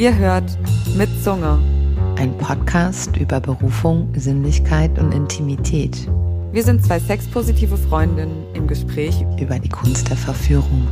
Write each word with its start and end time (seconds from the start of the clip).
Ihr 0.00 0.16
hört 0.16 0.56
mit 0.96 1.10
Zunge. 1.22 1.58
Ein 2.16 2.36
Podcast 2.38 3.16
über 3.18 3.38
Berufung, 3.38 4.10
Sinnlichkeit 4.16 4.98
und 4.98 5.12
Intimität. 5.12 6.08
Wir 6.52 6.64
sind 6.64 6.82
zwei 6.82 6.98
sexpositive 6.98 7.76
Freundinnen 7.76 8.44
im 8.54 8.66
Gespräch 8.66 9.14
über 9.38 9.58
die 9.58 9.68
Kunst 9.68 10.08
der 10.08 10.16
Verführung. 10.16 10.88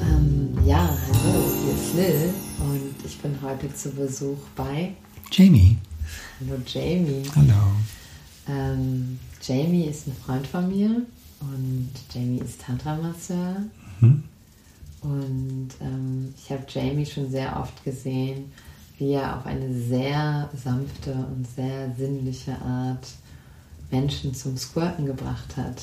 Ähm, 0.00 0.56
ja, 0.64 0.88
hallo, 0.88 1.44
hier 1.64 1.74
ist 1.74 1.94
Lil 1.94 2.34
und 2.60 3.04
ich 3.04 3.18
bin 3.18 3.36
heute 3.42 3.74
zu 3.74 3.90
Besuch 3.90 4.38
bei 4.54 4.92
Jamie. 5.32 5.78
Hallo 6.38 6.60
Jamie. 6.64 7.22
Hallo. 7.34 7.72
Ähm, 8.48 9.18
Jamie 9.42 9.86
ist 9.86 10.06
ein 10.06 10.14
Freund 10.24 10.46
von 10.46 10.68
mir 10.68 11.06
und 11.40 11.90
Jamie 12.12 12.40
ist 12.40 12.60
Tantra-Masseur. 12.60 13.56
Mhm. 14.00 14.24
Und 15.02 15.68
ähm, 15.80 16.34
ich 16.36 16.50
habe 16.50 16.64
Jamie 16.68 17.06
schon 17.06 17.30
sehr 17.30 17.58
oft 17.58 17.82
gesehen, 17.84 18.52
wie 18.98 19.12
er 19.12 19.38
auf 19.38 19.46
eine 19.46 19.72
sehr 19.74 20.50
sanfte 20.62 21.12
und 21.12 21.46
sehr 21.56 21.94
sinnliche 21.96 22.60
Art 22.60 23.06
Menschen 23.90 24.34
zum 24.34 24.56
Squirten 24.56 25.06
gebracht 25.06 25.56
hat. 25.56 25.82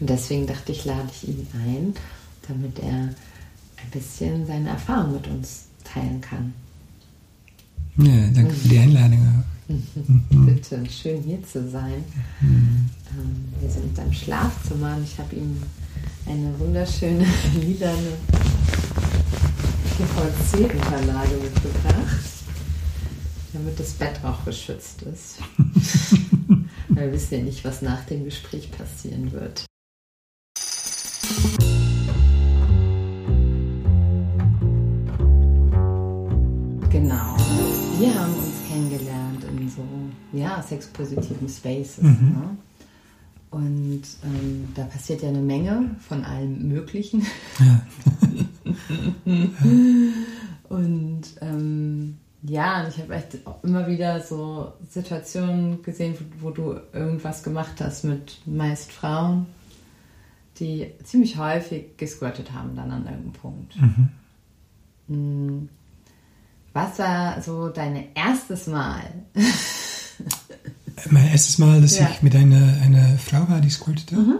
Und 0.00 0.10
deswegen 0.10 0.46
dachte 0.46 0.72
ich, 0.72 0.84
lade 0.84 1.08
ich 1.12 1.28
ihn 1.28 1.46
ein, 1.54 1.94
damit 2.48 2.78
er 2.80 3.14
ein 3.76 3.90
bisschen 3.92 4.46
seine 4.46 4.70
Erfahrung 4.70 5.12
mit 5.12 5.26
uns 5.28 5.66
teilen 5.84 6.20
kann. 6.20 6.52
Ja, 7.98 8.28
danke 8.34 8.52
für 8.52 8.68
die 8.68 8.78
Einladung. 8.78 9.44
Mhm. 9.68 10.46
Bitte, 10.46 10.84
schön 10.88 11.22
hier 11.22 11.42
zu 11.42 11.68
sein. 11.68 12.04
Mhm. 12.40 12.88
Ähm, 13.10 13.44
wir 13.60 13.70
sind 13.70 13.84
in 13.84 13.94
seinem 13.96 14.12
Schlafzimmer 14.12 14.96
und 14.96 15.04
ich 15.04 15.18
habe 15.18 15.34
ihm 15.34 15.60
eine 16.26 16.58
wunderschöne 16.58 17.26
lilane 17.60 18.12
PVC-Unterlage 19.96 21.36
mitgebracht, 21.42 22.26
damit 23.52 23.80
das 23.80 23.92
Bett 23.92 24.20
auch 24.22 24.44
geschützt 24.44 25.02
ist. 25.02 25.38
Weil 26.88 27.06
wir 27.06 27.12
wissen 27.12 27.34
ja 27.34 27.42
nicht, 27.42 27.64
was 27.64 27.82
nach 27.82 28.04
dem 28.04 28.24
Gespräch 28.24 28.70
passieren 28.70 29.32
wird. 29.32 29.66
Ja, 40.32 40.62
sexpositiven 40.62 41.48
Spaces. 41.48 42.02
Mhm. 42.02 42.10
Ne? 42.10 42.56
Und 43.50 44.02
ähm, 44.24 44.68
da 44.74 44.84
passiert 44.84 45.22
ja 45.22 45.28
eine 45.28 45.40
Menge 45.40 45.96
von 46.06 46.24
allem 46.24 46.68
Möglichen. 46.68 47.24
Ja. 47.58 47.86
und 50.68 51.22
ähm, 51.40 52.18
ja, 52.42 52.86
ich 52.88 52.98
habe 52.98 53.14
echt 53.14 53.38
immer 53.62 53.86
wieder 53.86 54.20
so 54.20 54.72
Situationen 54.90 55.82
gesehen, 55.82 56.16
wo, 56.40 56.48
wo, 56.48 56.50
du 56.50 56.80
irgendwas 56.92 57.42
gemacht 57.42 57.80
hast 57.80 58.04
mit 58.04 58.40
meist 58.46 58.92
Frauen, 58.92 59.46
die 60.58 60.92
ziemlich 61.04 61.38
häufig 61.38 61.96
gesquirtet 61.96 62.52
haben 62.52 62.76
dann 62.76 62.90
an 62.90 63.06
irgendeinem 63.06 63.32
Punkt. 63.32 63.76
Mhm. 63.80 64.08
Mm. 65.08 65.68
Was 66.72 66.98
war 66.98 67.40
so 67.40 67.70
dein 67.70 68.14
erstes 68.14 68.66
Mal? 68.66 69.04
mein 71.10 71.28
erstes 71.28 71.58
Mal, 71.58 71.80
dass 71.80 71.98
ja. 71.98 72.08
ich 72.10 72.22
mit 72.22 72.34
einer, 72.34 72.80
einer 72.82 73.18
Frau 73.18 73.48
war, 73.48 73.60
die 73.60 73.70
squirtete. 73.70 74.16
Mhm. 74.16 74.38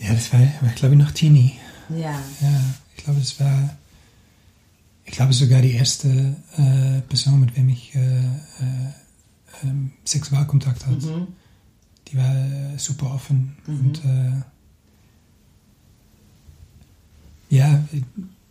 Ja, 0.00 0.12
das 0.12 0.32
war, 0.32 0.40
war 0.40 0.72
glaube 0.74 0.94
ich, 0.94 1.00
noch 1.00 1.10
Teenie. 1.12 1.52
Ja. 1.90 2.20
Ja, 2.40 2.60
ich 2.96 3.04
glaube, 3.04 3.20
es 3.20 3.38
war, 3.40 3.76
ich 5.04 5.12
glaube 5.12 5.32
sogar 5.32 5.62
die 5.62 5.72
erste 5.72 6.36
äh, 6.56 7.00
Person, 7.08 7.40
mit 7.40 7.56
der 7.56 7.66
ich 7.66 7.94
äh, 7.94 7.98
äh, 7.98 9.64
ähm, 9.64 9.92
Sexualkontakt 10.04 10.86
hatte. 10.86 11.06
Mhm. 11.06 11.26
Die 12.08 12.16
war 12.16 12.34
äh, 12.34 12.78
super 12.78 13.14
offen 13.14 13.56
mhm. 13.66 13.80
und 13.80 14.04
äh, 14.04 14.42
ja, 17.50 17.82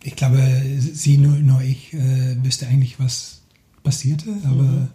ich 0.02 0.16
glaube, 0.16 0.62
sie 0.80 1.18
nur, 1.18 1.36
nur 1.36 1.60
ich 1.62 1.94
äh, 1.94 2.42
wüsste 2.42 2.66
eigentlich, 2.66 2.98
was 2.98 3.40
passierte, 3.82 4.30
aber 4.44 4.62
mhm. 4.62 4.88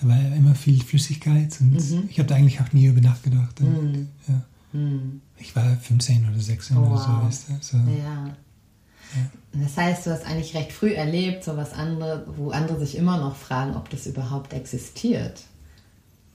Da 0.00 0.08
war 0.08 0.16
ja 0.16 0.34
immer 0.34 0.54
viel 0.54 0.82
Flüssigkeit 0.82 1.60
und 1.60 1.72
mhm. 1.72 2.08
ich 2.08 2.18
habe 2.18 2.28
da 2.28 2.36
eigentlich 2.36 2.60
auch 2.60 2.72
nie 2.72 2.86
über 2.86 3.00
nachgedacht. 3.00 3.60
Mhm. 3.60 4.08
Ja. 4.28 4.42
Mhm. 4.72 5.20
Ich 5.38 5.54
war 5.56 5.64
15 5.76 6.28
oder 6.28 6.40
16 6.40 6.76
oh, 6.76 6.80
oder 6.86 6.98
so. 6.98 7.08
Weißt 7.26 7.48
du? 7.48 7.54
so. 7.60 7.76
Ja. 7.78 8.26
ja. 8.26 9.30
Das 9.52 9.76
heißt, 9.76 10.06
du 10.06 10.10
hast 10.10 10.24
eigentlich 10.24 10.54
recht 10.54 10.72
früh 10.72 10.92
erlebt, 10.92 11.44
so 11.44 11.56
was 11.56 11.72
andere, 11.72 12.26
wo 12.36 12.50
andere 12.50 12.78
sich 12.78 12.96
immer 12.96 13.18
noch 13.18 13.36
fragen, 13.36 13.74
ob 13.74 13.90
das 13.90 14.06
überhaupt 14.06 14.52
existiert. 14.52 15.40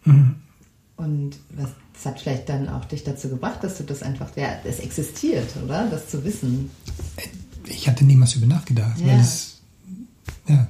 Mhm. 0.04 0.36
Und 0.98 1.38
was, 1.52 1.70
das 1.94 2.06
hat 2.06 2.20
vielleicht 2.20 2.50
dann 2.50 2.68
auch 2.70 2.86
dich 2.86 3.04
dazu 3.04 3.30
gebracht, 3.30 3.64
dass 3.64 3.78
du 3.78 3.84
das 3.84 4.04
einfach, 4.04 4.36
ja, 4.36 4.60
es 4.64 4.80
existiert, 4.80 5.56
oder? 5.64 5.88
Das 5.88 6.10
zu 6.10 6.24
wissen. 6.24 6.70
Ich 7.66 7.88
hatte 7.88 8.04
niemals 8.04 8.36
über 8.36 8.46
nachgedacht, 8.46 9.00
ja. 9.00 9.08
weil 9.08 9.20
es, 9.20 9.62
ja, 10.48 10.68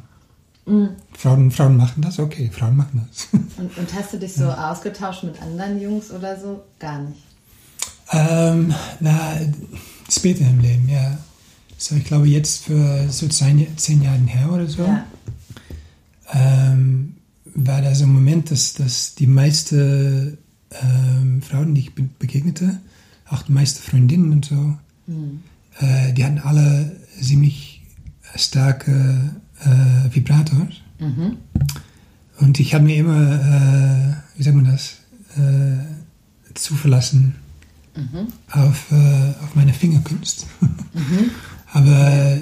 Mhm. 0.66 0.90
Frauen, 1.18 1.52
Frauen 1.52 1.78
machen 1.78 2.02
das, 2.02 2.20
okay, 2.20 2.50
Frauen 2.52 2.78
machen 2.78 3.08
das. 3.08 3.28
Und, 3.58 3.78
und 3.78 3.94
hast 3.94 4.14
du 4.14 4.18
dich 4.18 4.34
so 4.34 4.46
ja. 4.46 4.72
ausgetauscht 4.72 5.24
mit 5.24 5.40
anderen 5.42 5.80
Jungs 5.80 6.12
oder 6.12 6.40
so? 6.40 6.64
Gar 6.80 7.04
nicht. 7.04 7.22
Ähm, 8.12 8.74
na, 9.00 9.40
später 10.10 10.46
im 10.46 10.60
Leben, 10.60 10.90
ja. 10.90 11.18
So, 11.78 11.96
ich 11.96 12.04
glaube, 12.04 12.28
jetzt 12.28 12.66
für 12.66 13.08
so 13.10 13.28
zehn, 13.28 13.68
zehn 13.78 14.02
Jahre 14.02 14.18
her 14.20 14.52
oder 14.52 14.68
so, 14.68 14.84
ja. 14.84 15.06
ähm, 16.32 17.16
war 17.54 17.82
da 17.82 17.94
so 17.94 18.06
ein 18.06 18.14
Moment, 18.14 18.52
dass, 18.52 18.74
dass 18.74 19.16
die 19.16 19.28
meisten 19.28 20.38
ähm, 20.82 21.42
Frauen, 21.42 21.76
die 21.76 21.82
ich 21.82 21.94
begegnete, 21.94 22.80
auch 23.30 23.44
die 23.44 23.52
meisten 23.52 23.84
Freundinnen 23.84 24.32
und 24.32 24.46
so, 24.46 24.78
mhm. 25.08 25.44
äh, 25.80 26.14
die 26.14 26.26
hatten 26.26 26.40
alle 26.40 26.96
ziemlich 27.22 27.84
starke 28.36 29.36
äh, 29.66 30.14
Vibrators. 30.14 30.82
Mhm. 31.00 31.38
Und 32.40 32.60
ich 32.60 32.74
habe 32.74 32.84
mir 32.86 32.98
immer, 32.98 33.34
äh, 33.34 34.38
wie 34.38 34.44
sagt 34.44 34.56
man 34.56 34.66
das, 34.66 34.98
äh, 35.38 36.54
zuverlassen 36.54 37.36
mhm. 37.96 38.28
auf, 38.52 38.92
äh, 38.92 39.34
auf 39.44 39.56
meine 39.56 39.74
Fingerkunst. 39.74 40.48
Mhm. 40.62 41.32
Aber 41.74 42.38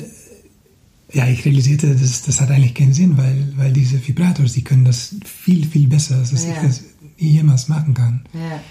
ja, 1.14 1.28
ich 1.28 1.46
realisierte, 1.46 1.96
das, 1.96 2.22
das 2.24 2.40
hat 2.42 2.52
eigentlich 2.52 2.74
keinen 2.74 2.94
Sinn, 2.94 3.18
weil, 3.18 3.54
weil 3.56 3.74
diese 3.74 4.06
Vibrators, 4.06 4.54
die 4.54 4.64
können 4.64 4.86
das 4.86 5.16
viel, 5.26 5.66
viel 5.66 5.88
besser, 5.88 6.18
als 6.18 6.32
ja. 6.32 6.52
ich 6.52 6.62
das 6.62 6.84
jemals 7.18 7.68
machen 7.68 7.94
kann. 7.94 8.22
Ja. 8.34 8.62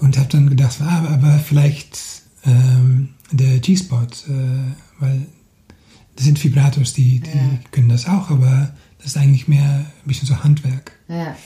Und 0.00 0.16
habe 0.18 0.28
dann 0.28 0.48
gedacht, 0.48 0.76
ah, 0.80 0.98
aber, 0.98 1.10
aber 1.10 1.38
vielleicht 1.38 1.98
ähm, 2.44 3.10
der 3.32 3.58
G-Spot, 3.58 4.02
äh, 4.02 5.00
weil 5.00 5.26
das 6.18 6.24
sind 6.24 6.42
Vibrators, 6.42 6.94
die, 6.94 7.20
die 7.20 7.28
ja. 7.28 7.60
können 7.70 7.88
das 7.88 8.08
auch, 8.08 8.30
aber 8.30 8.74
das 8.98 9.06
ist 9.06 9.16
eigentlich 9.16 9.46
mehr 9.46 9.62
ein 9.62 9.86
bisschen 10.04 10.26
so 10.26 10.42
Handwerk. 10.42 10.90
Ja. 11.08 11.36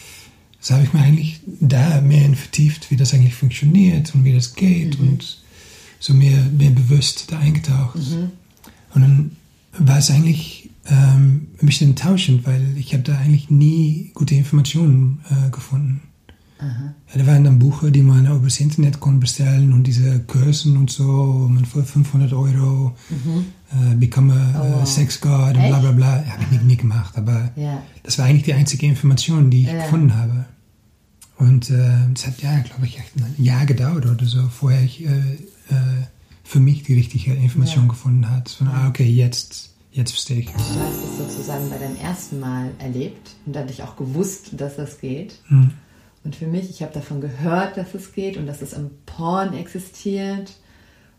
Das 0.59 0.71
habe 0.71 0.85
ich 0.85 0.95
mir 0.95 1.01
eigentlich 1.01 1.41
da 1.61 2.01
mehr 2.01 2.33
vertieft, 2.33 2.91
wie 2.91 2.97
das 2.97 3.13
eigentlich 3.13 3.35
funktioniert 3.35 4.15
und 4.15 4.25
wie 4.25 4.33
das 4.33 4.55
geht 4.55 4.99
mhm. 4.99 5.09
und 5.09 5.43
so 6.01 6.15
mehr, 6.15 6.43
mehr 6.57 6.71
bewusst 6.71 7.31
da 7.31 7.39
eingetaucht. 7.39 7.97
Mhm. 7.97 8.31
Und 8.95 9.03
dann 9.03 9.37
war 9.77 9.99
es 9.99 10.11
eigentlich 10.11 10.71
ähm, 10.87 11.49
ein 11.61 11.67
bisschen 11.67 11.91
enttäuschend, 11.91 12.47
weil 12.47 12.75
ich 12.79 12.95
habe 12.95 13.03
da 13.03 13.19
eigentlich 13.19 13.51
nie 13.51 14.11
gute 14.15 14.35
Informationen 14.37 15.21
äh, 15.29 15.51
gefunden. 15.51 16.01
Aha. 16.59 16.95
Ja, 17.13 17.19
da 17.19 17.27
waren 17.27 17.45
dann 17.45 17.59
Bücher, 17.59 17.91
die 17.91 18.03
man 18.03 18.25
über 18.25 18.45
das 18.45 18.59
Internet 18.59 19.01
konnte 19.01 19.21
bestellen 19.21 19.75
und 19.75 19.87
diese 19.87 20.21
Kursen 20.21 20.79
und 20.79 20.91
so, 20.91 21.49
man 21.53 21.67
für 21.67 21.85
500 21.85 22.33
Euro 22.33 22.97
mhm. 23.11 23.47
Äh, 23.75 23.95
become 23.95 24.33
a, 24.33 24.81
oh. 24.83 24.85
Sex 24.85 25.21
God 25.21 25.57
und 25.57 25.69
bla 25.69 25.79
bla 25.79 25.93
bla. 25.93 26.23
Ja, 26.23 26.33
habe 26.33 26.43
ich 26.45 26.61
nie, 26.61 26.67
nie 26.67 26.77
gemacht, 26.77 27.17
aber 27.17 27.51
ja. 27.57 27.83
das 28.03 28.19
war 28.19 28.27
eigentlich 28.27 28.45
die 28.45 28.55
einzige 28.55 28.87
Information, 28.87 29.51
die 29.51 29.63
ich 29.63 29.69
ja. 29.69 29.83
gefunden 29.83 30.17
habe. 30.17 30.47
Und 31.39 31.71
äh, 31.71 31.91
das 32.13 32.27
hat 32.27 32.43
ja, 32.43 32.59
glaube 32.61 32.87
ich, 32.87 32.99
echt 32.99 33.17
ein 33.17 33.43
Jahr 33.43 33.67
gedauert 33.67 34.07
oder 34.07 34.25
so, 34.25 34.43
vorher 34.49 34.83
ich 34.83 35.05
äh, 35.05 35.09
äh 35.09 36.07
für 36.45 36.61
mich 36.61 36.83
die 36.83 36.95
richtige 36.95 37.33
Information 37.33 37.89
gefunden 37.89 38.29
hat. 38.29 38.51
Von, 38.51 38.69
ah, 38.69 38.89
okay, 38.89 39.07
jetzt 39.07 39.73
jetzt 39.93 40.11
verstehe 40.11 40.41
ich. 40.41 40.47
Du 40.47 40.53
hast 40.55 41.05
es 41.05 41.19
sozusagen 41.19 41.71
bei 41.71 41.79
deinem 41.79 41.97
ersten 41.97 42.41
Mal 42.41 42.71
erlebt 42.79 43.31
und 43.47 43.55
dann 43.55 43.67
dich 43.67 43.83
auch 43.83 43.97
gewusst, 43.97 44.51
dass 44.53 44.77
das 44.77 45.01
geht. 45.01 45.39
Mhm. 45.49 45.71
Und 46.25 46.37
für 46.37 46.47
mich, 46.47 46.71
ich 46.71 46.83
habe 46.83 46.93
davon 46.93 47.21
gehört, 47.21 47.77
dass 47.77 47.95
es 47.95 48.13
geht 48.13 48.37
und 48.37 48.47
dass 48.47 48.63
es 48.63 48.73
im 48.73 48.91
Porn 49.07 49.55
existiert 49.55 50.53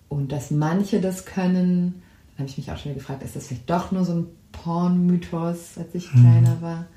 und 0.08 0.32
dass 0.32 0.52
manche 0.52 1.02
das 1.02 1.26
können. 1.26 2.03
Habe 2.38 2.48
ich 2.48 2.58
mich 2.58 2.72
auch 2.72 2.78
schon 2.78 2.96
gefragt, 2.96 3.24
ist 3.24 3.36
das 3.36 3.48
vielleicht 3.48 3.70
doch 3.70 3.92
nur 3.92 4.06
so 4.06 4.14
ein 4.14 4.28
Porn-Mythos, 4.52 5.78
als 5.78 5.94
ich 5.94 6.14
mhm. 6.14 6.22
kleiner 6.22 6.62
war? 6.62 6.88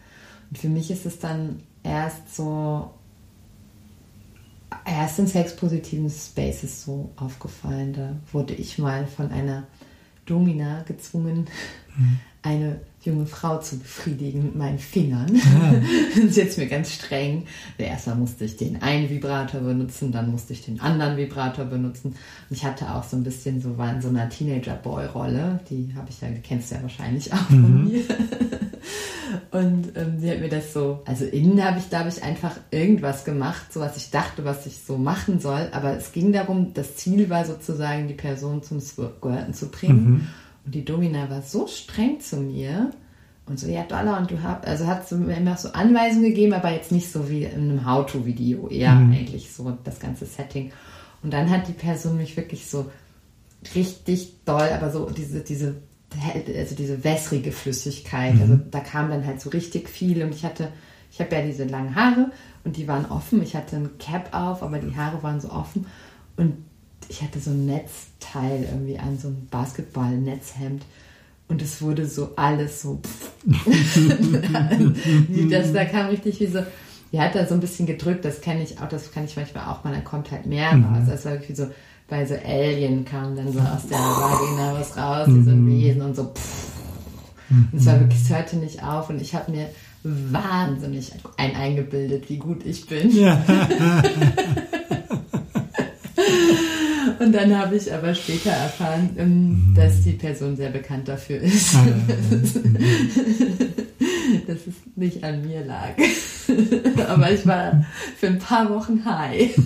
Und 0.50 0.58
für 0.58 0.68
mich 0.68 0.90
ist 0.90 1.06
es 1.06 1.18
dann 1.18 1.60
erst 1.82 2.34
so 2.34 2.90
erst 4.84 5.18
in 5.18 5.26
sexpositiven 5.26 6.10
Spaces 6.10 6.84
so 6.84 7.10
aufgefallen. 7.16 7.92
Da 7.92 8.16
wurde 8.32 8.54
ich 8.54 8.78
mal 8.78 9.06
von 9.06 9.30
einer 9.30 9.64
Domina 10.24 10.82
gezwungen, 10.82 11.46
mhm. 11.96 12.18
eine 12.42 12.80
junge 13.06 13.26
Frau 13.26 13.58
zu 13.58 13.78
befriedigen 13.78 14.42
mit 14.42 14.56
meinen 14.56 14.78
Fingern. 14.78 15.30
Ah. 15.36 15.74
das 16.14 16.24
ist 16.24 16.36
jetzt 16.36 16.58
mir 16.58 16.66
ganz 16.66 16.92
streng. 16.92 17.46
Erstmal 17.78 18.16
musste 18.16 18.44
ich 18.44 18.56
den 18.56 18.82
einen 18.82 19.08
Vibrator 19.08 19.60
benutzen, 19.60 20.12
dann 20.12 20.30
musste 20.30 20.52
ich 20.52 20.64
den 20.64 20.80
anderen 20.80 21.16
Vibrator 21.16 21.64
benutzen. 21.64 22.08
Und 22.50 22.56
ich 22.56 22.64
hatte 22.64 22.94
auch 22.94 23.04
so 23.04 23.16
ein 23.16 23.24
bisschen 23.24 23.60
so, 23.60 23.78
war 23.78 23.92
in 23.92 24.02
so 24.02 24.08
einer 24.08 24.28
Teenager-Boy-Rolle. 24.28 25.60
Die 25.70 25.92
habe 25.96 26.08
ich 26.10 26.20
ja, 26.20 26.28
kennst 26.42 26.70
du 26.70 26.74
ja 26.76 26.82
wahrscheinlich 26.82 27.32
auch 27.32 27.50
mhm. 27.50 27.62
von 27.62 27.84
mir. 27.84 28.04
Und 29.50 29.96
ähm, 29.96 30.18
sie 30.18 30.30
hat 30.30 30.40
mir 30.40 30.48
das 30.48 30.72
so, 30.72 31.02
also 31.04 31.24
innen 31.24 31.62
habe 31.64 31.78
ich, 31.78 31.88
glaube 31.88 32.08
ich, 32.08 32.22
einfach 32.22 32.56
irgendwas 32.70 33.24
gemacht, 33.24 33.72
so 33.72 33.80
was 33.80 33.96
ich 33.96 34.10
dachte, 34.10 34.44
was 34.44 34.66
ich 34.66 34.78
so 34.86 34.98
machen 34.98 35.40
soll. 35.40 35.68
Aber 35.72 35.96
es 35.96 36.12
ging 36.12 36.32
darum, 36.32 36.72
das 36.74 36.96
Ziel 36.96 37.28
war 37.30 37.44
sozusagen, 37.44 38.08
die 38.08 38.14
Person 38.14 38.62
zum 38.62 38.80
Squirten 38.80 39.54
zu 39.54 39.68
bringen. 39.70 40.10
Mhm. 40.10 40.28
Und 40.66 40.74
die 40.74 40.84
Domina 40.84 41.30
war 41.30 41.42
so 41.42 41.66
streng 41.68 42.20
zu 42.20 42.36
mir 42.38 42.90
und 43.46 43.60
so, 43.60 43.68
ja, 43.68 43.84
Dollar, 43.84 44.18
und 44.18 44.30
du 44.30 44.42
hast, 44.42 44.66
also 44.66 44.86
hat 44.86 45.08
sie 45.08 45.14
mir 45.14 45.36
immer 45.36 45.56
so 45.56 45.70
Anweisungen 45.70 46.30
gegeben, 46.30 46.52
aber 46.52 46.72
jetzt 46.72 46.90
nicht 46.90 47.10
so 47.10 47.30
wie 47.30 47.44
in 47.44 47.70
einem 47.70 47.86
How-To-Video, 47.86 48.68
eher 48.68 48.96
mhm. 48.96 49.12
eigentlich 49.12 49.52
so 49.52 49.78
das 49.84 50.00
ganze 50.00 50.26
Setting. 50.26 50.72
Und 51.22 51.32
dann 51.32 51.48
hat 51.48 51.68
die 51.68 51.72
Person 51.72 52.16
mich 52.16 52.36
wirklich 52.36 52.66
so 52.66 52.90
richtig 53.76 54.44
doll, 54.44 54.68
aber 54.74 54.90
so 54.90 55.08
diese, 55.08 55.40
diese, 55.40 55.76
also 56.58 56.74
diese 56.74 57.04
wässrige 57.04 57.52
Flüssigkeit, 57.52 58.34
mhm. 58.34 58.40
also 58.40 58.58
da 58.70 58.80
kam 58.80 59.10
dann 59.10 59.24
halt 59.24 59.40
so 59.40 59.50
richtig 59.50 59.88
viel 59.88 60.24
und 60.24 60.34
ich 60.34 60.44
hatte, 60.44 60.72
ich 61.12 61.20
habe 61.20 61.34
ja 61.36 61.42
diese 61.42 61.64
langen 61.64 61.94
Haare 61.94 62.32
und 62.64 62.76
die 62.76 62.88
waren 62.88 63.06
offen, 63.06 63.40
ich 63.42 63.54
hatte 63.54 63.76
ein 63.76 63.98
Cap 63.98 64.34
auf, 64.34 64.64
aber 64.64 64.80
die 64.80 64.96
Haare 64.96 65.22
waren 65.22 65.40
so 65.40 65.50
offen 65.50 65.86
und 66.36 66.64
ich 67.08 67.22
hatte 67.22 67.40
so 67.40 67.50
ein 67.50 67.66
Netzteil 67.66 68.66
irgendwie 68.70 68.98
an, 68.98 69.18
so 69.18 69.28
ein 69.28 69.48
Basketball-Netzhemd. 69.50 70.82
Und 71.48 71.62
es 71.62 71.80
wurde 71.80 72.06
so 72.06 72.30
alles 72.34 72.82
so. 72.82 73.00
das, 75.50 75.72
da 75.72 75.84
kam 75.84 76.08
richtig 76.08 76.40
wie 76.40 76.46
so. 76.46 76.58
Die 77.12 77.20
hat 77.20 77.36
da 77.36 77.46
so 77.46 77.54
ein 77.54 77.60
bisschen 77.60 77.86
gedrückt, 77.86 78.24
das 78.24 78.40
kenne 78.40 78.64
ich 78.64 78.80
auch, 78.80 78.88
das 78.88 79.12
kann 79.12 79.24
ich 79.24 79.36
manchmal 79.36 79.68
auch 79.68 79.84
mal, 79.84 79.94
da 79.94 80.00
kommt 80.00 80.32
halt 80.32 80.46
mehr 80.46 80.74
mhm. 80.74 80.86
raus. 80.86 81.08
Also 81.08 81.30
wirklich 81.30 81.56
so, 81.56 81.68
bei 82.08 82.26
so 82.26 82.34
Alien 82.34 83.04
kam 83.04 83.36
dann 83.36 83.52
so 83.52 83.60
aus 83.60 83.86
der 83.88 83.98
Vagina 83.98 84.74
was 84.74 84.96
raus, 84.96 85.28
mhm. 85.28 85.38
diese 85.38 85.66
Wesen 85.66 86.02
und 86.02 86.16
so. 86.16 86.32
Und 87.48 87.68
es 87.72 87.86
war 87.86 88.00
wirklich, 88.00 88.22
es 88.22 88.30
hörte 88.30 88.56
nicht 88.56 88.82
auf 88.82 89.08
und 89.08 89.20
ich 89.20 89.36
habe 89.36 89.52
mir 89.52 89.70
wahnsinnig 90.02 91.12
ein 91.36 91.54
eingebildet, 91.54 92.28
wie 92.28 92.38
gut 92.38 92.64
ich 92.64 92.86
bin. 92.86 93.16
Ja. 93.16 93.40
Und 97.26 97.32
dann 97.32 97.58
habe 97.58 97.74
ich 97.74 97.92
aber 97.92 98.14
später 98.14 98.50
erfahren, 98.50 99.10
ähm, 99.16 99.74
dass 99.74 100.04
die 100.04 100.12
Person 100.12 100.56
sehr 100.56 100.70
bekannt 100.70 101.08
dafür 101.08 101.40
ist, 101.40 101.74
ah, 101.74 101.84
dass 104.46 104.58
es 104.58 104.74
nicht 104.94 105.24
an 105.24 105.44
mir 105.44 105.64
lag. 105.64 105.96
aber 107.08 107.32
ich 107.32 107.44
war 107.44 107.84
für 108.16 108.28
ein 108.28 108.38
paar 108.38 108.70
Wochen 108.70 109.04
high. 109.04 109.58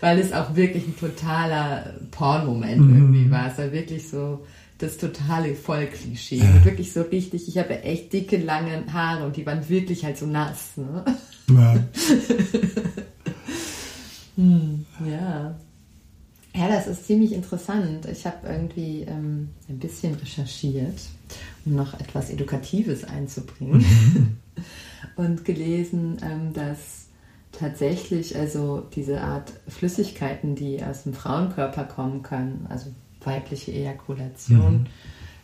Weil 0.00 0.18
es 0.18 0.32
auch 0.32 0.56
wirklich 0.56 0.88
ein 0.88 0.98
totaler 0.98 1.94
Pornmoment 2.10 2.80
mhm. 2.80 2.96
irgendwie 2.96 3.30
war. 3.30 3.52
Es 3.52 3.58
war 3.58 3.70
wirklich 3.70 4.08
so 4.08 4.44
das 4.78 4.98
totale 4.98 5.54
Vollklischee. 5.54 6.38
Ja. 6.38 6.64
Wirklich 6.64 6.92
so 6.92 7.02
richtig, 7.02 7.46
ich 7.46 7.58
habe 7.58 7.84
echt 7.84 8.12
dicke, 8.12 8.38
lange 8.38 8.92
Haare 8.92 9.24
und 9.24 9.36
die 9.36 9.46
waren 9.46 9.68
wirklich 9.68 10.04
halt 10.04 10.18
so 10.18 10.26
nass. 10.26 10.72
Ne? 10.74 11.04
Ja. 11.48 11.76
Hm, 14.40 14.86
ja. 15.06 15.54
Ja, 16.54 16.68
das 16.68 16.86
ist 16.86 17.06
ziemlich 17.06 17.32
interessant. 17.32 18.06
Ich 18.06 18.26
habe 18.26 18.48
irgendwie 18.48 19.02
ähm, 19.02 19.50
ein 19.68 19.78
bisschen 19.78 20.14
recherchiert, 20.14 20.98
um 21.64 21.76
noch 21.76 21.94
etwas 22.00 22.30
Edukatives 22.30 23.04
einzubringen 23.04 23.84
und 25.16 25.44
gelesen, 25.44 26.16
ähm, 26.22 26.52
dass 26.54 27.06
tatsächlich 27.52 28.36
also 28.36 28.82
diese 28.94 29.20
Art 29.20 29.52
Flüssigkeiten, 29.68 30.56
die 30.56 30.82
aus 30.82 31.04
dem 31.04 31.12
Frauenkörper 31.12 31.84
kommen 31.84 32.22
können, 32.22 32.66
also 32.68 32.86
weibliche 33.22 33.72
Ejakulation, 33.72 34.78
mhm. 34.78 34.86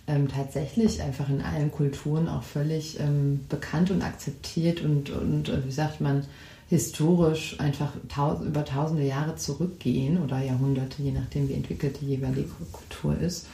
ähm, 0.07 0.29
tatsächlich 0.29 1.03
einfach 1.03 1.29
in 1.29 1.43
allen 1.43 1.71
Kulturen 1.71 2.29
auch 2.29 2.43
völlig 2.43 2.99
ähm, 2.99 3.41
bekannt 3.49 3.91
und 3.91 4.03
akzeptiert 4.03 4.81
und, 4.81 5.11
und 5.11 5.51
äh, 5.51 5.65
wie 5.65 5.73
sagt 5.73 6.01
man, 6.01 6.25
historisch 6.69 7.61
einfach 7.61 7.93
taus 8.09 8.45
über 8.45 8.65
tausende 8.65 9.05
Jahre 9.05 9.37
zurückgehen 9.37 10.23
oder 10.23 10.41
Jahrhunderte, 10.41 11.03
je 11.03 11.13
nachdem, 11.13 11.49
wie 11.49 11.55
entwickelt 11.55 12.01
die 12.01 12.07
jeweilige 12.07 12.49
Kultur 12.73 13.17
ist. 13.19 13.47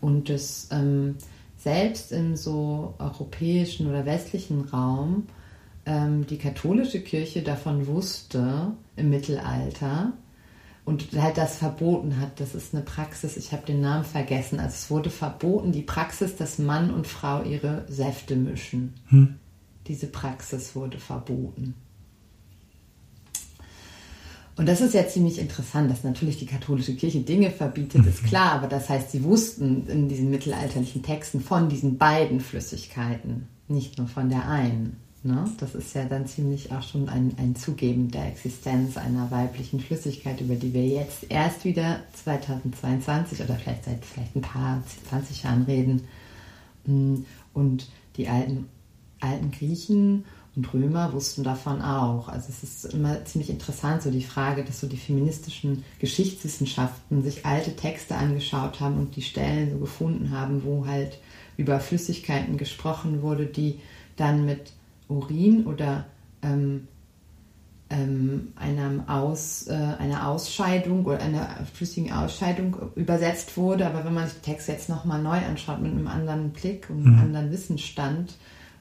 Und 0.00 0.28
das 0.28 0.68
ähm, 0.70 1.16
selbst 1.56 2.12
im 2.12 2.36
so 2.36 2.94
europäischen 2.98 3.88
oder 3.88 4.06
westlichen 4.06 4.62
Raum 4.62 5.26
ähm, 5.88 6.26
die 6.26 6.38
katholische 6.38 7.00
Kirche 7.00 7.42
davon 7.42 7.86
wusste 7.86 8.72
im 8.96 9.08
Mittelalter 9.10 10.12
und 10.84 11.12
halt 11.12 11.38
das 11.38 11.56
verboten 11.56 12.20
hat. 12.20 12.40
Das 12.40 12.54
ist 12.54 12.74
eine 12.74 12.82
Praxis, 12.82 13.36
ich 13.36 13.52
habe 13.52 13.66
den 13.66 13.80
Namen 13.80 14.04
vergessen. 14.04 14.60
Also 14.60 14.74
es 14.74 14.90
wurde 14.90 15.10
verboten, 15.10 15.72
die 15.72 15.82
Praxis, 15.82 16.36
dass 16.36 16.58
Mann 16.58 16.92
und 16.92 17.06
Frau 17.06 17.42
ihre 17.42 17.84
Säfte 17.88 18.36
mischen. 18.36 18.94
Hm. 19.08 19.36
Diese 19.86 20.08
Praxis 20.08 20.76
wurde 20.76 20.98
verboten. 20.98 21.74
Und 24.58 24.66
das 24.66 24.80
ist 24.80 24.92
ja 24.92 25.06
ziemlich 25.06 25.38
interessant, 25.38 25.88
dass 25.88 26.02
natürlich 26.02 26.36
die 26.36 26.46
katholische 26.46 26.96
Kirche 26.96 27.20
Dinge 27.20 27.52
verbietet, 27.52 28.04
ist 28.04 28.24
mhm. 28.24 28.26
klar, 28.26 28.52
aber 28.52 28.66
das 28.66 28.88
heißt, 28.88 29.12
sie 29.12 29.22
wussten 29.22 29.86
in 29.86 30.08
diesen 30.08 30.30
mittelalterlichen 30.30 31.04
Texten 31.04 31.40
von 31.40 31.68
diesen 31.68 31.96
beiden 31.96 32.40
Flüssigkeiten, 32.40 33.46
nicht 33.68 33.98
nur 33.98 34.08
von 34.08 34.28
der 34.28 34.48
einen. 34.48 34.96
Ne? 35.22 35.48
Das 35.58 35.76
ist 35.76 35.94
ja 35.94 36.06
dann 36.06 36.26
ziemlich 36.26 36.72
auch 36.72 36.82
schon 36.82 37.08
ein, 37.08 37.34
ein 37.38 37.54
Zugeben 37.54 38.10
der 38.10 38.26
Existenz 38.26 38.96
einer 38.96 39.30
weiblichen 39.30 39.78
Flüssigkeit, 39.78 40.40
über 40.40 40.56
die 40.56 40.74
wir 40.74 40.86
jetzt 40.86 41.26
erst 41.28 41.64
wieder 41.64 42.00
2022 42.24 43.40
oder 43.40 43.54
vielleicht 43.54 43.84
seit 43.84 44.04
vielleicht 44.04 44.34
ein 44.34 44.42
paar 44.42 44.82
20 45.08 45.44
Jahren 45.44 45.62
reden. 45.62 46.02
Und 47.52 47.86
die 48.16 48.26
alten, 48.26 48.66
alten 49.20 49.52
Griechen 49.52 50.24
und 50.58 50.74
Römer 50.74 51.12
wussten 51.12 51.44
davon 51.44 51.80
auch. 51.80 52.28
Also 52.28 52.48
es 52.48 52.64
ist 52.64 52.92
immer 52.92 53.24
ziemlich 53.24 53.48
interessant, 53.48 54.02
so 54.02 54.10
die 54.10 54.24
Frage, 54.24 54.64
dass 54.64 54.80
so 54.80 54.88
die 54.88 54.96
feministischen 54.96 55.84
Geschichtswissenschaften 56.00 57.22
sich 57.22 57.46
alte 57.46 57.76
Texte 57.76 58.16
angeschaut 58.16 58.80
haben 58.80 58.98
und 58.98 59.14
die 59.14 59.22
Stellen 59.22 59.70
so 59.70 59.78
gefunden 59.78 60.32
haben, 60.32 60.64
wo 60.64 60.84
halt 60.84 61.20
über 61.56 61.78
Flüssigkeiten 61.78 62.56
gesprochen 62.56 63.22
wurde, 63.22 63.46
die 63.46 63.78
dann 64.16 64.46
mit 64.46 64.72
Urin 65.06 65.64
oder 65.64 66.06
ähm, 66.42 66.88
ähm, 67.88 68.48
einem 68.56 69.08
Aus, 69.08 69.68
äh, 69.68 69.74
einer 69.74 70.26
Ausscheidung 70.26 71.06
oder 71.06 71.20
einer 71.20 71.46
flüssigen 71.72 72.12
Ausscheidung 72.12 72.76
übersetzt 72.96 73.56
wurde. 73.56 73.86
Aber 73.86 74.04
wenn 74.04 74.14
man 74.14 74.26
sich 74.26 74.40
die 74.40 74.50
Texte 74.50 74.72
jetzt 74.72 74.88
nochmal 74.88 75.22
neu 75.22 75.38
anschaut 75.38 75.80
mit 75.80 75.92
einem 75.92 76.08
anderen 76.08 76.50
Blick 76.50 76.90
und 76.90 77.06
einem 77.06 77.14
mhm. 77.14 77.20
anderen 77.20 77.52
Wissensstand, 77.52 78.34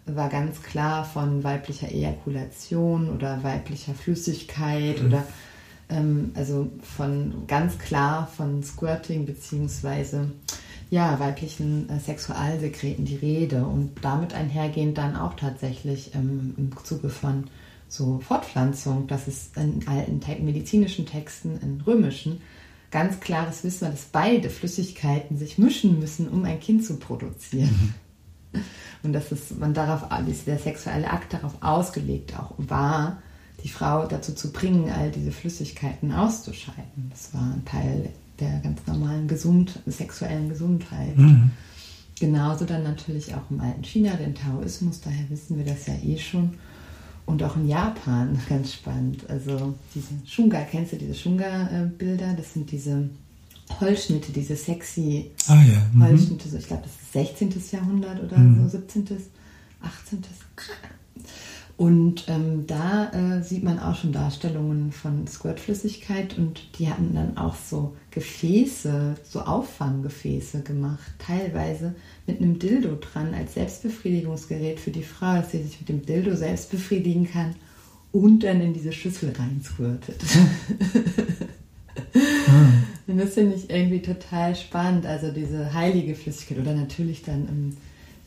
war 0.07 0.29
ganz 0.29 0.61
klar 0.61 1.05
von 1.05 1.43
weiblicher 1.43 1.91
Ejakulation 1.91 3.09
oder 3.09 3.43
weiblicher 3.43 3.93
Flüssigkeit 3.93 5.01
mhm. 5.01 5.07
oder 5.07 5.23
ähm, 5.89 6.31
also 6.35 6.69
von 6.81 7.43
ganz 7.47 7.77
klar 7.77 8.27
von 8.27 8.63
Squirting 8.63 9.25
beziehungsweise 9.25 10.31
ja, 10.89 11.19
weiblichen 11.19 11.89
äh, 11.89 11.99
Sexualsekreten 11.99 13.05
die 13.05 13.17
Rede 13.17 13.65
und 13.65 13.91
damit 14.01 14.33
einhergehend 14.33 14.97
dann 14.97 15.15
auch 15.15 15.33
tatsächlich 15.33 16.15
ähm, 16.15 16.53
im 16.57 16.71
Zuge 16.83 17.09
von 17.09 17.45
so 17.89 18.19
Fortpflanzung, 18.19 19.07
dass 19.07 19.27
es 19.27 19.51
in 19.55 19.85
alten 19.87 20.21
te 20.21 20.35
medizinischen 20.35 21.05
Texten, 21.05 21.59
in 21.61 21.81
römischen, 21.81 22.41
ganz 22.91 23.19
klares 23.19 23.63
Wissen, 23.63 23.91
dass 23.91 24.05
beide 24.05 24.49
Flüssigkeiten 24.49 25.37
sich 25.37 25.57
mischen 25.57 25.99
müssen, 25.99 26.29
um 26.29 26.45
ein 26.45 26.59
Kind 26.59 26.85
zu 26.85 26.97
produzieren. 26.97 27.69
Mhm. 27.69 27.93
Und 29.03 29.13
dass 29.13 29.31
es, 29.31 29.51
man 29.57 29.73
darauf, 29.73 30.07
der 30.45 30.57
sexuelle 30.57 31.09
Akt 31.09 31.33
darauf 31.33 31.53
ausgelegt 31.61 32.33
auch 32.37 32.53
war, 32.57 33.21
die 33.63 33.69
Frau 33.69 34.05
dazu 34.05 34.33
zu 34.33 34.51
bringen, 34.51 34.91
all 34.91 35.11
diese 35.11 35.31
Flüssigkeiten 35.31 36.11
auszuscheiden. 36.11 37.09
Das 37.09 37.33
war 37.33 37.41
ein 37.41 37.65
Teil 37.65 38.09
der 38.39 38.59
ganz 38.59 38.85
normalen 38.85 39.27
Gesund 39.27 39.79
sexuellen 39.85 40.49
Gesundheit. 40.49 41.17
Mhm. 41.17 41.51
Genauso 42.19 42.65
dann 42.65 42.83
natürlich 42.83 43.33
auch 43.35 43.49
im 43.49 43.61
alten 43.61 43.83
China, 43.83 44.13
den 44.13 44.33
Taoismus, 44.33 45.01
daher 45.01 45.29
wissen 45.29 45.57
wir 45.57 45.65
das 45.65 45.87
ja 45.87 45.93
eh 46.03 46.17
schon. 46.17 46.55
Und 47.25 47.43
auch 47.43 47.55
in 47.57 47.67
Japan, 47.67 48.39
ganz 48.49 48.73
spannend. 48.73 49.29
Also 49.29 49.75
diese 49.93 50.13
Shunga, 50.25 50.61
kennst 50.61 50.93
du 50.93 50.97
diese 50.97 51.15
Shunga-Bilder? 51.15 52.33
Das 52.35 52.53
sind 52.53 52.71
diese 52.71 53.09
Holzschnitte, 53.79 54.31
diese 54.31 54.55
sexy 54.55 55.31
ah, 55.47 55.55
ja. 55.55 55.81
mhm. 55.93 56.03
Holzschnitte, 56.03 56.49
so, 56.49 56.57
ich 56.57 56.67
glaube, 56.67 56.83
das 56.83 56.91
ist 56.91 57.13
16. 57.13 57.61
Jahrhundert 57.71 58.23
oder 58.23 58.37
mhm. 58.37 58.63
so, 58.63 58.77
17., 58.77 59.05
18. 59.81 60.23
Und 61.77 62.25
ähm, 62.27 62.65
da 62.65 63.11
äh, 63.11 63.43
sieht 63.43 63.63
man 63.63 63.77
auch 63.77 63.95
schon 63.95 64.11
Darstellungen 64.11 64.91
von 64.91 65.27
Squirtflüssigkeit 65.27 66.35
und 66.35 66.79
die 66.79 66.89
hatten 66.89 67.13
dann 67.13 67.37
auch 67.37 67.55
so 67.55 67.95
Gefäße, 68.09 69.15
so 69.23 69.41
Auffanggefäße 69.41 70.63
gemacht, 70.63 71.13
teilweise 71.19 71.93
mit 72.25 72.41
einem 72.41 72.57
Dildo 72.57 72.95
dran 72.95 73.35
als 73.35 73.53
Selbstbefriedigungsgerät 73.53 74.79
für 74.79 74.89
die 74.89 75.03
Frau, 75.03 75.35
dass 75.35 75.51
sie 75.51 75.61
sich 75.61 75.79
mit 75.79 75.89
dem 75.89 76.03
Dildo 76.03 76.35
selbst 76.35 76.71
befriedigen 76.71 77.29
kann 77.29 77.53
und 78.11 78.43
dann 78.43 78.59
in 78.59 78.73
diese 78.73 78.91
Schüssel 78.91 79.35
reinsquirtet. 79.37 80.19
ah. 82.47 82.69
Und 83.07 83.17
das 83.17 83.35
finde 83.35 83.55
ich 83.55 83.69
irgendwie 83.69 84.01
total 84.01 84.55
spannend, 84.55 85.05
also 85.05 85.31
diese 85.31 85.73
heilige 85.73 86.13
Flüssigkeit 86.13 86.59
oder 86.59 86.75
natürlich 86.75 87.23
dann 87.23 87.47
im 87.47 87.77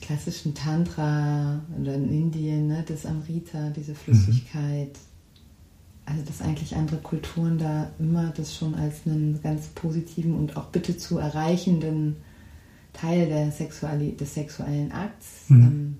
klassischen 0.00 0.54
Tantra 0.54 1.60
oder 1.78 1.94
in 1.94 2.08
Indien, 2.08 2.68
ne, 2.68 2.82
das 2.86 3.04
Amrita, 3.04 3.70
diese 3.76 3.94
Flüssigkeit. 3.94 4.88
Mhm. 4.88 5.10
Also, 6.06 6.22
dass 6.24 6.40
eigentlich 6.40 6.74
andere 6.74 6.96
Kulturen 6.96 7.58
da 7.58 7.90
immer 7.98 8.32
das 8.36 8.56
schon 8.56 8.74
als 8.74 9.06
einen 9.06 9.40
ganz 9.42 9.66
positiven 9.68 10.34
und 10.34 10.56
auch 10.56 10.66
bitte 10.66 10.96
zu 10.96 11.18
erreichenden 11.18 12.16
Teil 12.92 13.28
der 13.28 13.52
Sexuali 13.52 14.16
des 14.16 14.34
sexuellen 14.34 14.90
Akts 14.92 15.48
mhm. 15.48 15.62
ähm, 15.62 15.98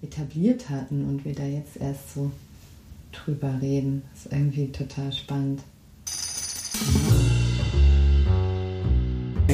etabliert 0.00 0.70
hatten 0.70 1.04
und 1.04 1.24
wir 1.24 1.34
da 1.34 1.44
jetzt 1.44 1.76
erst 1.76 2.14
so 2.14 2.30
drüber 3.10 3.60
reden. 3.60 4.02
Das 4.12 4.26
ist 4.26 4.32
irgendwie 4.32 4.68
total 4.68 5.12
spannend. 5.12 5.60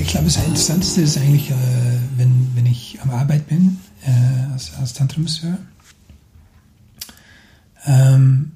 Ich 0.08 0.12
glaube, 0.12 0.24
das 0.24 0.36
Interessanteste 0.36 1.02
ist 1.02 1.18
eigentlich, 1.18 1.50
äh, 1.50 1.54
wenn, 2.16 2.48
wenn 2.54 2.64
ich 2.64 2.98
am 3.02 3.10
Arbeit 3.10 3.46
bin, 3.46 3.76
äh, 4.06 4.52
als, 4.52 4.72
als 4.76 4.94
Tantramasseur. 4.94 5.58
Ähm, 7.84 8.52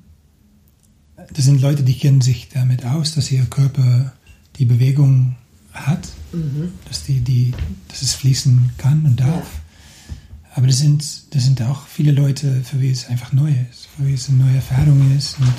das 1.31 1.45
sind 1.45 1.61
Leute, 1.61 1.83
die 1.83 1.93
kennen 1.93 2.23
sich 2.23 2.49
damit 2.49 2.87
aus, 2.87 3.15
dass 3.15 3.31
ihr 3.31 3.45
Körper 3.45 4.15
die 4.57 4.65
Bewegung 4.65 5.37
hat, 5.75 6.09
mhm. 6.33 6.73
dass, 6.89 7.05
die, 7.05 7.21
die, 7.21 7.53
dass 7.89 8.01
es 8.01 8.15
fließen 8.15 8.71
kann 8.79 9.05
und 9.05 9.21
darf. 9.21 9.29
Ja. 9.29 10.53
Aber 10.55 10.67
das 10.69 10.79
sind, 10.79 11.35
das 11.35 11.45
sind 11.45 11.61
auch 11.61 11.87
viele 11.87 12.13
Leute, 12.13 12.63
für 12.65 12.79
die 12.79 12.91
es 12.91 13.11
einfach 13.11 13.35
neu 13.35 13.53
ist, 13.71 13.89
für 13.95 14.05
die 14.05 14.15
es 14.15 14.31
eine 14.31 14.39
neue 14.39 14.57
Erfahrung 14.57 15.15
ist 15.19 15.39
und 15.39 15.55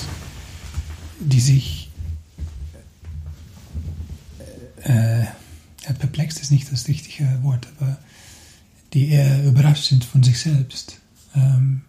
die 1.19 1.39
sich 1.39 1.91
äh, 4.81 5.25
ja, 5.85 5.93
perplex 5.93 6.39
ist 6.39 6.51
nicht 6.51 6.71
das 6.71 6.87
richtige 6.87 7.27
Wort, 7.43 7.67
aber 7.79 7.97
die 8.93 9.09
eher 9.09 9.43
überrascht 9.43 9.85
sind 9.85 10.05
von 10.05 10.23
sich 10.23 10.39
selbst, 10.39 10.99
ähm, 11.35 11.81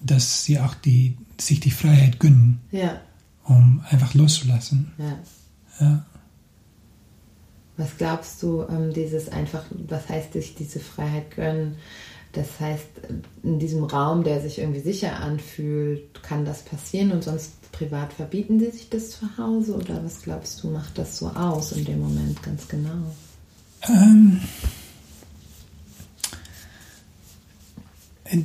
dass 0.00 0.44
sie 0.44 0.58
auch 0.58 0.74
die, 0.74 1.16
sich 1.40 1.60
die 1.60 1.70
Freiheit 1.70 2.18
gönnen, 2.18 2.60
ja. 2.70 3.00
um 3.44 3.82
einfach 3.88 4.14
loszulassen. 4.14 4.92
Ja. 4.98 5.18
ja. 5.80 6.06
Was 7.76 7.96
glaubst 7.96 8.42
du, 8.42 8.62
ähm, 8.68 8.92
dieses 8.92 9.28
einfach, 9.28 9.64
was 9.70 10.08
heißt 10.08 10.32
sich 10.32 10.54
diese 10.54 10.80
Freiheit 10.80 11.36
gönnen? 11.36 11.76
Das 12.32 12.60
heißt, 12.60 12.86
in 13.42 13.58
diesem 13.58 13.84
Raum, 13.84 14.24
der 14.24 14.40
sich 14.40 14.58
irgendwie 14.58 14.80
sicher 14.80 15.20
anfühlt, 15.20 16.22
kann 16.22 16.44
das 16.44 16.62
passieren 16.62 17.12
und 17.12 17.24
sonst 17.24 17.52
privat 17.76 18.12
verbieten 18.12 18.58
sie 18.58 18.70
sich 18.70 18.88
das 18.88 19.10
zu 19.10 19.26
Hause 19.36 19.76
oder 19.76 20.02
was 20.04 20.22
glaubst 20.22 20.62
du, 20.62 20.70
macht 20.70 20.96
das 20.96 21.18
so 21.18 21.28
aus 21.28 21.72
in 21.72 21.84
dem 21.84 22.00
Moment 22.00 22.42
ganz 22.42 22.66
genau? 22.68 23.14
Ähm, 23.88 24.40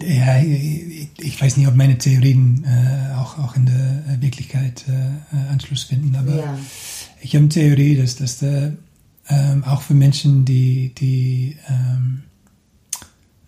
ja, 0.02 0.42
ich, 1.18 1.42
weiß 1.42 1.58
nicht, 1.58 1.68
ob 1.68 1.76
meine 1.76 1.98
Theorien 1.98 2.66
äh, 2.66 3.16
auch, 3.16 3.40
auch 3.40 3.56
in 3.56 3.66
der 3.66 4.22
Wirklichkeit 4.22 4.86
äh, 4.88 5.52
Anschluss 5.52 5.84
finden, 5.84 6.16
aber 6.16 6.36
ja. 6.36 6.60
ich 7.22 7.34
habe 7.34 7.44
eine 7.44 7.50
Theorie, 7.50 7.96
dass, 7.96 8.18
dass 8.18 8.40
der, 8.40 8.74
ähm, 9.30 9.64
auch 9.64 9.82
für 9.82 9.94
Menschen, 9.94 10.44
die, 10.46 10.94
die 10.94 11.58
ähm, 11.70 12.24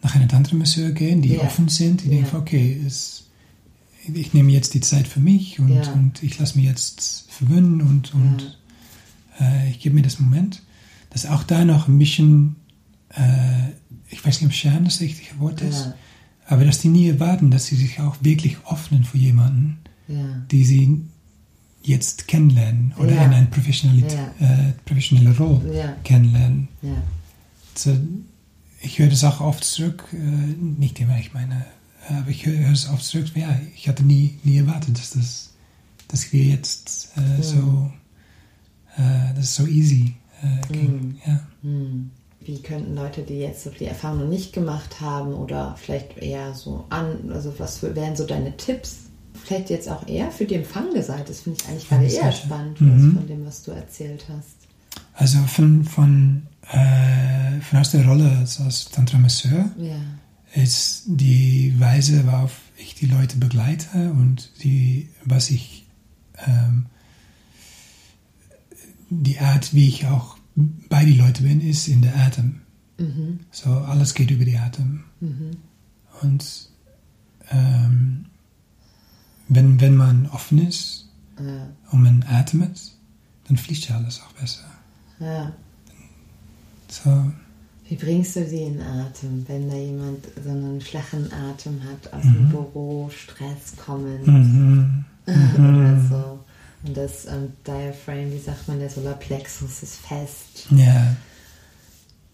nach 0.01 0.15
einer 0.15 0.27
Tantra-Masseur 0.27 0.91
gehen, 0.91 1.21
die 1.21 1.35
ja. 1.35 1.41
offen 1.41 1.67
sind, 1.67 2.03
die 2.03 2.09
denken, 2.09 2.35
okay, 2.35 2.81
es, 2.85 3.25
ich 4.13 4.33
nehme 4.33 4.51
jetzt 4.51 4.73
die 4.73 4.81
Zeit 4.81 5.07
für 5.07 5.19
mich 5.19 5.59
und, 5.59 5.69
ja. 5.69 5.91
und 5.93 6.23
ich 6.23 6.39
lasse 6.39 6.57
mich 6.57 6.67
jetzt 6.67 7.25
verwöhnen 7.29 7.81
und, 7.81 8.13
und 8.13 8.57
äh, 9.39 9.69
ich 9.69 9.79
gebe 9.79 9.95
mir 9.95 10.01
das 10.01 10.19
Moment, 10.19 10.61
dass 11.09 11.25
auch 11.25 11.43
da 11.43 11.63
noch 11.65 11.87
ein 11.87 11.99
bisschen, 11.99 12.55
äh, 13.09 13.69
ich 14.09 14.25
weiß 14.25 14.41
nicht, 14.41 14.47
ob 14.47 14.53
Scheren 14.53 14.85
das 14.85 14.99
richtige 14.99 15.39
Wort 15.39 15.61
ist, 15.61 15.93
aber 16.45 16.65
dass 16.65 16.79
die 16.79 16.89
nie 16.89 17.07
erwarten, 17.07 17.51
dass 17.51 17.67
sie 17.67 17.75
sich 17.75 17.99
auch 17.99 18.17
wirklich 18.21 18.57
öffnen 18.69 19.03
für 19.03 19.17
jemanden, 19.17 19.79
die 20.51 20.65
sie 20.65 21.01
jetzt 21.81 22.27
kennenlernen 22.27 22.93
oder 22.97 23.11
in 23.11 23.33
eine 23.33 23.47
professionelle, 23.47 24.05
äh, 24.39 24.73
professionelle 24.85 25.35
Rolle 25.37 25.97
kennenlernen. 26.03 26.67
So, 27.75 27.97
ich 28.81 28.99
höre 28.99 29.09
das 29.09 29.23
auch 29.23 29.39
oft 29.39 29.63
zurück, 29.63 30.05
äh, 30.11 30.17
nicht 30.17 30.99
immer, 30.99 31.17
ich 31.17 31.33
meine, 31.33 31.65
aber 32.09 32.29
ich 32.29 32.45
höre 32.45 32.71
es 32.71 32.89
oft 32.89 33.03
zurück, 33.03 33.27
ja, 33.35 33.59
ich 33.75 33.87
hatte 33.87 34.03
nie, 34.03 34.37
nie 34.43 34.57
erwartet, 34.57 34.97
dass 34.97 35.11
das, 35.11 35.53
dass 36.07 36.31
wir 36.33 36.43
jetzt 36.43 37.11
äh, 37.17 37.37
ja. 37.37 37.43
so, 37.43 37.91
äh, 38.97 39.33
das 39.35 39.55
so 39.55 39.65
easy 39.65 40.15
äh, 40.41 40.73
ging. 40.73 40.91
Mhm. 40.91 41.17
Ja. 41.25 41.39
Mhm. 41.61 42.11
Wie 42.41 42.61
könnten 42.61 42.95
Leute, 42.95 43.21
die 43.21 43.39
jetzt 43.39 43.63
so 43.63 43.69
die 43.69 43.85
Erfahrung 43.85 44.19
noch 44.19 44.27
nicht 44.27 44.51
gemacht 44.51 44.99
haben 44.99 45.33
oder 45.33 45.75
vielleicht 45.77 46.17
eher 46.17 46.53
so 46.53 46.85
an, 46.89 47.31
also 47.31 47.53
was 47.57 47.81
wären 47.81 48.17
so 48.17 48.25
deine 48.25 48.57
Tipps? 48.57 48.97
Vielleicht 49.33 49.69
jetzt 49.69 49.89
auch 49.89 50.07
eher 50.07 50.29
für 50.29 50.45
die 50.45 50.55
empfangende 50.55 51.01
Seite, 51.01 51.29
das 51.29 51.41
finde 51.41 51.59
ich 51.61 51.69
eigentlich 51.69 51.89
gerade 51.89 52.05
eher 52.05 52.31
spannend, 52.31 52.81
mhm. 52.81 53.15
von 53.15 53.27
dem, 53.27 53.45
was 53.45 53.63
du 53.63 53.71
erzählt 53.71 54.25
hast. 54.29 54.57
Also 55.15 55.39
von, 55.47 55.85
von 55.85 56.43
äh, 56.69 57.59
von 57.61 57.79
aus 57.79 57.91
der 57.91 58.05
Rolle 58.05 58.29
als 58.37 58.89
Tantra-Masseur 58.89 59.69
ja. 59.77 59.95
Ist 60.53 61.03
die 61.07 61.79
Weise, 61.79 62.25
worauf 62.25 62.61
ich 62.77 62.95
die 62.95 63.07
Leute 63.07 63.37
begleite 63.37 64.11
und 64.11 64.51
die, 64.63 65.09
was 65.25 65.49
ich, 65.49 65.85
ähm, 66.45 66.85
die 69.09 69.39
Art, 69.39 69.73
wie 69.73 69.87
ich 69.87 70.05
auch 70.05 70.37
bei 70.89 71.05
den 71.05 71.17
Leuten 71.17 71.43
bin, 71.43 71.61
ist 71.61 71.87
in 71.87 72.01
der 72.01 72.15
Atem. 72.15 72.61
Mhm. 72.97 73.39
So, 73.51 73.71
alles 73.71 74.13
geht 74.13 74.29
über 74.31 74.45
die 74.45 74.57
Atem. 74.57 75.03
Mhm. 75.19 75.57
Und 76.21 76.69
ähm, 77.49 78.25
wenn, 79.47 79.81
wenn 79.81 79.95
man 79.95 80.27
offen 80.27 80.67
ist 80.67 81.09
ja. 81.39 81.67
und 81.91 82.03
man 82.03 82.23
atmet, 82.23 82.79
dann 83.47 83.57
fließt 83.57 83.89
ja 83.89 83.97
alles 83.97 84.21
auch 84.21 84.33
besser. 84.33 84.65
Ja. 85.19 85.51
So. 86.87 87.31
Wie 87.89 87.95
bringst 87.95 88.35
du 88.35 88.45
sie 88.47 88.63
in 88.63 88.81
Atem, 88.81 89.45
wenn 89.47 89.69
da 89.69 89.75
jemand 89.75 90.25
so 90.43 90.49
einen 90.49 90.79
flachen 90.79 91.31
Atem 91.33 91.81
hat, 91.83 92.13
aus 92.13 92.23
mhm. 92.23 92.33
dem 92.33 92.49
Büro, 92.49 93.09
Stress 93.09 93.75
kommend 93.77 94.25
mhm. 94.25 95.05
oder 95.25 95.99
so? 96.09 96.39
Und 96.85 96.97
das 96.97 97.25
ähm, 97.25 97.53
Diaphragm, 97.65 98.31
wie 98.31 98.39
sagt 98.39 98.67
man, 98.67 98.79
der 98.79 98.89
Solarplexus 98.89 99.83
ist 99.83 99.97
fest. 99.97 100.67
Ja. 100.69 101.15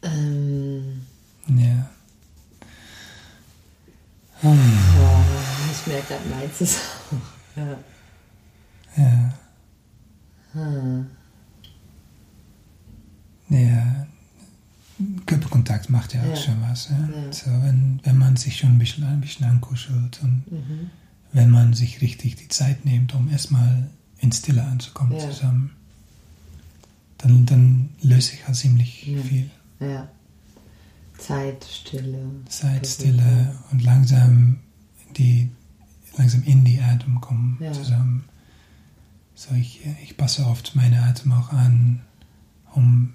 Ähm, 0.02 1.02
ja. 1.48 1.90
Oh, 4.42 4.56
ich 5.72 5.88
merke 5.88 6.08
gerade, 6.08 6.30
meins 6.30 6.62
ist 6.62 6.80
auch. 6.80 7.58
Ja. 7.60 7.78
Ja. 8.98 9.34
Hm. 10.54 11.08
Ja, 13.50 14.08
Körperkontakt 15.26 15.90
macht 15.90 16.14
ja 16.14 16.22
auch 16.22 16.28
ja. 16.28 16.36
schon 16.36 16.62
was. 16.62 16.90
Ja? 16.90 16.98
Ja. 16.98 17.32
So, 17.32 17.46
wenn, 17.64 18.00
wenn 18.04 18.18
man 18.18 18.36
sich 18.36 18.58
schon 18.58 18.72
ein 18.72 18.80
bisschen, 18.80 19.04
ein 19.06 19.22
bisschen 19.22 19.46
ankuschelt 19.46 20.20
und 20.22 20.44
mhm. 20.52 20.90
wenn 21.32 21.50
man 21.50 21.74
sich 21.74 22.02
richtig 22.02 22.36
die 22.36 22.48
Zeit 22.48 22.86
nimmt, 22.86 23.16
um 23.16 23.30
erstmal 23.30 23.90
in 24.20 24.32
Stille 24.32 24.64
anzukommen 24.64 25.20
zusammen, 25.20 25.72
dann, 27.18 27.46
dann 27.46 27.90
löst 28.02 28.30
sich 28.30 28.46
halt 28.46 28.56
ziemlich 28.56 29.04
viel. 29.04 29.50
Ja. 29.80 30.08
Zeit, 31.18 31.66
Stille. 31.66 32.20
Zeit, 32.48 32.88
Stille 32.88 33.56
und 33.72 33.84
langsam, 33.84 34.58
die, 35.18 35.50
langsam 36.18 36.44
in 36.44 36.64
die 36.64 36.82
Atem 36.82 37.20
kommen 37.22 37.58
zusammen. 37.74 38.24
So, 39.36 39.54
ich, 39.56 39.82
ich 40.04 40.18
passe 40.18 40.46
oft 40.46 40.76
meine 40.76 41.02
Atem 41.04 41.32
auch 41.34 41.52
an, 41.52 42.02
um 42.74 43.14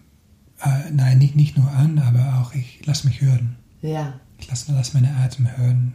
äh, 0.64 0.90
nein, 0.92 1.18
nicht, 1.18 1.36
nicht 1.36 1.56
nur 1.56 1.70
an, 1.70 1.98
aber 1.98 2.40
auch 2.40 2.54
ich 2.54 2.84
lasse 2.86 3.06
mich 3.06 3.20
hören. 3.20 3.56
Ja. 3.82 4.14
Ich 4.38 4.48
lasse 4.48 4.72
lass 4.72 4.94
meine 4.94 5.14
Atem 5.16 5.48
hören. 5.56 5.94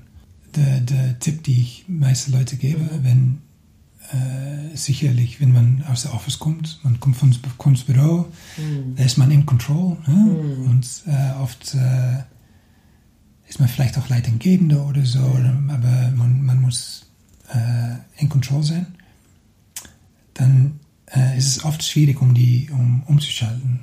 Der, 0.55 0.79
der 0.81 1.19
Tipp, 1.19 1.43
die 1.43 1.61
ich 1.61 1.85
meisten 1.87 2.31
Leute 2.31 2.55
gebe, 2.55 2.83
mhm. 2.83 3.03
wenn 3.03 3.41
äh, 4.11 4.75
sicherlich, 4.75 5.39
wenn 5.41 5.51
man 5.53 5.83
aus 5.87 6.03
der 6.03 6.13
Office 6.13 6.39
kommt, 6.39 6.79
man 6.83 6.99
kommt 6.99 7.17
von, 7.17 7.35
ins 7.65 7.83
Büro, 7.83 8.27
mhm. 8.57 8.95
da 8.95 9.03
ist 9.03 9.17
man 9.17 9.29
in 9.31 9.45
Control 9.45 9.97
ne? 10.07 10.15
mhm. 10.15 10.69
und 10.69 11.03
äh, 11.07 11.39
oft 11.39 11.75
äh, 11.75 12.23
ist 13.47 13.59
man 13.59 13.69
vielleicht 13.69 13.97
auch 13.97 14.09
Leitentgebender 14.09 14.85
oder 14.85 15.05
so, 15.05 15.19
mhm. 15.19 15.69
aber 15.69 16.11
man, 16.15 16.43
man 16.43 16.61
muss 16.61 17.05
äh, 17.53 18.21
in 18.21 18.29
Control 18.29 18.63
sein, 18.63 18.87
dann 20.33 20.79
äh, 21.15 21.37
ist 21.37 21.47
es 21.47 21.65
oft 21.65 21.83
schwierig, 21.83 22.21
um 22.21 22.33
die 22.33 22.69
um, 22.71 23.03
umzuschalten. 23.05 23.79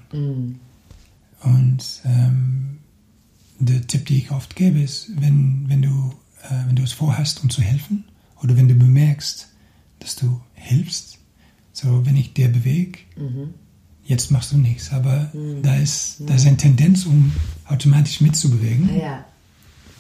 Mhm. 1.45 1.55
Und 1.55 1.85
ähm, 2.05 2.79
der 3.59 3.87
Tipp, 3.87 4.07
den 4.07 4.19
ich 4.19 4.31
oft 4.31 4.57
gebe, 4.57 4.81
ist, 4.81 5.11
wenn, 5.21 5.65
wenn, 5.69 5.83
du, 5.83 6.13
äh, 6.45 6.67
wenn 6.67 6.77
du 6.77 6.83
es 6.83 6.93
vorhast, 6.93 7.43
um 7.43 7.51
zu 7.51 7.63
helfen, 7.63 8.05
oder 8.43 8.57
wenn 8.57 8.69
du 8.69 8.75
bemerkst, 8.75 9.49
dass 10.01 10.15
du 10.17 10.41
hilfst, 10.55 11.19
so 11.73 12.05
wenn 12.07 12.17
ich 12.17 12.33
dir 12.35 12.49
bewege, 12.49 12.99
Mhm. 13.17 13.55
jetzt 14.05 14.31
machst 14.31 14.53
du 14.53 14.59
nichts, 14.59 14.93
aber 14.93 15.31
da, 15.63 15.75
ist, 15.77 16.17
da 16.27 16.35
ist 16.35 16.47
eine 16.47 16.57
Tendenz, 16.57 17.07
um 17.07 17.33
automatisch 17.67 18.21
mitzubewegen, 18.21 18.95
Ja, 18.99 19.25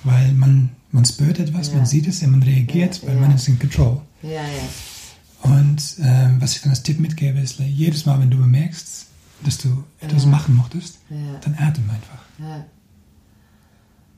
weil 0.04 0.32
man, 0.34 0.70
man 0.92 1.04
spürt 1.04 1.38
etwas, 1.38 1.68
Ja. 1.68 1.76
man 1.76 1.86
sieht 1.86 2.06
es 2.06 2.22
und 2.22 2.30
man 2.30 2.42
reagiert, 2.42 3.00
Ja, 3.02 3.08
weil 3.08 3.16
man 3.16 3.34
ist 3.34 3.48
in 3.48 3.58
Control. 3.58 4.00
Und 5.42 5.96
ähm, 6.02 6.40
was 6.40 6.56
ich 6.56 6.62
dann 6.62 6.70
als 6.70 6.82
Tipp 6.82 6.98
mitgebe, 7.00 7.38
ist, 7.40 7.58
jedes 7.60 8.06
Mal, 8.06 8.20
wenn 8.20 8.30
du 8.30 8.38
bemerkst, 8.38 9.06
dass 9.44 9.58
du 9.58 9.84
etwas 10.00 10.24
Ja. 10.24 10.30
machen 10.30 10.56
möchtest, 10.56 10.98
Ja. 11.10 11.38
dann 11.42 11.54
atem 11.54 11.88
einfach. 11.90 12.22
ja. 12.38 12.64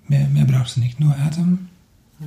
Mehr, 0.07 0.27
mehr 0.29 0.47
brauchst 0.47 0.77
du 0.77 0.81
nicht, 0.81 0.99
nur 1.01 1.15
Atem 1.19 1.69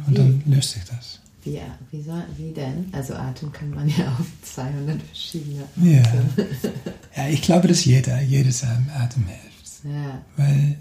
und 0.06 0.16
dann 0.18 0.44
löst 0.46 0.72
sich 0.72 0.84
das. 0.84 1.20
Wie, 1.44 1.60
wie, 1.90 2.02
soll, 2.04 2.24
wie 2.38 2.52
denn? 2.52 2.86
Also 2.92 3.16
Atem 3.16 3.52
kann 3.52 3.72
man 3.72 3.90
ja 3.90 4.12
auf 4.20 4.28
200 4.44 5.02
verschiedene 5.02 5.64
Ja. 5.78 6.04
Ja, 7.18 7.28
ich 7.28 7.42
glaube, 7.42 7.68
dass 7.68 7.84
jeder, 7.84 8.22
jedes 8.22 8.64
Atem 8.64 9.26
hilft. 9.26 9.84
Ja, 9.84 10.22
Weil 10.38 10.78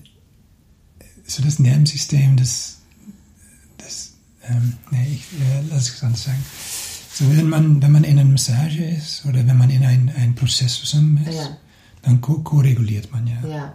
so 1.26 1.42
das 1.42 1.58
Nervensystem, 1.58 2.36
das, 2.36 2.78
das 3.78 4.12
ähm, 4.46 4.74
nee, 4.90 5.06
ich 5.14 5.22
äh, 5.40 5.62
lass 5.70 5.88
es 5.88 6.02
anders 6.04 6.24
sagen. 6.24 6.44
So, 7.14 7.30
wenn 7.34 7.48
man, 7.48 7.80
wenn 7.82 7.92
man 7.92 8.04
in 8.04 8.18
einer 8.18 8.28
Massage 8.30 8.84
ist 8.84 9.24
oder 9.24 9.46
wenn 9.46 9.56
man 9.56 9.70
in 9.70 9.82
einem 9.84 10.10
ein 10.14 10.34
Prozess 10.34 10.74
zusammen 10.80 11.16
ist, 11.26 11.34
Ja. 11.36 11.56
Dann 12.02 12.20
ko- 12.20 12.40
ko-reguliert 12.40 13.12
man 13.12 13.26
ja. 13.26 13.46
ja, 13.48 13.74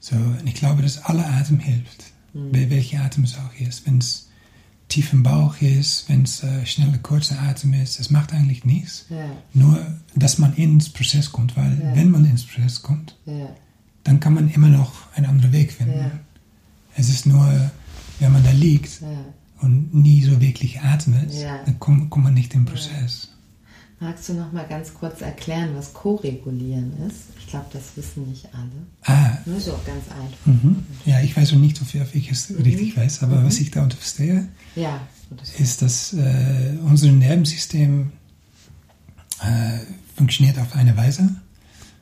So, 0.00 0.16
und 0.16 0.46
ich 0.46 0.54
glaube, 0.54 0.82
dass 0.82 0.98
alle 1.04 1.24
Atem 1.26 1.58
hilft. 1.58 2.04
Wel- 2.34 2.70
Welcher 2.70 3.02
Atem 3.04 3.24
es 3.24 3.36
auch 3.36 3.54
ist. 3.60 3.86
Wenn 3.86 3.98
es 3.98 4.28
tief 4.88 5.12
im 5.12 5.22
Bauch 5.22 5.60
ist, 5.60 6.08
wenn 6.08 6.22
es 6.24 6.42
äh, 6.42 6.64
schneller, 6.66 6.98
kurzer 6.98 7.40
Atem 7.42 7.72
ist, 7.74 7.98
es 8.00 8.10
macht 8.10 8.32
eigentlich 8.32 8.64
nichts. 8.64 9.06
ja, 9.08 9.24
Nur, 9.54 9.78
dass 10.14 10.38
man 10.38 10.54
ins 10.54 10.88
Prozess 10.90 11.32
kommt, 11.32 11.56
weil 11.56 11.80
Ja. 11.82 11.94
wenn 11.96 12.10
man 12.10 12.24
ins 12.24 12.44
Prozess 12.46 12.82
kommt, 12.82 13.16
ja, 13.26 13.48
dann 14.04 14.18
kann 14.20 14.34
man 14.34 14.50
immer 14.50 14.68
noch 14.68 14.92
einen 15.14 15.26
anderen 15.26 15.52
Weg 15.52 15.72
finden. 15.72 16.10
Es 16.96 17.08
ist 17.08 17.24
nur, 17.24 17.70
wenn 18.18 18.32
man 18.32 18.44
da 18.44 18.50
liegt 18.50 19.00
und 19.60 19.94
nie 19.94 20.22
so 20.22 20.40
wirklich 20.40 20.80
atmet, 20.80 21.30
dann 21.64 21.78
kommt, 21.78 22.10
kommt 22.10 22.24
man 22.24 22.34
nicht 22.34 22.52
im 22.54 22.64
Prozess. 22.66 23.31
Magst 24.02 24.28
du 24.28 24.34
noch 24.34 24.50
mal 24.50 24.66
ganz 24.66 24.92
kurz 24.94 25.20
erklären, 25.20 25.70
was 25.76 25.94
Co-Regulieren 25.94 26.92
ist? 27.06 27.20
Ich 27.38 27.46
glaube, 27.46 27.66
das 27.72 27.96
wissen 27.96 28.28
nicht 28.28 28.48
alle. 28.52 28.66
Ah, 29.04 29.38
Nur 29.46 29.60
so 29.60 29.70
ganz 29.86 30.04
einfach. 30.10 30.46
mhm. 30.64 30.84
ja, 31.04 31.20
ich 31.20 31.36
weiß 31.36 31.52
noch 31.52 31.60
nicht, 31.60 31.80
ob 31.80 31.94
ich, 31.94 32.00
ob 32.00 32.12
ich 32.14 32.30
es 32.30 32.50
richtig 32.50 32.96
weiß, 32.96 33.22
aber 33.22 33.44
was 33.44 33.60
ich 33.60 33.70
darunter 33.70 33.96
verstehe, 33.96 34.48
Ja, 34.74 35.00
so 35.30 35.36
das 35.36 35.50
ist, 35.60 35.82
dass 35.82 36.12
äh, 36.14 36.74
unser 36.84 37.12
Nervensystem 37.12 38.10
äh, 39.40 39.78
funktioniert 40.16 40.58
auf 40.58 40.74
eine 40.74 40.96
Weise 40.96 41.36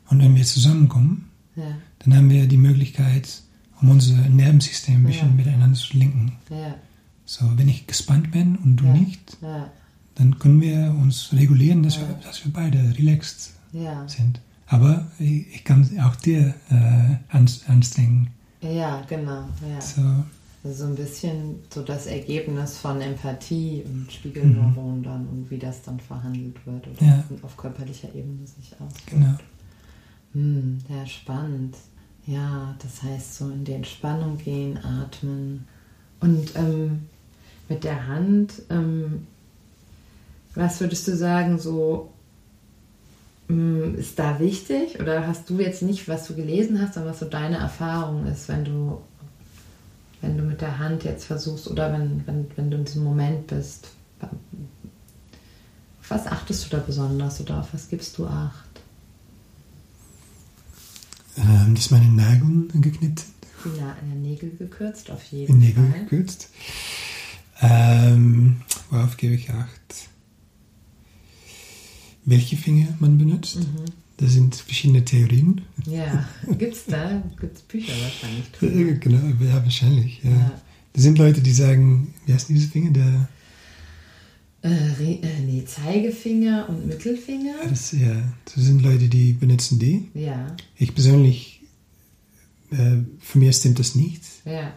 und 0.08 0.20
wenn 0.22 0.34
wir 0.34 0.44
zusammenkommen, 0.44 1.28
ja, 1.56 1.64
dann 2.00 2.16
haben 2.16 2.30
wir 2.30 2.46
die 2.46 2.56
Möglichkeit, 2.56 3.42
um 3.82 3.90
unser 3.90 4.16
Nervensystem 4.16 4.96
ein 4.96 5.04
bisschen 5.04 5.28
Ja. 5.30 5.34
miteinander 5.34 5.78
zu 5.78 5.96
linken. 5.98 6.32
ja, 6.48 6.74
So, 7.26 7.44
wenn 7.56 7.68
ich 7.68 7.86
gespannt 7.86 8.30
bin 8.30 8.56
und 8.56 8.76
du 8.76 8.84
nicht, 8.86 9.36
dann 10.14 10.38
können 10.38 10.60
wir 10.60 10.94
uns 11.00 11.32
regulieren, 11.32 11.82
dass, 11.82 11.96
Ja. 11.96 12.08
wir, 12.08 12.14
dass 12.24 12.44
wir 12.44 12.52
beide 12.52 12.78
relaxed 12.98 13.52
ja, 13.72 14.06
sind. 14.08 14.40
Aber 14.66 15.06
ich, 15.18 15.46
ich 15.54 15.64
kann 15.64 15.88
auch 16.00 16.16
dir 16.16 16.54
äh, 16.70 17.34
ans- 17.34 17.64
anstrengen. 17.68 18.28
ja, 18.60 19.02
genau, 19.08 19.48
ja. 19.68 19.80
So, 19.80 20.02
Also 20.62 20.84
so 20.84 20.90
ein 20.90 20.94
bisschen 20.94 21.56
so 21.72 21.82
das 21.82 22.06
Ergebnis 22.06 22.76
von 22.78 23.00
Empathie 23.00 23.82
und 23.86 24.12
Spiegelneuronen 24.12 25.02
dann 25.02 25.26
und 25.26 25.50
wie 25.50 25.58
das 25.58 25.82
dann 25.82 25.98
verhandelt 25.98 26.54
wird 26.66 26.86
oder 26.86 27.04
Ja. 27.06 27.24
auf 27.42 27.56
körperlicher 27.56 28.08
Ebene 28.14 28.46
sich 28.46 28.72
auswirkt. 28.74 29.06
genau. 29.06 29.34
Hm, 30.34 30.78
ja, 30.88 31.06
spannend. 31.06 31.76
Ja, 32.26 32.76
das 32.80 33.02
heißt 33.02 33.36
so 33.38 33.50
in 33.50 33.64
die 33.64 33.72
Entspannung 33.72 34.36
gehen, 34.38 34.78
atmen. 34.84 35.66
Und 36.20 36.54
ähm, 36.54 37.06
mit 37.68 37.82
der 37.82 38.06
Hand, 38.06 38.62
ähm, 38.70 39.26
was 40.60 40.80
würdest 40.80 41.08
du 41.08 41.16
sagen, 41.16 41.58
so 41.58 42.12
ähm, 43.48 43.96
ist 43.98 44.18
da 44.18 44.38
wichtig? 44.38 45.00
Oder 45.00 45.26
hast 45.26 45.48
du 45.50 45.58
jetzt 45.58 45.82
nicht, 45.82 46.06
was 46.08 46.26
du 46.26 46.34
gelesen 46.34 46.80
hast, 46.80 46.94
sondern 46.94 47.12
was 47.12 47.20
so 47.20 47.26
deine 47.26 47.56
Erfahrung 47.56 48.26
ist, 48.26 48.48
wenn 48.48 48.64
du, 48.64 49.00
wenn 50.20 50.36
du 50.36 50.42
mit 50.44 50.60
der 50.60 50.78
Hand 50.78 51.04
jetzt 51.04 51.24
versuchst 51.24 51.66
oder 51.68 51.92
wenn, 51.92 52.26
wenn, 52.26 52.46
wenn 52.56 52.70
du 52.70 52.76
in 52.76 52.84
diesem 52.84 53.04
Moment 53.04 53.46
bist? 53.46 53.88
Auf 54.20 54.28
was 56.10 56.26
achtest 56.26 56.66
du 56.66 56.70
da 56.76 56.82
besonders 56.84 57.40
oder 57.40 57.60
auf 57.60 57.72
was 57.72 57.88
gibst 57.88 58.18
du 58.18 58.26
Acht? 58.26 58.66
Ähm, 61.38 61.74
dass 61.74 61.90
meine 61.90 62.04
Nägel 62.06 62.68
geknippt 62.82 63.20
sind, 63.20 63.34
Die 63.64 63.80
Na- 63.80 63.96
äh, 64.02 64.14
Nägel 64.14 64.50
gekürzt, 64.58 65.10
auf 65.10 65.22
die 65.30 65.36
jeden 65.40 65.58
Nägel 65.58 65.88
Fall. 65.90 66.00
gekürzt. 66.00 66.50
Ähm, 67.62 68.60
worauf 68.90 69.16
gebe 69.16 69.34
ich 69.34 69.48
Acht? 69.50 70.08
Welche 72.24 72.56
Finger 72.56 72.88
man 73.00 73.18
benutzt. 73.18 73.56
Mhm. 73.60 73.84
Das 74.18 74.32
sind 74.32 74.54
verschiedene 74.54 75.02
Theorien. 75.04 75.62
Ja, 75.86 76.28
gibt's 76.58 76.84
da? 76.86 77.22
Gibt's 77.40 77.62
Bücher 77.62 77.92
wahrscheinlich 78.02 78.50
drüber? 78.58 78.92
Genau, 78.92 79.44
ja, 79.44 79.54
wahrscheinlich. 79.62 80.20
Ja. 80.22 80.30
Ja. 80.30 80.60
Da 80.92 81.00
sind 81.00 81.16
Leute, 81.18 81.40
die 81.40 81.52
sagen, 81.52 82.12
wie 82.26 82.32
heißt 82.34 82.48
diese 82.50 82.68
Finger? 82.68 82.90
Der, 82.90 83.28
Äh, 84.62 85.14
äh, 85.14 85.40
nee, 85.46 85.64
Zeigefinger 85.64 86.68
und 86.68 86.86
Mittelfinger? 86.86 87.54
das, 87.66 87.92
ja, 87.92 88.14
das 88.44 88.62
sind 88.64 88.82
Leute, 88.82 89.08
die 89.08 89.32
benutzen 89.32 89.78
die. 89.78 90.10
Ja, 90.12 90.54
Ich 90.76 90.94
persönlich, 90.94 91.62
äh, 92.70 92.96
für 93.20 93.38
mich 93.38 93.56
stimmt 93.56 93.78
das 93.78 93.94
nicht, 93.94 94.22
ja, 94.44 94.74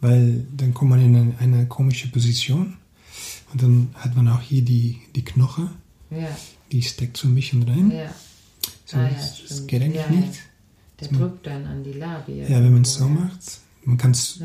weil 0.00 0.44
dann 0.56 0.74
kommt 0.74 0.90
man 0.90 1.00
in 1.00 1.14
eine, 1.14 1.34
eine 1.38 1.66
komische 1.66 2.08
Position 2.08 2.74
und 3.52 3.62
dann 3.62 3.88
hat 3.94 4.16
man 4.16 4.26
auch 4.26 4.40
hier 4.40 4.62
die, 4.62 4.96
die 5.14 5.22
Knoche, 5.22 5.70
ja, 6.10 6.36
die 6.72 6.82
steckt 6.82 7.16
so 7.16 7.28
ein 7.28 7.34
bisschen 7.34 7.62
rein. 7.64 7.90
ja. 7.90 8.14
So, 8.86 8.96
Ah, 8.96 9.04
ja, 9.04 9.10
das, 9.10 9.42
das 9.48 9.66
geht 9.66 9.82
eigentlich 9.82 10.02
Ja, 10.02 10.10
nicht. 10.10 10.32
Der 11.00 11.10
man- 11.12 11.20
drückt 11.20 11.46
dann 11.46 11.64
an 11.66 11.84
die 11.84 11.92
Labie. 11.92 12.40
Ja, 12.42 12.62
wenn 12.62 12.72
man 12.72 12.82
es 12.82 12.94
so 12.94 13.08
macht, 13.08 13.58
man 13.84 13.96
kann 13.96 14.10
es, 14.10 14.40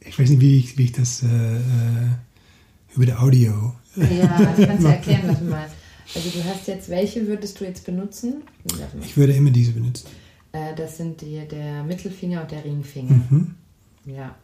ich 0.00 0.18
weiß 0.18 0.28
nicht, 0.30 0.40
wie 0.40 0.58
ich, 0.58 0.76
wie 0.78 0.84
ich 0.84 0.92
das 0.92 1.22
äh, 1.22 1.26
äh, 1.56 1.60
über 2.94 3.06
der 3.06 3.20
Audio. 3.22 3.74
Ja, 3.96 4.54
ich 4.56 4.66
kann 4.66 4.78
dir 4.78 4.88
erklären, 4.88 5.22
was 5.26 5.38
du 5.38 5.44
meinst. 5.46 5.74
Also 6.14 6.30
du 6.30 6.44
hast 6.44 6.66
jetzt, 6.68 6.88
welche 6.88 7.26
würdest 7.26 7.58
du 7.60 7.64
jetzt 7.64 7.84
benutzen? 7.84 8.42
Ich 9.02 9.16
würde 9.16 9.32
immer 9.34 9.50
diese 9.50 9.72
benutzen. 9.72 10.06
Äh, 10.52 10.74
das 10.76 10.96
sind 10.98 11.20
die, 11.20 11.46
der 11.48 11.82
Mittelfinger 11.84 12.42
und 12.42 12.50
der 12.50 12.64
Ringfinger. 12.64 13.20
Mhm. 13.28 13.54
Ja. 14.06 14.34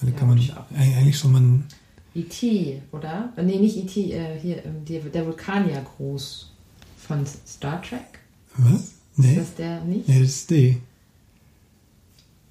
Weil 0.00 0.10
da 0.12 0.18
kann 0.18 0.28
man, 0.28 0.40
eigentlich 0.76 1.18
soll 1.18 1.30
man, 1.30 1.64
E.T., 2.14 2.82
oder? 2.92 3.32
Nee, 3.36 3.58
nicht 3.58 3.76
E.T., 3.76 4.12
äh, 4.12 4.38
hier, 4.40 4.64
ähm, 4.64 4.84
der, 4.84 5.26
Vulkaniergruß 5.26 6.50
von 6.98 7.24
Star 7.46 7.82
Trek. 7.82 8.20
was? 8.56 8.80
Ist 8.82 8.92
Nee, 9.16 9.36
das 9.36 9.54
der 9.54 9.80
nicht? 9.84 10.08
nee, 10.08 10.20
das 10.20 10.28
ist 10.28 10.50
die. 10.50 10.80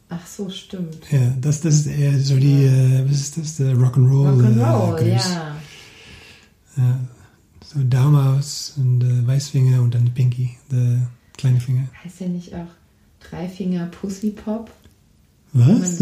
Ach 0.10 0.26
so, 0.28 0.50
stimmt. 0.50 0.98
Ja, 1.12 1.34
das, 1.42 1.62
das 1.62 1.76
ist 1.76 1.88
eher 1.88 2.18
so 2.20 2.38
die, 2.38 2.64
äh, 2.66 3.04
was 3.10 3.20
ist 3.20 3.38
das, 3.38 3.56
der 3.58 3.74
Rock'n'Roll. 3.76 4.40
Rock'n'Roll, 4.42 4.98
äh, 5.00 5.12
ja. 5.16 5.56
Ja, 6.78 7.00
so 7.66 7.84
Daumen 7.84 8.16
aus 8.38 8.74
und 8.78 9.04
äh, 9.04 9.26
Weißfinger 9.28 9.82
und 9.82 9.96
dann 9.96 10.14
Pinky, 10.14 10.52
der 10.72 11.08
kleine 11.38 11.60
Finger. 11.60 11.88
Heißt 12.04 12.20
der 12.20 12.30
nicht 12.30 12.54
auch 12.54 12.68
Dreifinger 13.30 13.88
Pussy 13.88 14.32
Pop? 14.32 14.70
Was? 15.54 16.00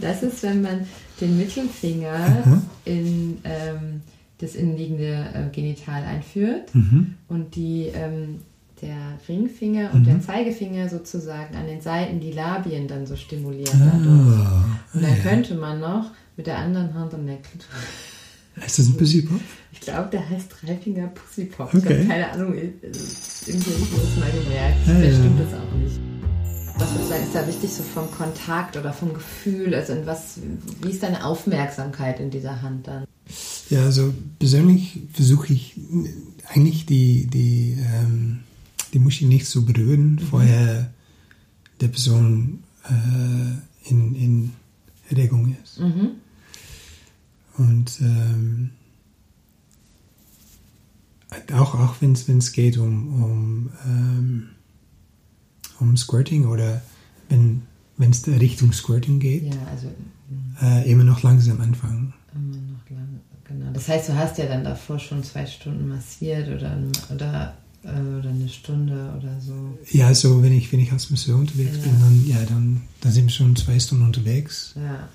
das 0.00 0.22
ist, 0.22 0.42
wenn 0.42 0.62
man 0.62 0.80
den 1.20 1.38
Mittelfinger 1.38 2.12
Aha. 2.12 2.62
in 2.84 3.38
ähm, 3.44 4.02
das 4.38 4.54
innenliegende 4.54 5.24
äh, 5.34 5.48
Genital 5.54 6.02
einführt 6.04 6.74
Mhm. 6.74 7.14
und 7.28 7.56
die, 7.56 7.90
ähm, 7.94 8.40
der 8.82 8.96
Ringfinger 9.26 9.94
und 9.94 10.00
Mhm. 10.00 10.04
der 10.04 10.20
Zeigefinger 10.20 10.88
sozusagen 10.90 11.56
an 11.56 11.66
den 11.66 11.80
Seiten 11.80 12.20
die 12.20 12.32
Labien 12.32 12.86
dann 12.88 13.06
so 13.06 13.16
stimulieren. 13.16 13.80
dadurch. 13.80 14.38
Ah, 14.46 14.64
Und 14.92 15.02
dann 15.02 15.16
ja. 15.16 15.22
könnte 15.22 15.54
man 15.54 15.80
noch 15.80 16.10
mit 16.36 16.46
der 16.46 16.58
anderen 16.58 16.92
Hand 16.92 17.14
an 17.14 17.26
der 17.26 17.36
Klitoris. 17.36 18.66
Ist 18.66 18.78
das 18.78 18.86
ein 18.88 18.96
Pussypop? 18.96 19.40
Ich 19.72 19.80
glaube, 19.80 20.08
der 20.10 20.28
heißt 20.28 20.50
Dreifinger 20.62 21.06
Pussypop. 21.08 21.72
Ich 21.74 21.80
Okay. 21.84 21.94
habe 21.98 22.06
keine 22.08 22.30
Ahnung, 22.32 22.54
äh, 22.54 22.70
irgendwie 23.46 23.70
habe 23.70 23.82
ich 23.82 23.90
das 23.90 24.16
mal 24.18 24.30
gemerkt. 24.30 24.76
Ja, 24.86 24.94
Vielleicht 24.94 25.12
ja. 25.12 25.18
stimmt 25.18 25.40
das 25.40 25.54
auch 25.54 25.74
nicht. 25.78 26.00
Was 26.78 26.90
ist 26.94 27.10
da, 27.10 27.16
ist 27.16 27.34
da 27.34 27.46
wichtig 27.46 27.72
so 27.72 27.82
vom 27.82 28.10
Kontakt 28.10 28.76
oder 28.76 28.92
vom 28.92 29.14
Gefühl? 29.14 29.74
Also 29.74 29.94
in 29.94 30.06
was, 30.06 30.38
wie 30.82 30.90
ist 30.90 31.02
deine 31.02 31.24
Aufmerksamkeit 31.24 32.20
in 32.20 32.30
dieser 32.30 32.60
Hand 32.62 32.86
dann? 32.86 33.04
Ja, 33.70 33.84
also 33.84 34.12
persönlich 34.38 35.00
versuche 35.12 35.52
ich 35.52 35.74
eigentlich 36.48 36.86
die, 36.86 37.26
die, 37.26 37.78
ähm, 37.80 38.40
die 38.92 38.98
Muschi 38.98 39.24
nicht 39.24 39.46
zu 39.46 39.64
berühren, 39.64 40.12
mhm. 40.12 40.18
vorher 40.18 40.90
der 41.80 41.88
Person 41.88 42.62
äh, 42.84 43.90
in, 43.90 44.14
in 44.14 44.52
Erregung 45.08 45.56
ist. 45.62 45.80
Mhm. 45.80 46.10
Und 47.56 48.00
ähm, 48.00 48.70
auch, 51.52 51.74
auch 51.74 51.96
wenn 52.00 52.12
es 52.12 52.52
geht 52.52 52.78
um, 52.78 53.22
um, 53.22 53.70
ähm, 53.84 54.48
um 55.80 55.96
Squirting 55.96 56.46
oder 56.46 56.82
wenn 57.28 57.62
es 57.98 58.26
Richtung 58.26 58.72
Squirting 58.72 59.18
geht, 59.20 59.44
ja, 59.44 59.60
also, 59.70 59.88
äh, 60.62 60.90
immer 60.90 61.04
noch 61.04 61.22
langsam 61.22 61.60
anfangen. 61.60 62.12
Immer 62.34 62.56
noch 62.56 62.90
lang, 62.90 63.20
genau. 63.44 63.72
Das 63.72 63.88
heißt, 63.88 64.08
du 64.08 64.14
hast 64.14 64.38
ja 64.38 64.46
dann 64.46 64.64
davor 64.64 64.98
schon 64.98 65.22
zwei 65.24 65.46
Stunden 65.46 65.88
massiert 65.88 66.48
oder, 66.48 66.78
oder, 67.12 67.56
äh, 67.84 68.18
oder 68.18 68.30
eine 68.30 68.48
Stunde 68.48 69.14
oder 69.18 69.40
so. 69.40 69.78
Ja, 69.90 70.14
so 70.14 70.42
wenn 70.42 70.52
ich, 70.52 70.72
wenn 70.72 70.80
ich 70.80 70.92
als 70.92 71.10
Masseur 71.10 71.36
unterwegs 71.36 71.76
ja. 71.76 71.82
bin, 71.82 72.00
dann, 72.00 72.26
ja, 72.26 72.44
dann, 72.44 72.82
dann 73.00 73.12
sind 73.12 73.26
wir 73.26 73.32
schon 73.32 73.56
zwei 73.56 73.78
Stunden 73.78 74.04
unterwegs. 74.04 74.74
Ja. 74.76 75.08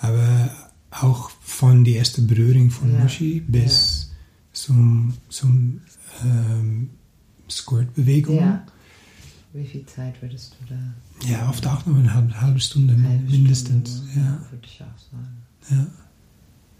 Aber 0.00 0.50
auch 0.90 1.30
von 1.40 1.84
der 1.84 1.96
ersten 1.96 2.26
Berührung 2.26 2.70
von 2.70 2.92
ja. 2.92 2.98
Muschi 2.98 3.40
bis 3.40 4.10
zum, 4.52 5.14
zum 5.28 5.80
ähm, 6.24 6.90
Squirt-Bewegung. 7.48 8.36
Ja. 8.36 8.66
Wie 9.54 9.66
viel 9.66 9.84
Zeit 9.84 10.20
würdest 10.22 10.56
du 10.60 10.74
da? 10.74 11.28
Ja, 11.30 11.48
oft 11.48 11.66
auch 11.66 11.84
noch 11.84 11.96
eine 11.96 12.14
halbe, 12.14 12.40
halbe 12.40 12.60
Stunde 12.60 12.94
halbe 12.94 13.30
mindestens. 13.30 13.96
Stunde, 13.96 14.12
ja. 14.16 14.40
Würde 14.50 14.66
ich 14.66 14.82
auch 14.82 15.10
sagen. 15.10 15.42
Ja. 15.70 15.86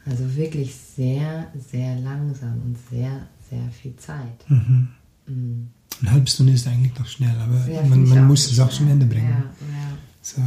Also 0.04 0.34
wirklich 0.34 0.74
sehr, 0.74 1.48
sehr 1.70 1.96
langsam 2.00 2.60
und 2.62 2.76
sehr, 2.90 3.26
sehr 3.50 3.70
viel 3.70 3.94
Zeit. 3.96 4.48
Mhm. 4.48 4.88
Mhm. 5.26 5.68
Eine 6.00 6.10
halbe 6.12 6.26
Stunde 6.28 6.54
ist 6.54 6.66
eigentlich 6.66 6.98
noch 6.98 7.06
schnell, 7.06 7.36
aber 7.38 7.68
ja, 7.70 7.82
man, 7.82 8.08
man 8.08 8.26
muss 8.26 8.50
es 8.50 8.58
auch 8.58 8.70
zum 8.70 8.88
Ende 8.88 9.06
bringen. 9.06 9.28
Ja, 9.28 9.36
ja. 9.36 9.96
So, 10.22 10.40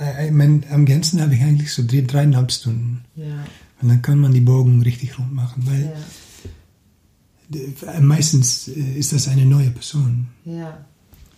äh, 0.00 0.26
ich 0.26 0.32
mein, 0.32 0.64
am 0.70 0.84
Gänzen 0.84 1.20
habe 1.20 1.34
ich 1.34 1.42
eigentlich 1.42 1.72
so 1.72 1.84
drei, 1.86 2.02
dreieinhalb 2.02 2.52
Stunden. 2.52 3.02
Ja. 3.16 3.44
Und 3.80 3.88
dann 3.88 4.02
kann 4.02 4.18
man 4.18 4.32
die 4.32 4.40
Bogen 4.40 4.82
richtig 4.82 5.18
rund 5.18 5.32
machen, 5.32 5.66
weil 5.66 5.92
ja. 7.82 8.00
meistens 8.00 8.68
äh, 8.68 8.98
ist 8.98 9.12
das 9.12 9.26
eine 9.26 9.46
neue 9.46 9.70
Person. 9.70 10.28
Ja. 10.44 10.84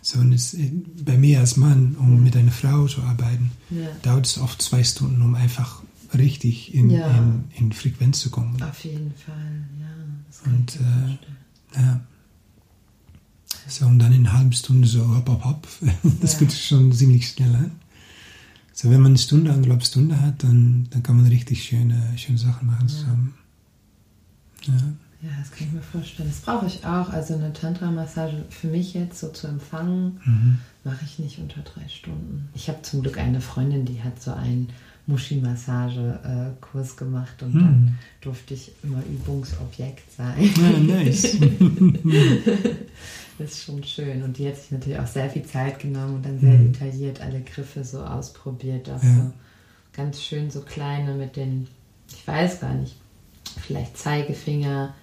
So, 0.05 0.19
und 0.19 0.33
es, 0.33 0.57
bei 1.05 1.17
mir 1.17 1.39
als 1.39 1.57
Mann, 1.57 1.95
um 1.95 2.17
ja. 2.17 2.21
mit 2.21 2.37
einer 2.37 2.51
Frau 2.51 2.87
zu 2.89 3.03
arbeiten, 3.03 3.53
ja. 3.71 3.87
dauert 4.03 4.27
es 4.27 4.39
oft 4.39 4.61
zwei 4.61 4.83
Stunden, 4.83 5.23
um 5.23 5.37
einfach 5.37 5.81
richtig 6.13 6.75
in, 6.75 6.91
ja. 6.91 7.09
in, 7.17 7.45
in, 7.57 7.73
Frequenz 7.73 8.19
zu 8.19 8.31
kommen. 8.31 8.61
Auf 8.63 8.85
jeden 8.85 9.15
Fall, 9.15 9.65
ja. 9.81 10.53
und 10.53 10.77
äh, 10.77 11.81
ja. 11.81 12.01
So, 13.69 13.87
und 13.87 14.01
dann 14.01 14.13
in 14.13 14.27
einer 14.27 14.37
halben 14.37 14.53
Stunde 14.53 14.89
so 14.89 15.07
hopp, 15.15 15.29
hopp, 15.29 15.45
hopp. 15.45 15.69
Das 16.21 16.41
wird 16.41 16.53
schon 16.53 16.93
ziemlich 16.93 17.29
schnell. 17.29 17.53
Hein? 17.57 17.71
So, 18.73 18.91
wenn 18.91 19.01
man 19.01 19.13
eine 19.13 19.19
Stunde, 19.19 19.53
anderthalb 19.53 19.85
Stunde 19.85 20.21
hat, 20.21 20.43
dann, 20.43 20.89
dann 20.91 21.05
kann 21.05 21.17
man 21.17 21.27
richtig 21.27 21.63
schöne, 21.63 22.13
schöne 22.17 22.39
Sachen 22.39 22.67
machen 22.67 22.89
zusammen. 22.89 23.35
Ja. 24.65 24.75
Ja. 25.23 25.31
das 25.39 25.51
kann 25.51 25.69
ich 25.69 25.73
mir 25.73 25.83
vorstellen. 25.83 26.29
Das 26.29 26.41
brauche 26.41 26.67
ich 26.67 26.85
auch. 26.85 27.11
Also 27.11 27.35
eine 27.35 27.53
Tantra-Massage 27.53 28.45
für 28.51 28.69
mich 28.69 28.95
jetzt 28.95 29.19
so 29.21 29.29
zu 29.31 29.47
empfangen, 29.47 30.21
mhm. 30.25 30.59
mache 30.85 31.05
ich 31.05 31.19
nicht 31.19 31.39
unter 31.39 31.63
drei 31.63 31.89
Stunden. 31.89 32.49
Ich 32.55 32.69
habe 32.69 32.83
zum 32.83 33.03
Glück 33.03 33.19
eine 33.19 33.41
Freundin, 33.41 33.85
die 33.85 34.03
hat 34.03 34.21
so 34.21 34.33
einen 34.33 34.69
Muschi-Massage-Kurs 35.07 36.97
gemacht 36.97 37.43
und 37.43 37.55
mhm. 37.55 37.61
dann 37.61 37.99
durfte 38.21 38.55
ich 38.55 38.73
immer 38.83 39.03
Übungsobjekt 39.05 40.11
sein. 40.13 40.51
Ja, 40.57 40.79
nice. 40.79 41.37
Das 43.39 43.53
ist 43.53 43.65
schon 43.65 43.83
schön. 43.83 44.23
Und 44.23 44.39
die 44.39 44.47
hat 44.47 44.57
sich 44.57 44.71
natürlich 44.71 44.99
auch 44.99 45.07
sehr 45.07 45.29
viel 45.29 45.43
Zeit 45.43 45.79
genommen 45.81 46.17
und 46.17 46.27
dann 46.27 46.39
sehr 46.39 46.53
mhm. 46.53 46.73
detailliert 46.73 47.21
alle 47.21 47.41
Griffe 47.41 47.83
so 47.83 48.03
ausprobiert. 48.03 48.89
Auch 48.91 49.03
ja. 49.03 49.15
so 49.15 49.33
ganz 49.93 50.23
schön 50.23 50.51
so 50.51 50.61
kleine 50.61 51.15
mit 51.15 51.37
den, 51.37 51.67
ich 52.09 52.27
weiß 52.27 52.61
gar 52.61 52.75
nicht, 52.75 52.97
vielleicht 53.61 53.97
Zeigefinger, 53.97 54.95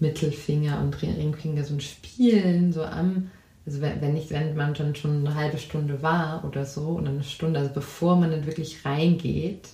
Mittelfinger 0.00 0.80
und 0.80 1.00
Ringfinger 1.02 1.64
so 1.64 1.74
ein 1.74 1.80
Spielen 1.80 2.72
so 2.72 2.84
am, 2.84 3.30
also 3.64 3.80
wenn, 3.80 4.00
wenn 4.00 4.14
nicht, 4.14 4.30
wenn 4.30 4.54
man 4.54 4.74
dann 4.74 4.94
schon 4.94 5.26
eine 5.26 5.34
halbe 5.34 5.58
Stunde 5.58 6.02
war 6.02 6.44
oder 6.44 6.64
so 6.64 6.88
und 6.88 7.08
eine 7.08 7.24
Stunde, 7.24 7.60
also 7.60 7.72
bevor 7.72 8.16
man 8.16 8.30
dann 8.30 8.46
wirklich 8.46 8.84
reingeht, 8.84 9.68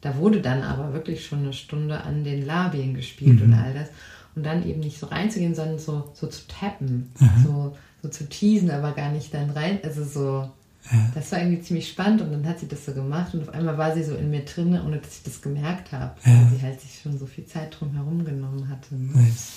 da 0.00 0.16
wurde 0.16 0.40
dann 0.40 0.62
aber 0.62 0.92
wirklich 0.92 1.24
schon 1.24 1.40
eine 1.40 1.52
Stunde 1.52 2.02
an 2.02 2.24
den 2.24 2.44
Labien 2.44 2.94
gespielt 2.94 3.40
mhm. 3.40 3.52
und 3.52 3.54
all 3.54 3.74
das 3.74 3.88
und 4.34 4.44
dann 4.44 4.66
eben 4.66 4.80
nicht 4.80 4.98
so 4.98 5.06
reinzugehen, 5.06 5.54
sondern 5.54 5.78
so, 5.78 6.10
so 6.14 6.26
zu 6.26 6.46
tappen, 6.48 7.10
so, 7.44 7.76
so 8.02 8.08
zu 8.08 8.28
teasen, 8.28 8.70
aber 8.70 8.92
gar 8.92 9.10
nicht 9.10 9.32
dann 9.34 9.50
rein, 9.50 9.78
also 9.82 10.04
so, 10.04 10.50
ja. 10.90 11.10
das 11.14 11.30
war 11.32 11.40
irgendwie 11.40 11.62
ziemlich 11.62 11.88
spannend 11.88 12.22
und 12.22 12.32
dann 12.32 12.46
hat 12.46 12.58
sie 12.58 12.68
das 12.68 12.84
so 12.84 12.92
gemacht 12.92 13.34
und 13.34 13.42
auf 13.42 13.54
einmal 13.54 13.78
war 13.78 13.94
sie 13.94 14.02
so 14.02 14.14
in 14.14 14.30
mir 14.30 14.44
drin, 14.44 14.80
ohne 14.84 14.98
dass 14.98 15.18
ich 15.18 15.22
das 15.22 15.40
gemerkt 15.40 15.92
habe, 15.92 16.14
ja. 16.24 16.34
weil 16.34 16.50
sie 16.50 16.62
halt 16.62 16.80
sich 16.80 17.00
schon 17.02 17.18
so 17.18 17.26
viel 17.26 17.46
Zeit 17.46 17.76
drum 17.78 17.94
herum 17.94 18.24
genommen 18.24 18.68
hatte. 18.68 18.94
Ne? 18.94 19.22
Nice. 19.22 19.52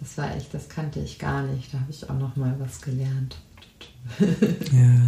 Das 0.00 0.18
war 0.18 0.36
echt, 0.36 0.52
das 0.52 0.68
kannte 0.68 1.00
ich 1.00 1.18
gar 1.18 1.42
nicht, 1.42 1.72
da 1.72 1.80
habe 1.80 1.90
ich 1.90 2.08
auch 2.08 2.18
noch 2.18 2.36
mal 2.36 2.54
was 2.58 2.82
gelernt. 2.82 3.38
ja, 4.20 5.00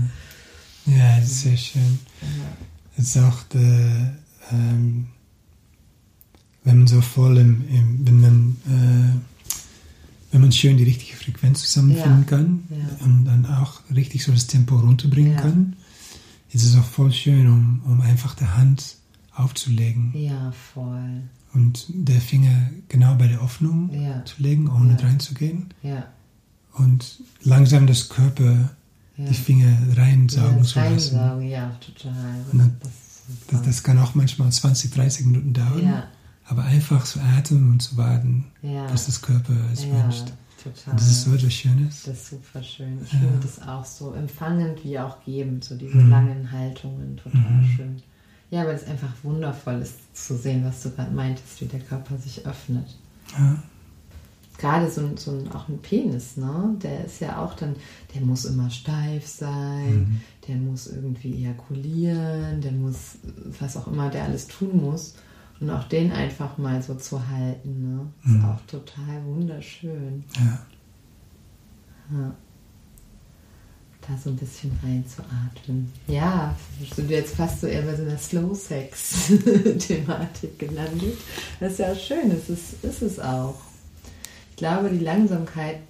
ja, 0.86 1.16
das 1.20 1.26
ist 1.26 1.42
sehr 1.42 1.56
schön. 1.56 1.98
Ja. 2.22 2.66
Jetzt 2.96 3.16
auch 3.18 3.42
der, 3.44 4.16
ähm, 4.50 5.08
wenn 6.64 6.78
man 6.78 6.86
so 6.86 7.00
voll 7.00 7.38
im, 7.38 7.68
im 7.68 8.06
wenn 8.06 8.20
man 8.20 8.56
äh, 8.66 9.37
wenn 10.30 10.40
man 10.40 10.52
schön 10.52 10.76
die 10.76 10.84
richtige 10.84 11.16
Frequenz 11.16 11.62
zusammenfinden 11.62 12.20
ja. 12.20 12.26
kann 12.26 12.62
ja. 12.70 13.04
und 13.04 13.24
dann 13.24 13.46
auch 13.46 13.80
richtig 13.94 14.24
so 14.24 14.32
das 14.32 14.46
Tempo 14.46 14.76
runterbringen 14.76 15.32
ja. 15.32 15.40
kann, 15.40 15.76
ist 16.50 16.64
es 16.64 16.76
auch 16.76 16.84
voll 16.84 17.12
schön, 17.12 17.46
um, 17.46 17.82
um 17.86 18.00
einfach 18.00 18.34
die 18.34 18.46
Hand 18.46 18.96
aufzulegen. 19.34 20.12
Ja, 20.14 20.52
voll. 20.52 21.22
Und 21.54 21.86
der 21.88 22.20
Finger 22.20 22.70
genau 22.88 23.14
bei 23.14 23.28
der 23.28 23.40
Öffnung 23.42 23.90
zu 24.24 24.42
legen, 24.42 24.68
ohne 24.68 25.02
reinzugehen. 25.02 25.72
Ja. 25.82 26.06
Und 26.74 27.20
langsam 27.42 27.86
das 27.86 28.08
Körper 28.08 28.70
die 29.16 29.34
Finger 29.34 29.76
reinsaugen 29.96 30.64
zu 30.64 30.78
lassen. 30.78 31.16
Reinsaugen, 31.16 31.48
ja, 31.48 31.70
total. 31.80 32.44
Das, 32.52 32.68
das, 33.48 33.62
das, 33.62 33.82
kann 33.82 33.98
auch 33.98 34.14
manchmal 34.14 34.52
20, 34.52 34.92
30 34.92 35.26
Minuten 35.26 35.52
dauern. 35.52 35.84
Ja. 35.84 36.08
Aber 36.48 36.62
einfach 36.64 37.04
zu 37.04 37.20
atmen 37.20 37.72
und 37.72 37.80
zu 37.82 37.96
warten, 37.96 38.46
ja. 38.62 38.86
dass 38.86 39.06
das 39.06 39.20
Körper 39.20 39.52
es 39.72 39.84
ja, 39.84 39.92
wünscht. 40.02 40.28
Total. 40.62 40.92
Und 40.92 41.00
das 41.00 41.06
ist 41.08 41.24
so 41.24 41.34
etwas 41.34 41.52
Schönes. 41.52 42.02
Das 42.04 42.14
ist 42.18 42.30
super 42.30 42.62
schön. 42.62 42.98
Ich 43.04 43.12
Ja. 43.12 43.18
finde 43.20 43.38
das 43.42 43.62
auch 43.62 43.84
so 43.84 44.12
empfangend 44.14 44.82
wie 44.84 44.98
auch 44.98 45.22
gebend, 45.24 45.62
so 45.64 45.76
diese 45.76 45.96
Mhm. 45.98 46.10
langen 46.10 46.50
Haltungen, 46.50 47.16
total 47.16 47.40
Mhm. 47.40 47.66
schön. 47.76 48.02
Ja, 48.50 48.64
weil 48.66 48.74
es 48.76 48.84
einfach 48.86 49.12
wundervoll 49.22 49.82
ist 49.82 50.16
zu 50.16 50.36
sehen, 50.36 50.64
was 50.64 50.82
du 50.82 50.90
gerade 50.90 51.12
meintest, 51.12 51.60
wie 51.60 51.66
der 51.66 51.80
Körper 51.80 52.16
sich 52.16 52.46
öffnet. 52.46 52.96
Ja. 53.38 53.56
Gerade 54.56 54.90
so, 54.90 55.02
ein- 55.02 55.16
so 55.18 55.30
ein, 55.32 55.52
auch 55.52 55.68
ein 55.68 55.78
Penis, 55.78 56.36
ne? 56.36 56.74
Der 56.82 57.04
ist 57.04 57.20
ja 57.20 57.38
auch 57.44 57.54
dann, 57.54 57.76
der 58.14 58.22
muss 58.22 58.44
immer 58.46 58.70
steif 58.70 59.26
sein, 59.26 59.98
Mhm. 60.00 60.20
der 60.48 60.56
muss 60.56 60.86
irgendwie 60.88 61.34
ejakulieren, 61.34 62.60
der 62.62 62.72
muss, 62.72 63.18
was 63.60 63.76
auch 63.76 63.86
immer 63.86 64.08
der 64.10 64.24
alles 64.24 64.48
tun 64.48 64.82
muss. 64.82 65.14
Und 65.60 65.70
auch 65.70 65.84
den 65.88 66.12
einfach 66.12 66.56
mal 66.58 66.80
so 66.82 66.94
zu 66.94 67.26
halten, 67.28 67.96
ne? 67.96 68.06
Ist 68.24 68.28
Mhm. 68.30 68.44
auch 68.44 68.60
total 68.66 69.24
wunderschön. 69.24 70.22
Ja. 70.36 70.58
Ja. 72.16 72.34
Da 74.06 74.16
so 74.16 74.30
ein 74.30 74.36
bisschen 74.36 74.70
reinzuatmen. 74.82 75.92
Ja, 76.06 76.54
sind 76.94 77.08
wir 77.10 77.18
jetzt 77.18 77.34
fast 77.34 77.60
so 77.60 77.66
eher 77.66 77.82
bei 77.82 77.94
so 77.96 78.02
einer 78.02 78.16
Slow-Sex-Thematik 78.16 80.58
gelandet. 80.58 81.18
Das 81.60 81.72
ist 81.72 81.78
ja 81.80 81.92
auch 81.92 81.98
schön, 81.98 82.30
das 82.30 82.48
ist, 82.48 82.82
ist 82.84 83.02
es 83.02 83.18
auch. 83.20 83.56
Ich 84.50 84.56
glaube, 84.56 84.88
die 84.90 85.04
Langsamkeit 85.04 85.80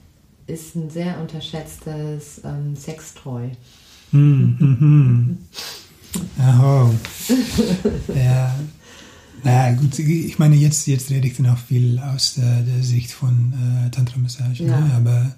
ist 0.46 0.74
ein 0.74 0.90
sehr 0.90 1.20
unterschätztes 1.20 2.40
ähm, 2.44 2.74
Sextoy. 2.76 3.52
Hm, 4.11 4.57
hm, 4.59 4.81
hm. 4.81 5.38
Aho. 6.42 6.94
Ja. 8.16 8.54
Naja, 9.44 9.74
gut, 9.77 9.98
ich 9.98 10.38
meine, 10.38 10.57
jetzt, 10.57 10.87
jetzt 10.87 11.11
rede 11.11 11.29
ich 11.29 11.37
dann 11.37 11.46
auch 11.46 11.59
viel 11.59 11.98
aus 12.01 12.35
der, 12.35 12.62
der 12.62 12.83
Sicht 12.83 13.11
von 13.12 13.53
äh, 13.87 13.90
Tantra-Massage, 13.90 14.64
Ja. 14.64 14.81
ne? 14.81 14.94
aber 14.94 15.35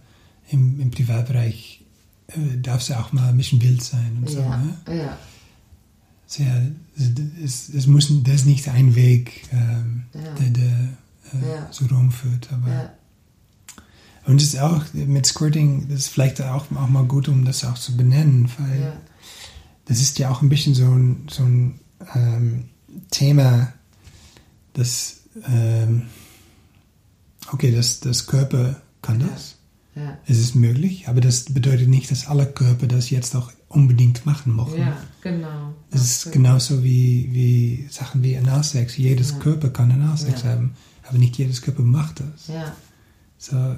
im, 0.50 0.80
im 0.80 0.90
Privatbereich 0.90 1.82
äh, 2.28 2.58
darf 2.58 2.80
es 2.82 2.88
ja 2.88 3.00
auch 3.00 3.12
mal 3.12 3.28
ein 3.28 3.36
bisschen 3.36 3.60
wild 3.62 3.82
sein 3.82 4.18
und 4.20 4.28
so. 4.28 4.40
Ja, 4.40 4.56
Ne? 4.56 4.74
ja, 4.96 5.18
Sehr, 6.26 6.70
es, 7.44 7.68
es 7.68 7.86
muss, 7.86 8.08
das 8.24 8.34
ist 8.36 8.46
nicht 8.46 8.68
ein 8.68 8.94
Weg, 8.94 9.42
ähm, 9.52 10.04
Ja. 10.14 10.32
der, 10.34 10.50
der 10.50 10.64
äh, 11.42 11.54
Ja. 11.56 11.68
so 11.70 11.84
rumführt, 11.86 12.48
aber 12.52 12.92
Und 14.26 14.40
es 14.40 14.48
ist 14.54 14.58
auch 14.60 14.84
mit 14.94 15.26
Squirting, 15.26 15.88
das 15.88 16.00
ist 16.00 16.08
vielleicht 16.08 16.40
auch, 16.42 16.70
auch 16.72 16.88
mal 16.88 17.04
gut, 17.04 17.28
um 17.28 17.44
das 17.44 17.64
auch 17.64 17.74
zu 17.78 17.96
benennen, 17.96 18.48
weil 18.58 18.92
das 19.86 20.00
ist 20.00 20.18
ja 20.18 20.30
auch 20.30 20.40
ein 20.42 20.48
bisschen 20.48 20.74
so 20.74 20.84
ein, 20.86 21.26
so 21.30 21.42
ein 21.42 21.80
ähm, 22.14 22.64
Thema, 23.10 23.72
das 24.74 25.20
ähm, 25.48 26.02
okay, 27.52 27.72
das, 27.74 28.00
das 28.00 28.26
Körper 28.26 28.80
kann 29.02 29.20
das. 29.20 29.56
Ja. 29.96 30.18
Es 30.26 30.38
ist 30.38 30.54
möglich, 30.54 31.08
aber 31.08 31.20
das 31.20 31.44
bedeutet 31.52 31.88
nicht, 31.88 32.10
dass 32.10 32.26
alle 32.28 32.46
Körper 32.46 32.86
das 32.86 33.10
jetzt 33.10 33.34
auch 33.34 33.50
unbedingt 33.68 34.24
machen 34.26 34.54
möchten. 34.54 34.78
Ja, 34.80 34.96
genau. 35.20 35.74
Es 35.90 36.02
ist 36.24 36.32
genauso 36.32 36.82
wie, 36.84 37.28
wie 37.32 37.86
Sachen 37.90 38.22
wie 38.22 38.36
Analsex. 38.36 38.96
Jedes 38.96 39.32
Ja. 39.32 39.38
Körper 39.38 39.70
kann 39.70 39.90
Analsex 39.90 40.42
Ja. 40.42 40.50
haben, 40.50 40.74
aber 41.08 41.18
nicht 41.18 41.38
jedes 41.38 41.60
Körper 41.62 41.82
macht 41.82 42.20
das. 42.20 42.48
Ja, 42.48 42.74
So, 43.38 43.76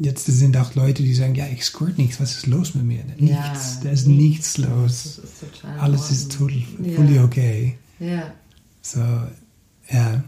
jetzt 0.00 0.26
sind 0.26 0.56
auch 0.56 0.74
Leute, 0.74 1.02
die 1.02 1.14
sagen, 1.14 1.34
ja, 1.34 1.46
ich 1.46 1.64
squirt 1.64 1.98
nichts, 1.98 2.18
was 2.20 2.32
ist 2.36 2.46
los 2.46 2.74
mit 2.74 2.84
mir? 2.84 3.04
Nichts, 3.04 3.30
Ja, 3.30 3.80
da 3.84 3.90
ist 3.90 4.06
nichts. 4.06 4.56
nichts 4.56 4.58
los. 4.58 5.06
ist 5.18 5.64
Alles 5.78 6.10
ist 6.10 6.32
total, 6.32 6.62
Ja. 6.82 6.96
fully 6.96 7.18
okay. 7.20 7.78
Ja, 8.00 8.32
So, 8.82 9.00
ja. 9.90 10.22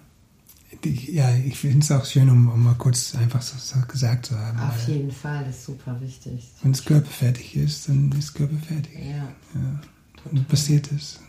Ja, 0.84 1.34
ich 1.34 1.56
finde 1.56 1.78
es 1.78 1.90
auch 1.90 2.04
schön, 2.04 2.28
um, 2.28 2.48
um 2.48 2.62
mal 2.62 2.74
kurz 2.74 3.14
einfach 3.14 3.40
so, 3.40 3.56
so 3.56 3.84
gesagt 3.86 4.26
zu 4.26 4.38
haben. 4.38 4.58
auf 4.58 4.86
jeden 4.86 5.10
Fall, 5.10 5.44
das 5.44 5.56
ist 5.56 5.64
super 5.66 5.96
wichtig. 6.00 6.48
Wenn 6.62 6.72
das 6.72 6.84
Körper 6.84 7.10
fertig 7.10 7.56
ist, 7.56 7.88
dann 7.88 8.12
ist 8.12 8.34
Körper 8.34 8.56
fertig. 8.58 8.92
Ja, 8.98 9.16
Ja. 9.54 9.80
Und 10.24 10.38
dann 10.38 10.44
passiert 10.44 10.90
es. 10.92 11.20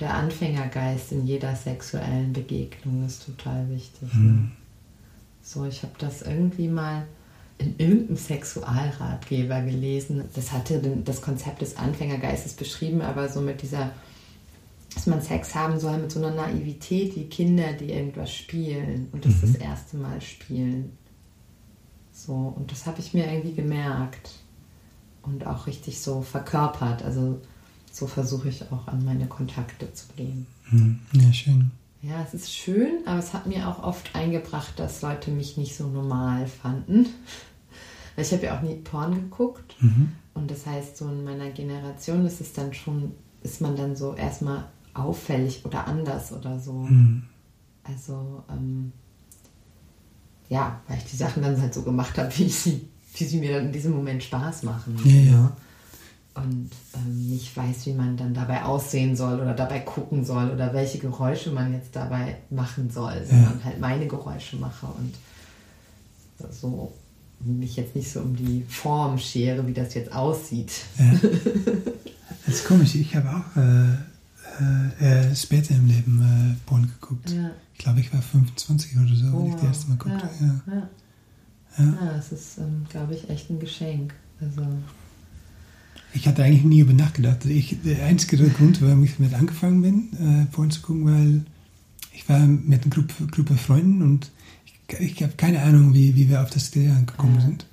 der 0.00 0.14
Anfängergeist 0.14 1.12
in 1.12 1.26
jeder 1.26 1.54
sexuellen 1.56 2.32
Begegnung 2.32 3.04
ist 3.04 3.26
total 3.26 3.68
wichtig. 3.70 4.12
Ne? 4.14 4.20
Mhm. 4.20 4.50
So, 5.42 5.66
ich 5.66 5.82
habe 5.82 5.92
das 5.98 6.22
irgendwie 6.22 6.68
mal 6.68 7.06
in 7.58 7.74
irgendeinem 7.78 8.16
Sexualratgeber 8.16 9.60
gelesen. 9.62 10.24
Das 10.34 10.52
hatte 10.52 10.80
das 11.04 11.20
Konzept 11.20 11.60
des 11.60 11.76
Anfängergeistes 11.76 12.54
beschrieben, 12.54 13.02
aber 13.02 13.28
so 13.28 13.40
mit 13.40 13.62
dieser, 13.62 13.90
dass 14.94 15.06
man 15.06 15.20
Sex 15.20 15.54
haben 15.54 15.78
soll 15.80 15.98
mit 15.98 16.12
so 16.12 16.18
einer 16.24 16.34
Naivität, 16.34 17.16
wie 17.16 17.24
Kinder, 17.24 17.72
die 17.72 17.90
irgendwas 17.90 18.32
spielen 18.32 19.08
und 19.12 19.24
das 19.24 19.34
Mhm. 19.36 19.40
das 19.42 19.54
erste 19.56 19.96
Mal 19.96 20.20
spielen. 20.20 20.96
So, 22.12 22.32
und 22.56 22.70
das 22.70 22.86
habe 22.86 23.00
ich 23.00 23.12
mir 23.12 23.26
irgendwie 23.30 23.54
gemerkt 23.54 24.30
und 25.22 25.46
auch 25.46 25.66
richtig 25.66 26.00
so 26.00 26.22
verkörpert. 26.22 27.02
Also 27.02 27.40
so 27.90 28.06
versuche 28.06 28.48
ich 28.48 28.62
auch 28.70 28.86
an 28.86 29.04
meine 29.04 29.26
Kontakte 29.26 29.92
zu 29.92 30.06
gehen. 30.16 30.46
Mhm. 30.70 31.00
Ja, 31.12 31.32
schön. 31.32 31.70
Ja, 32.02 32.22
es 32.22 32.34
ist 32.34 32.52
schön, 32.54 32.98
aber 33.06 33.18
es 33.18 33.32
hat 33.32 33.46
mir 33.46 33.66
auch 33.68 33.82
oft 33.82 34.14
eingebracht, 34.14 34.78
dass 34.78 35.00
Leute 35.02 35.30
mich 35.30 35.56
nicht 35.56 35.74
so 35.74 35.88
normal 35.88 36.46
fanden. 36.46 37.06
Weil 38.16 38.24
Ich 38.24 38.32
habe 38.32 38.44
ja 38.44 38.56
auch 38.58 38.62
nie 38.62 38.76
Porn 38.76 39.14
geguckt 39.14 39.74
Mhm. 39.80 40.12
und 40.34 40.50
das 40.50 40.66
heißt, 40.66 40.96
so 40.98 41.08
in 41.08 41.24
meiner 41.24 41.50
Generation 41.50 42.24
ist 42.26 42.40
es 42.40 42.52
dann 42.52 42.72
schon, 42.74 43.12
ist 43.42 43.60
man 43.60 43.74
dann 43.74 43.96
so 43.96 44.14
erstmal 44.14 44.66
auffällig 44.94 45.64
oder 45.64 45.86
anders 45.86 46.32
oder 46.32 46.58
so. 46.58 46.72
Mhm. 46.72 47.24
Also, 47.82 48.44
ähm, 48.50 48.92
ja, 50.48 50.80
weil 50.88 50.98
ich 50.98 51.10
die 51.10 51.16
Sachen 51.16 51.42
dann 51.42 51.60
halt 51.60 51.74
so 51.74 51.82
gemacht 51.82 52.16
habe, 52.18 52.30
wie, 52.38 52.44
ich 52.44 52.56
sie, 52.56 52.88
wie 53.14 53.24
sie 53.24 53.38
mir 53.38 53.56
dann 53.56 53.66
in 53.66 53.72
diesem 53.72 53.92
Moment 53.92 54.22
Spaß 54.22 54.62
machen. 54.62 54.98
Ja, 55.04 55.32
ja. 55.32 55.56
Und 56.36 56.70
ähm, 56.94 57.28
nicht 57.28 57.56
weiß, 57.56 57.86
wie 57.86 57.92
man 57.92 58.16
dann 58.16 58.34
dabei 58.34 58.64
aussehen 58.64 59.14
soll 59.14 59.40
oder 59.40 59.54
dabei 59.54 59.78
gucken 59.80 60.24
soll 60.24 60.50
oder 60.50 60.72
welche 60.74 60.98
Geräusche 60.98 61.52
man 61.52 61.72
jetzt 61.72 61.94
dabei 61.94 62.38
machen 62.50 62.90
soll, 62.90 63.24
sondern 63.24 63.62
halt 63.62 63.78
meine 63.78 64.08
Geräusche 64.08 64.56
mache 64.56 64.86
und 64.86 65.14
so 66.50 66.92
mich 67.38 67.76
jetzt 67.76 67.94
nicht 67.94 68.10
so 68.10 68.20
um 68.20 68.34
die 68.34 68.64
Form 68.68 69.18
schere, 69.18 69.66
wie 69.66 69.72
das 69.72 69.94
jetzt 69.94 70.12
aussieht. 70.12 70.72
Ja. 70.98 71.12
Das 72.46 72.56
ist 72.56 72.66
komisch. 72.66 72.94
Ich 72.96 73.16
habe 73.16 73.30
auch 73.30 73.56
äh, 73.56 73.96
äh, 74.60 75.30
äh, 75.30 75.34
später 75.36 75.74
im 75.74 75.86
Leben 75.86 76.20
äh, 76.22 76.66
Porn 76.66 76.82
geguckt. 77.00 77.30
Ja. 77.30 77.50
Ich 77.72 77.78
glaube, 77.78 78.00
ich 78.00 78.12
war 78.12 78.22
25 78.22 78.96
oder 78.98 79.14
so, 79.14 79.36
als 79.38 79.48
ich 79.48 79.54
das 79.54 79.64
erste 79.64 79.88
Mal 79.90 79.96
guckte. 79.96 80.28
Ja, 80.40 80.46
Ja. 80.46 80.72
ja. 80.74 80.88
Ja. 81.78 82.16
es 82.16 82.30
ist, 82.32 82.58
ähm, 82.58 82.86
glaube 82.88 83.14
ich, 83.14 83.28
echt 83.28 83.50
ein 83.50 83.58
Geschenk. 83.58 84.14
Also, 84.40 84.62
Ich 86.12 86.28
hatte 86.28 86.44
eigentlich 86.44 86.64
nie 86.64 86.80
über 86.80 86.92
nachgedacht. 86.92 87.44
Ich, 87.46 87.76
der 87.84 88.04
einzige 88.04 88.48
Grund, 88.48 88.80
warum 88.80 89.02
ich 89.02 89.16
damit 89.16 89.34
angefangen 89.34 89.82
bin, 89.82 90.12
äh, 90.20 90.44
Porn 90.52 90.70
zu 90.70 90.82
gucken, 90.82 91.04
weil 91.06 91.44
ich 92.12 92.28
war 92.28 92.38
mit 92.46 92.82
einer 92.82 92.90
Gruppe, 92.94 93.26
Gruppe 93.26 93.54
Freunden 93.56 94.02
und 94.02 94.30
ich, 94.64 95.00
ich 95.00 95.22
habe 95.24 95.32
keine 95.36 95.62
Ahnung, 95.62 95.94
wie, 95.94 96.14
wie 96.14 96.28
wir 96.28 96.42
auf 96.42 96.50
das 96.50 96.68
Idee 96.68 96.92
gekommen 97.06 97.40
sind. 97.40 97.66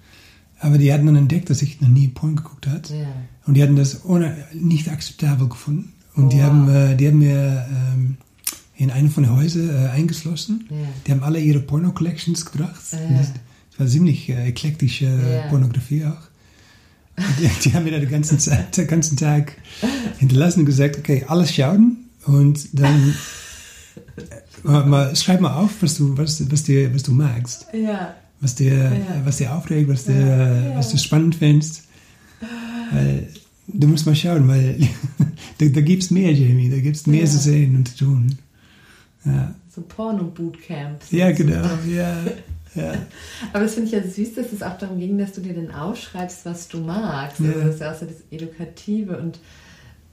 Aber 0.59 0.77
die 0.79 0.91
hatten 0.93 1.05
dann 1.07 1.15
entdeckt, 1.15 1.49
dass 1.51 1.61
ich 1.61 1.81
noch 1.81 1.89
nie 1.89 2.07
Porn 2.07 2.35
geguckt 2.35 2.65
hat. 2.67 2.91
Und 3.45 3.55
die 3.55 3.63
hatten 3.63 3.75
das 3.75 4.05
ohne, 4.05 4.35
nicht 4.53 4.89
akzeptabel 4.89 5.49
gefunden. 5.49 5.93
Und 6.15 6.33
die, 6.33 6.37
Wow. 6.37 6.43
haben, 6.43 6.69
äh, 6.75 6.95
die 6.97 7.07
haben 7.07 7.19
mir 7.19 7.65
ähm, 7.93 8.17
in 8.75 8.91
einem 8.91 9.09
von 9.11 9.23
den 9.23 9.35
Häusern 9.35 9.69
äh, 9.69 9.89
eingeschlossen. 9.89 10.65
Ja. 10.69 10.75
Die 11.07 11.11
haben 11.11 11.23
alle 11.23 11.39
ihre 11.39 11.59
Porno-Collections 11.59 12.45
gebracht. 12.45 12.81
Und 12.91 13.17
Das, 13.17 13.31
das 13.71 13.79
war 13.79 13.87
ziemlich 13.87 14.29
äh, 14.29 14.47
eklektische 14.47 15.05
äh, 15.05 15.35
Ja. 15.37 15.47
Pornografie 15.49 16.05
auch. 16.05 16.29
Die, 17.39 17.49
die 17.63 17.73
haben 17.73 17.83
mir 17.83 17.91
da 17.91 17.99
den 17.99 18.09
ganzen, 18.09 18.39
Zeit, 18.39 18.75
den 18.77 18.87
ganzen 18.87 19.17
Tag 19.17 19.53
hinterlassen 20.17 20.61
und 20.61 20.65
gesagt, 20.65 20.97
okay, 20.97 21.25
alles 21.27 21.53
schauen 21.53 21.97
und 22.25 22.67
dann 22.79 23.13
äh, 24.17 24.21
mal, 24.67 24.85
mal, 24.85 25.15
schreib 25.15 25.39
mal 25.41 25.53
auf, 25.53 25.71
was 25.81 25.95
du, 25.95 26.17
was, 26.17 26.49
was, 26.51 26.63
dir, 26.63 26.93
was 26.93 27.03
du 27.03 27.11
magst. 27.11 27.67
Was 28.39 28.55
dir, 28.55 28.91
was 29.23 29.37
dir 29.37 29.53
aufregt, 29.53 29.87
was, 29.87 30.05
dir, 30.05 30.73
was 30.75 30.89
du 30.89 30.97
spannend 30.97 31.35
findest. 31.35 31.83
Weil 32.91 33.27
du 33.73 33.87
musst 33.87 34.05
mal 34.05 34.15
schauen, 34.15 34.47
weil 34.47 34.77
da, 35.57 35.65
da 35.65 35.81
gibt 35.81 36.03
es 36.03 36.11
mehr, 36.11 36.31
Jamie. 36.33 36.69
Da 36.69 36.77
gibt 36.79 36.95
es 36.95 37.07
mehr 37.07 37.21
Ja. 37.21 37.27
zu 37.27 37.37
sehen 37.37 37.75
und 37.75 37.87
zu 37.89 38.05
tun. 38.05 38.37
Ja, 39.25 39.53
so 39.73 39.81
Porno-Bootcamps. 39.81 41.11
ja 41.11 41.31
genau. 41.31 41.63
Ja, 41.87 42.17
ja. 42.75 42.93
Aber 43.53 43.63
das 43.63 43.73
finde 43.75 43.87
ich 43.87 43.93
ja 43.93 44.01
süß, 44.03 44.33
dass 44.35 44.51
es 44.51 44.63
auch 44.63 44.77
darum 44.77 44.97
ging, 44.99 45.17
dass 45.17 45.33
du 45.33 45.41
dir 45.41 45.53
dann 45.53 45.71
aufschreibst, 45.71 46.45
was 46.45 46.67
du 46.67 46.79
magst. 46.79 47.39
Ja. 47.39 47.47
Also 47.47 47.59
das 47.61 47.73
ist 47.75 47.81
ja 47.81 47.91
auch 47.91 47.99
so 47.99 48.05
das 48.05 48.15
Edukative 48.31 49.17
und 49.17 49.39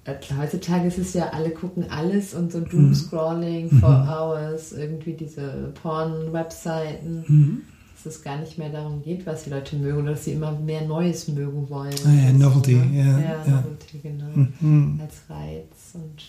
äh, 0.04 0.14
heutzutage 0.38 0.88
ist 0.88 0.98
es 0.98 1.14
ja, 1.14 1.30
alle 1.30 1.50
gucken 1.50 1.86
alles 1.90 2.34
und 2.34 2.52
so 2.52 2.58
Mhm. 2.58 2.68
Doom-Scrolling 2.68 3.70
for 3.80 4.06
hours, 4.08 4.72
irgendwie 4.72 5.12
diese 5.14 5.72
Porn-Webseiten, 5.82 7.24
Mhm. 7.26 7.62
Dass 8.04 8.14
es 8.16 8.22
gar 8.22 8.38
nicht 8.40 8.58
mehr 8.58 8.70
darum 8.70 9.02
geht, 9.02 9.26
was 9.26 9.44
die 9.44 9.50
Leute 9.50 9.76
mögen 9.76 9.98
oder 10.02 10.12
dass 10.12 10.24
sie 10.24 10.32
immer 10.32 10.52
mehr 10.52 10.82
Neues 10.86 11.28
mögen 11.28 11.68
wollen. 11.68 11.94
Ah 12.06 12.12
ja, 12.12 12.32
Novelty, 12.32 12.74
ne? 12.74 12.96
ja, 12.98 13.18
Ja. 13.20 13.44
Novelty, 13.46 13.98
genau. 14.02 14.48
Mhm. 14.60 15.00
Als 15.02 15.14
Reiz 15.28 15.94
und 15.94 16.22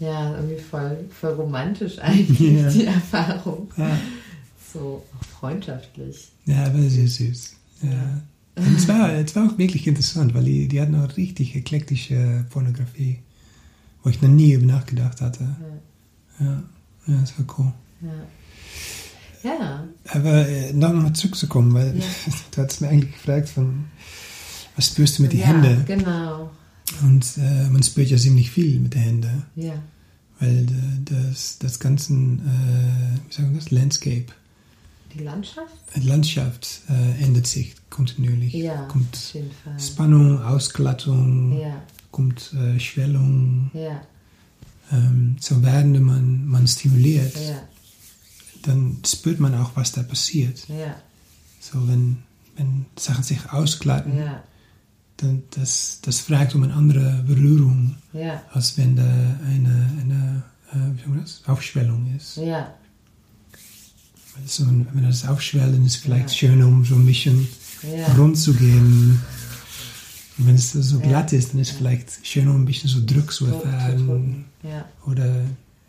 ja, 0.00 0.36
irgendwie 0.36 0.58
voll, 0.58 0.98
voll 1.10 1.32
romantisch 1.32 1.98
eigentlich, 2.00 2.40
Ja. 2.62 2.68
die 2.70 2.84
Erfahrung. 2.84 3.68
Ja. 3.76 3.98
So 4.72 5.02
freundschaftlich. 5.40 6.28
ja, 6.44 6.64
aber 6.66 6.80
sehr 6.82 7.08
süß. 7.08 7.54
Ja. 7.82 8.20
Und 8.56 8.76
es 8.76 8.86
war, 8.88 9.12
es 9.12 9.34
war 9.36 9.48
auch 9.50 9.56
wirklich 9.58 9.86
interessant, 9.86 10.34
weil 10.34 10.44
die, 10.44 10.68
die 10.68 10.80
hatten 10.80 10.94
auch 10.96 11.16
richtig 11.16 11.54
eklektische 11.56 12.44
Pornografie, 12.50 13.20
wo 14.02 14.10
ich 14.10 14.20
noch 14.20 14.28
nie 14.28 14.52
über 14.52 14.66
nachgedacht 14.66 15.20
hatte. 15.20 15.44
Ja. 16.40 16.46
Ja, 16.46 16.62
ja 17.06 17.20
das 17.20 17.32
war 17.38 17.46
cool. 17.58 17.72
Ja. 18.02 18.08
Ja, 19.48 19.84
Aber 20.10 20.48
äh, 20.48 20.72
noch 20.72 20.92
mal 20.92 21.12
zurückzukommen, 21.12 21.72
weil 21.74 21.96
Ja. 21.98 22.04
du 22.52 22.62
hast 22.62 22.80
mir 22.80 22.88
eigentlich 22.88 23.12
gefragt, 23.14 23.48
von, 23.48 23.84
was 24.76 24.86
spürst 24.86 25.18
du 25.18 25.22
mit 25.22 25.32
den 25.32 25.40
ja 25.40 25.46
Händen? 25.46 25.84
genau. 25.86 26.50
Und 27.02 27.24
äh, 27.38 27.68
man 27.68 27.82
spürt 27.82 28.08
ja 28.08 28.16
ziemlich 28.16 28.50
viel 28.50 28.78
mit 28.80 28.94
den 28.94 29.00
Händen, 29.02 29.42
Ja, 29.56 29.74
weil 30.40 30.64
äh, 30.64 31.04
das, 31.04 31.58
das 31.58 31.78
ganze, 31.78 32.12
äh, 32.14 32.16
wie 33.28 33.32
sagen 33.34 33.52
wir 33.52 33.58
das, 33.60 33.70
Landscape, 33.70 34.26
die 35.14 35.22
Landschaft? 35.24 35.74
die 35.96 36.00
Landschaft 36.06 36.80
äh, 36.88 37.22
ändert 37.24 37.46
sich 37.46 37.74
kontinuierlich. 37.90 38.54
Ja, 38.54 38.82
Kommt 38.86 39.14
auf 39.14 39.34
jeden 39.34 39.50
Fall. 39.64 39.78
Spannung, 39.80 40.42
Ausglattung, 40.42 41.58
Ja, 41.60 41.82
kommt 42.10 42.52
äh, 42.54 42.78
Schwellung. 42.80 43.70
ja, 43.74 44.00
Ähm, 44.90 45.36
so 45.40 45.62
während 45.62 46.00
man, 46.00 46.46
man 46.46 46.66
stimuliert, 46.66 47.34
ja, 47.36 47.60
dann 48.62 48.98
spürt 49.06 49.40
man 49.40 49.54
auch, 49.54 49.72
was 49.74 49.92
da 49.92 50.02
passiert. 50.02 50.68
ja, 50.68 50.94
So 51.60 51.86
wenn, 51.88 52.18
wenn 52.56 52.86
Sachen 52.98 53.22
sich 53.24 53.38
ausglatten, 53.52 54.16
ja, 54.18 54.42
dann 55.18 55.42
das, 55.50 55.98
das 56.02 56.20
fragt 56.20 56.54
um 56.54 56.62
eine 56.62 56.74
andere 56.74 57.24
Berührung, 57.26 57.96
ja, 58.12 58.42
als 58.52 58.76
wenn 58.78 58.94
da 58.96 59.02
eine, 59.02 59.90
eine 60.00 60.42
äh, 60.72 61.18
das? 61.20 61.42
Aufschwellung 61.46 62.14
ist. 62.16 62.36
ja, 62.36 62.72
Also, 64.42 64.66
wenn 64.68 65.02
das 65.02 65.26
aufschwellt, 65.26 65.74
dann 65.74 65.84
ist 65.84 65.94
es 65.96 66.00
vielleicht 66.00 66.30
Ja. 66.30 66.34
schöner, 66.36 66.66
um 66.68 66.84
so 66.84 66.94
ein 66.94 67.06
bisschen 67.06 67.48
ja, 67.82 68.06
rund 68.14 68.38
zu 68.38 68.54
gehen. 68.54 69.20
Und 70.38 70.46
wenn 70.46 70.54
es 70.54 70.70
so 70.72 71.00
glatt 71.00 71.32
ist, 71.32 71.52
dann 71.52 71.60
ist 71.60 71.70
es 71.72 71.76
vielleicht 71.76 72.24
schöner, 72.24 72.52
um 72.52 72.62
ein 72.62 72.64
bisschen 72.64 72.88
so 72.88 73.00
Druck 73.04 73.32
zu 73.32 73.46
erfahren. 73.46 74.44
Oder, 75.06 75.42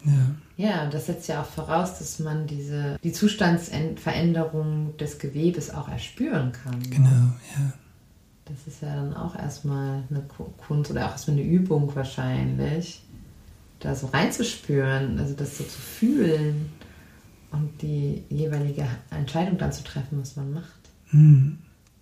ja. 0.05 0.13
Ja, 0.57 0.89
das 0.89 1.05
setzt 1.05 1.27
ja 1.29 1.41
auch 1.41 1.45
voraus, 1.45 1.99
dass 1.99 2.19
man 2.19 2.45
diese, 2.45 2.99
die 3.03 3.13
Zustandsveränderung 3.13 4.97
des 4.97 5.17
Gewebes 5.19 5.73
auch 5.73 5.87
erspüren 5.87 6.51
kann. 6.51 6.79
Genau, 6.89 7.09
ja. 7.09 7.73
Das 8.45 8.67
ist 8.67 8.81
ja 8.81 8.95
dann 8.95 9.13
auch 9.13 9.35
erstmal 9.37 10.03
eine 10.09 10.21
Ku- 10.21 10.51
Kunst 10.57 10.89
oder 10.91 11.05
auch 11.05 11.11
erstmal 11.11 11.37
eine 11.37 11.45
Übung 11.45 11.95
wahrscheinlich, 11.95 13.01
da 13.79 13.95
so 13.95 14.07
reinzuspüren, 14.07 15.19
also 15.19 15.35
das 15.35 15.57
so 15.57 15.63
zu 15.63 15.79
fühlen 15.79 16.69
und 17.51 17.81
die 17.81 18.23
jeweilige 18.29 18.87
Entscheidung 19.11 19.57
dann 19.57 19.71
zu 19.71 19.83
treffen, 19.83 20.19
was 20.19 20.35
man 20.35 20.51
macht. 20.51 20.79
Mhm. 21.11 21.59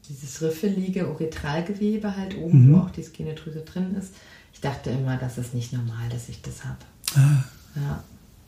Dieses 0.09 0.41
riffelige 0.41 1.11
Uretralgewebe 1.11 2.15
halt 2.15 2.37
oben, 2.37 2.69
Mhm. 2.69 2.73
wo 2.73 2.77
auch 2.79 2.91
die 2.91 3.03
Skinedrüse 3.03 3.61
drin 3.61 3.93
ist. 3.95 4.13
Ich 4.53 4.61
dachte 4.61 4.89
immer, 4.89 5.17
das 5.17 5.37
ist 5.37 5.53
nicht 5.53 5.73
normal, 5.73 6.07
dass 6.09 6.29
ich 6.29 6.41
das 6.41 6.63
habe. 6.65 6.77
Ah, 7.15 7.43
Ja. 7.77 8.03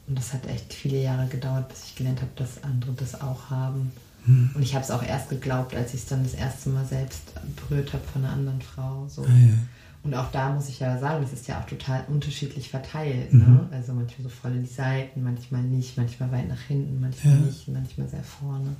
Und 0.08 0.18
das 0.18 0.34
hat 0.34 0.48
echt 0.48 0.74
viele 0.74 1.02
Jahre 1.02 1.28
gedauert, 1.28 1.70
bis 1.70 1.84
ich 1.86 1.96
gelernt 1.96 2.22
habe, 2.22 2.32
dass 2.36 2.63
andere 2.63 2.94
das 2.94 3.22
auch 3.22 3.50
haben. 3.50 3.92
mhm. 4.26 4.52
Und 4.56 4.63
ich 4.63 4.74
habe 4.74 4.84
es 4.84 4.92
auch 4.92 5.04
erst 5.04 5.30
geglaubt, 5.30 5.76
als 5.76 5.94
ich 5.94 6.02
es 6.02 6.08
dann 6.08 6.24
das 6.24 6.34
erste 6.34 6.70
Mal 6.70 6.86
selbst 6.86 7.32
berührt 7.56 7.94
habe 7.94 8.04
von 8.12 8.26
einer 8.26 8.34
anderen 8.34 8.62
Frau. 8.62 9.08
So. 9.08 9.24
ah 9.24 9.28
ja. 9.28 9.54
Und 10.02 10.15
auch 10.15 10.32
da 10.32 10.52
muss 10.54 10.70
ich 10.70 10.80
ja 10.80 10.98
sagen, 10.98 11.22
das 11.24 11.34
ist 11.34 11.48
ja 11.48 11.60
auch 11.60 11.65
total 11.65 12.06
unterschiedlich 12.08 12.70
verteilt. 12.70 13.34
Mhm. 13.34 13.39
Ne? 13.39 13.70
Also 13.72 13.94
manchmal 13.94 14.24
so 14.24 14.30
voll 14.30 14.52
in 14.56 14.63
die 14.63 14.74
Seiten, 14.74 15.24
manchmal 15.24 15.62
nicht, 15.62 15.98
manchmal 15.98 16.32
weit 16.32 16.48
nach 16.48 16.62
hinten, 16.62 17.02
manchmal 17.02 17.34
Ja. 17.36 17.39
nicht, 17.42 17.68
manchmal 17.68 18.08
sehr 18.08 18.24
vorne. 18.24 18.76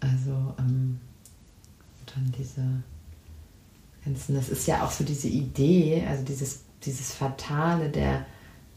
Also 0.00 0.54
ähm, 0.58 0.98
dann 2.06 2.32
diese 2.38 2.62
ganzen, 4.04 4.34
das 4.36 4.48
ist 4.48 4.66
ja 4.66 4.84
auch 4.84 4.90
so 4.90 5.04
diese 5.04 5.28
Idee, 5.28 6.04
also 6.08 6.24
dieses, 6.24 6.60
dieses 6.84 7.12
Fatale 7.12 7.90
der, 7.90 8.24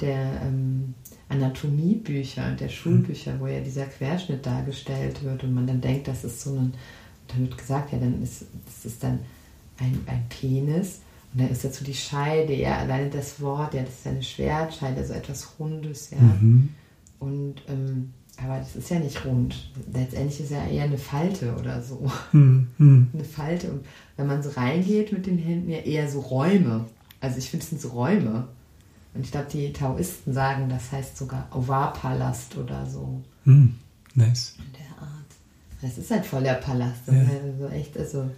der 0.01 0.41
ähm, 0.43 0.93
Anatomiebücher 1.29 2.47
und 2.47 2.59
der 2.59 2.69
Schulbücher, 2.69 3.39
wo 3.39 3.47
ja 3.47 3.59
dieser 3.59 3.85
Querschnitt 3.85 4.45
dargestellt 4.45 5.23
wird 5.23 5.43
und 5.43 5.53
man 5.53 5.67
dann 5.67 5.81
denkt, 5.81 6.07
das 6.07 6.23
ist 6.23 6.41
so 6.41 6.55
ein, 6.55 6.73
dann 7.27 7.41
wird 7.41 7.57
gesagt, 7.57 7.91
ja, 7.91 7.99
dann 7.99 8.21
ist 8.23 8.45
das 8.65 8.85
ist 8.85 9.03
dann 9.03 9.19
ein, 9.77 9.99
ein 10.07 10.25
Penis 10.29 11.01
und 11.33 11.41
dann 11.41 11.51
ist 11.51 11.63
dazu 11.63 11.83
die 11.83 11.93
Scheide, 11.93 12.53
ja, 12.53 12.77
alleine 12.79 13.09
das 13.09 13.39
Wort, 13.41 13.73
ja, 13.73 13.83
das 13.83 13.93
ist 13.93 14.05
ja 14.05 14.11
eine 14.11 14.23
Schwertscheide, 14.23 15.05
so 15.05 15.13
etwas 15.13 15.59
Rundes, 15.59 16.09
ja. 16.11 16.17
Mhm. 16.17 16.69
Und 17.19 17.55
ähm, 17.67 18.13
aber 18.41 18.59
das 18.59 18.75
ist 18.75 18.89
ja 18.89 18.99
nicht 18.99 19.25
rund. 19.25 19.69
Letztendlich 19.93 20.39
ist 20.39 20.51
ja 20.51 20.65
eher 20.65 20.85
eine 20.85 20.97
Falte 20.97 21.55
oder 21.55 21.81
so. 21.81 22.09
Mhm. 22.31 22.67
Mhm. 22.77 23.07
Eine 23.13 23.23
Falte. 23.23 23.71
Und 23.71 23.85
wenn 24.15 24.27
man 24.27 24.41
so 24.41 24.49
reingeht 24.51 25.11
mit 25.11 25.25
den 25.25 25.37
Händen, 25.37 25.69
ja 25.69 25.79
eher 25.79 26.09
so 26.09 26.21
Räume. 26.21 26.85
Also 27.19 27.37
ich 27.37 27.49
finde, 27.49 27.63
es 27.63 27.69
sind 27.69 27.81
so 27.81 27.89
Räume. 27.89 28.47
Und 29.13 29.21
ich 29.25 29.31
glaube, 29.31 29.47
die 29.51 29.73
Taoisten 29.73 30.33
sagen, 30.33 30.69
das 30.69 30.91
heißt 30.91 31.17
sogar 31.17 31.47
Ovarpalast 31.53 32.57
oder 32.57 32.85
so 32.85 33.21
Mhm. 33.45 33.75
Nice. 34.15 34.55
in 34.59 34.73
der 34.73 35.01
Art. 35.01 35.25
Das 35.81 35.97
ist 35.97 36.11
halt 36.11 36.25
voll 36.25 36.43
der 36.43 36.53
Palast. 36.55 37.01
Ja. 37.07 37.13
Also 37.13 37.67
echt, 37.73 37.97
also 37.97 38.29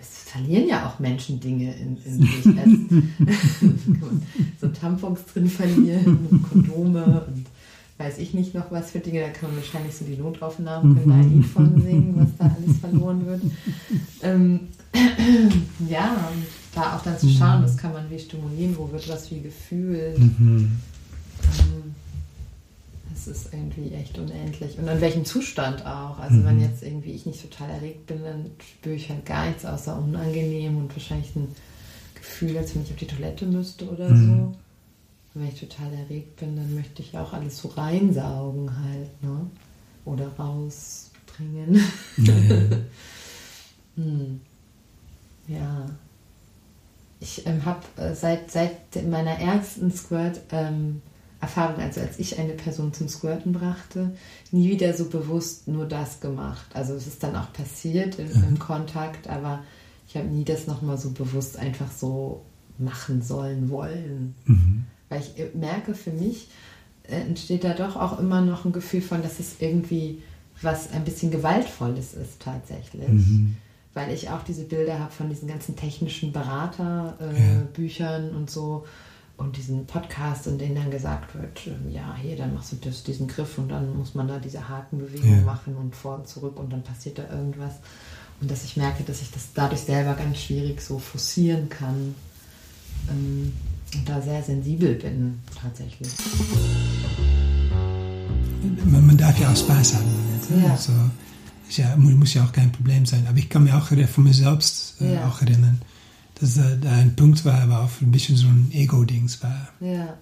es 0.00 0.08
verlieren 0.30 0.68
ja 0.68 0.86
auch 0.88 0.98
Menschen 0.98 1.38
Dinge 1.40 1.74
in, 1.74 1.96
in 2.04 2.20
sich. 2.22 2.46
Also, 2.58 3.02
so 4.60 4.68
Tampons 4.68 5.20
drin 5.32 5.48
verlieren 5.48 6.26
und 6.30 6.42
Kondome 6.50 7.24
und 7.28 7.46
weiß 7.98 8.18
ich 8.18 8.34
nicht 8.34 8.54
noch 8.54 8.70
was 8.70 8.90
für 8.90 8.98
Dinge. 8.98 9.20
Da 9.20 9.28
kann 9.28 9.50
man 9.50 9.58
wahrscheinlich 9.58 9.94
so 9.94 10.04
die 10.04 10.16
Notaufnahmen, 10.16 10.96
können 10.96 11.08
da 11.08 11.14
ein 11.14 11.32
Lied 11.36 11.46
von 11.46 11.80
singen, 11.80 12.14
was 12.16 12.28
da 12.38 12.54
alles 12.56 12.78
verloren 12.78 13.26
wird. 13.26 13.42
Ähm, 14.22 14.60
ja, 15.88 16.12
und 16.32 16.44
da 16.74 16.96
auch 16.96 17.02
dann 17.02 17.18
zu 17.18 17.28
schauen, 17.28 17.62
was 17.62 17.76
kann 17.76 17.92
man 17.92 18.10
wie 18.10 18.18
stimulieren, 18.18 18.76
wo 18.78 18.90
wird 18.90 19.08
was 19.08 19.30
wie 19.30 19.40
gefühlt. 19.40 20.18
Mhm. 20.18 20.72
Ähm, 21.58 21.94
Das 23.12 23.26
ist 23.26 23.52
irgendwie 23.52 23.92
echt 23.94 24.18
unendlich. 24.18 24.78
Und 24.78 24.88
in 24.88 25.00
welchem 25.00 25.24
Zustand 25.24 25.84
auch. 25.84 26.18
Also 26.18 26.44
wenn 26.44 26.60
jetzt 26.60 26.82
irgendwie 26.82 27.10
ich 27.12 27.26
nicht 27.26 27.42
total 27.42 27.70
erregt 27.70 28.06
bin, 28.06 28.22
dann 28.24 28.50
spüre 28.60 28.94
ich 28.94 29.10
halt 29.10 29.26
gar 29.26 29.46
nichts 29.46 29.64
außer 29.64 29.96
unangenehm 29.98 30.78
und 30.78 30.94
wahrscheinlich 30.94 31.34
ein 31.36 31.48
Gefühl, 32.14 32.56
als 32.56 32.74
wenn 32.74 32.82
ich 32.82 32.90
auf 32.90 32.96
die 32.96 33.06
Toilette 33.06 33.44
müsste 33.46 33.88
oder 33.90 34.08
so. 34.08 34.14
Und 35.34 35.40
wenn 35.42 35.48
ich 35.48 35.60
total 35.60 35.92
erregt 35.92 36.36
bin, 36.36 36.56
dann 36.56 36.74
möchte 36.74 37.02
ich 37.02 37.16
auch 37.16 37.32
alles 37.32 37.58
so 37.58 37.68
reinsaugen 37.68 38.70
halt, 38.82 39.22
ne? 39.22 39.46
Oder 40.04 40.28
rausbringen. 40.38 41.80
Ja. 42.18 42.34
Hm. 43.96 44.40
Ja. 45.48 45.84
Ich 47.22 47.46
ähm, 47.46 47.64
habe 47.64 47.80
äh, 47.96 48.14
seit, 48.14 48.50
seit 48.50 49.06
meiner 49.08 49.38
ersten 49.38 49.92
Squirt-Erfahrung, 49.92 51.80
also 51.80 52.00
als 52.00 52.18
ich 52.18 52.36
eine 52.40 52.54
Person 52.54 52.92
zum 52.92 53.08
Squirten 53.08 53.52
brachte, 53.52 54.10
nie 54.50 54.70
wieder 54.70 54.92
so 54.92 55.04
bewusst 55.04 55.68
nur 55.68 55.86
das 55.86 56.18
gemacht. 56.18 56.66
Also 56.74 56.94
es 56.94 57.06
ist 57.06 57.22
dann 57.22 57.36
auch 57.36 57.52
passiert 57.52 58.18
im, 58.18 58.28
im 58.48 58.58
Kontakt, 58.58 59.28
aber 59.28 59.62
ich 60.08 60.16
habe 60.16 60.26
nie 60.26 60.44
das 60.44 60.66
nochmal 60.66 60.98
so 60.98 61.12
bewusst 61.12 61.56
einfach 61.56 61.92
so 61.92 62.42
machen 62.76 63.22
sollen 63.22 63.70
wollen. 63.70 64.34
Mhm. 64.46 64.84
Weil 65.08 65.20
ich 65.20 65.38
äh, 65.38 65.50
merke, 65.54 65.94
für 65.94 66.10
mich 66.10 66.48
äh, 67.04 67.20
entsteht 67.20 67.62
da 67.62 67.74
doch 67.74 67.94
auch 67.94 68.18
immer 68.18 68.40
noch 68.40 68.64
ein 68.64 68.72
Gefühl 68.72 69.00
von, 69.00 69.22
dass 69.22 69.38
es 69.38 69.60
irgendwie 69.60 70.22
was 70.60 70.90
ein 70.90 71.04
bisschen 71.04 71.30
Gewaltvolles 71.30 72.14
ist 72.14 72.40
tatsächlich. 72.40 73.08
Mhm. 73.08 73.56
Weil 73.94 74.10
ich 74.12 74.30
auch 74.30 74.42
diese 74.42 74.64
Bilder 74.64 74.98
habe 74.98 75.12
von 75.12 75.28
diesen 75.28 75.48
ganzen 75.48 75.76
technischen 75.76 76.32
Beraterbüchern 76.32 77.36
Ja. 77.36 77.60
äh, 77.60 77.64
Büchern 77.74 78.30
und 78.34 78.50
so 78.50 78.86
und 79.36 79.56
diesen 79.56 79.86
Podcast, 79.86 80.46
in 80.46 80.56
denen 80.58 80.76
dann 80.76 80.90
gesagt 80.90 81.34
wird, 81.34 81.66
ähm, 81.66 81.90
ja, 81.90 82.14
hier, 82.20 82.36
dann 82.36 82.54
machst 82.54 82.72
du 82.72 82.76
das, 82.76 83.02
diesen 83.02 83.26
Griff 83.28 83.58
und 83.58 83.68
dann 83.68 83.96
muss 83.96 84.14
man 84.14 84.28
da 84.28 84.38
diese 84.38 84.68
Hakenbewegung 84.68 85.38
Ja. 85.38 85.42
machen 85.42 85.76
und 85.76 85.94
vor 85.96 86.16
und 86.16 86.28
zurück 86.28 86.58
und 86.58 86.72
dann 86.72 86.82
passiert 86.82 87.18
da 87.18 87.28
irgendwas. 87.30 87.74
Und 88.40 88.50
dass 88.50 88.64
ich 88.64 88.76
merke, 88.76 89.02
dass 89.04 89.20
ich 89.22 89.30
das 89.30 89.48
dadurch 89.54 89.80
selber 89.82 90.14
ganz 90.14 90.38
schwierig 90.38 90.80
so 90.80 90.98
forcieren 90.98 91.68
kann 91.68 92.14
ähm, 93.10 93.52
und 93.94 94.08
da 94.08 94.20
sehr 94.22 94.42
sensibel 94.42 94.94
bin 94.94 95.40
tatsächlich. 95.60 96.08
Man, 98.86 99.06
man 99.06 99.16
darf 99.16 99.38
ja 99.38 99.50
auch 99.50 99.56
Spaß 99.56 99.94
haben. 99.96 100.04
Ne? 100.50 100.64
Ja. 100.64 100.70
Also, 100.72 100.92
ist 101.72 101.78
ja, 101.78 101.96
mu- 101.96 102.10
muss 102.16 102.34
ja 102.34 102.44
auch 102.44 102.52
kein 102.52 102.70
Problem 102.72 103.04
sein. 103.06 103.26
Aber 103.26 103.38
ich 103.38 103.48
kann 103.48 103.64
mir 103.64 103.76
auch 103.76 103.86
von 103.88 104.24
mir 104.24 104.34
selbst 104.34 105.00
äh, 105.00 105.14
Ja. 105.14 105.28
auch 105.28 105.40
erinnern, 105.42 105.80
dass 106.40 106.56
äh, 106.58 106.78
da 106.78 106.90
ein 106.92 107.16
Punkt 107.16 107.44
war, 107.44 107.60
aber 107.62 107.80
auch 107.80 107.90
ein 108.00 108.10
bisschen 108.10 108.36
so 108.36 108.46
ein 108.48 108.70
Ego-Dings 108.72 109.42
war. 109.42 109.68
Ja, 109.80 110.16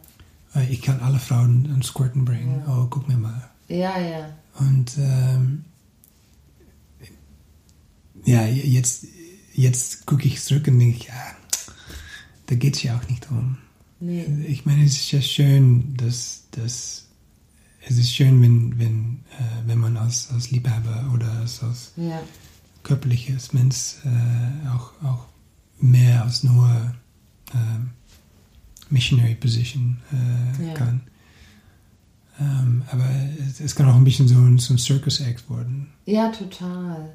Ich 0.68 0.82
kann 0.82 1.00
alle 1.00 1.18
Frauen 1.18 1.70
ein 1.72 1.82
Squirten 1.82 2.24
bringen. 2.24 2.62
Ja. 2.66 2.72
Oh, 2.82 2.86
guck 2.88 3.08
mir 3.08 3.16
mal. 3.16 3.50
ja, 3.68 3.98
ja. 4.00 4.28
Und 4.58 4.92
ähm, 4.98 5.64
ja, 8.24 8.44
jetzt, 8.46 9.06
jetzt 9.54 10.06
gucke 10.06 10.26
ich 10.26 10.42
zurück 10.42 10.66
und 10.68 10.78
denke, 10.78 11.06
ja, 11.08 11.14
da 12.46 12.54
geht 12.54 12.76
es 12.76 12.82
ja 12.82 12.96
auch 12.98 13.08
nicht 13.08 13.30
um. 13.30 13.56
Nee. 14.00 14.24
Ich 14.48 14.66
meine, 14.66 14.84
es 14.84 14.92
ist 14.96 15.12
ja 15.12 15.22
schön, 15.22 15.94
dass, 15.96 16.44
dass 16.50 17.06
es 17.88 17.96
ist 17.98 18.12
schön, 18.14 18.40
wenn, 18.42 18.78
wenn, 18.78 19.20
äh, 19.38 19.66
wenn 19.66 19.78
man 19.78 19.96
als, 19.96 20.30
als 20.32 20.50
Liebhaber 20.50 21.10
oder 21.14 21.30
als, 21.32 21.62
als 21.62 21.92
Ja, 21.96 22.20
körperliches 22.82 23.52
Mensch 23.52 23.94
äh, 24.04 24.68
auch, 24.68 24.92
auch 25.02 25.26
mehr 25.80 26.22
als 26.24 26.42
nur 26.44 26.68
ähm, 27.54 27.90
Missionary 28.90 29.34
Position 29.34 29.98
äh, 30.12 30.68
Ja. 30.68 30.74
kann. 30.74 31.00
Ähm, 32.38 32.82
aber 32.90 33.04
es, 33.46 33.60
es 33.60 33.74
kann 33.74 33.88
auch 33.88 33.94
ein 33.96 34.04
bisschen 34.04 34.26
so 34.28 34.36
ein, 34.36 34.58
so 34.58 34.74
ein 34.74 34.78
Circus 34.78 35.20
Act 35.20 35.48
worden. 35.50 35.88
ja 36.06 36.30
total. 36.30 37.12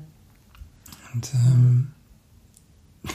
Und 1.14 1.32
ähm, 1.34 1.88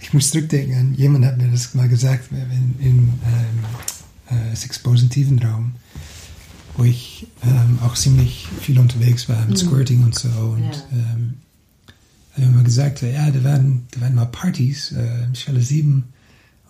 ich 0.00 0.12
muss 0.12 0.30
zurückdenken 0.30 0.76
an, 0.78 0.94
jemand 0.94 1.24
hat 1.24 1.38
mir 1.38 1.50
das 1.50 1.74
mal 1.74 1.88
gesagt, 1.88 2.30
in, 2.30 2.76
im 2.80 2.98
ähm, 3.24 4.36
äh, 4.52 4.54
sexpositiven 4.54 5.38
Raum, 5.40 5.74
wo 6.76 6.84
ich 6.84 7.26
ähm, 7.42 7.78
auch 7.84 7.94
ziemlich 7.94 8.46
viel 8.60 8.78
unterwegs 8.78 9.28
war 9.28 9.40
mit 9.46 9.50
Mhm. 9.50 9.56
Squirting 9.68 10.02
und 10.04 10.14
so. 10.14 10.28
Und 10.28 10.60
Ja. 10.64 10.72
ähm, 11.14 11.34
mir 12.36 12.48
mal 12.48 12.64
gesagt, 12.64 13.02
ja, 13.02 13.30
da 13.30 13.44
waren, 13.44 13.86
da 13.92 14.00
waren 14.00 14.14
mal 14.16 14.26
Partys, 14.26 14.90
äh, 14.92 15.24
im 15.24 15.34
Schwelle 15.36 15.60
7. 15.60 16.04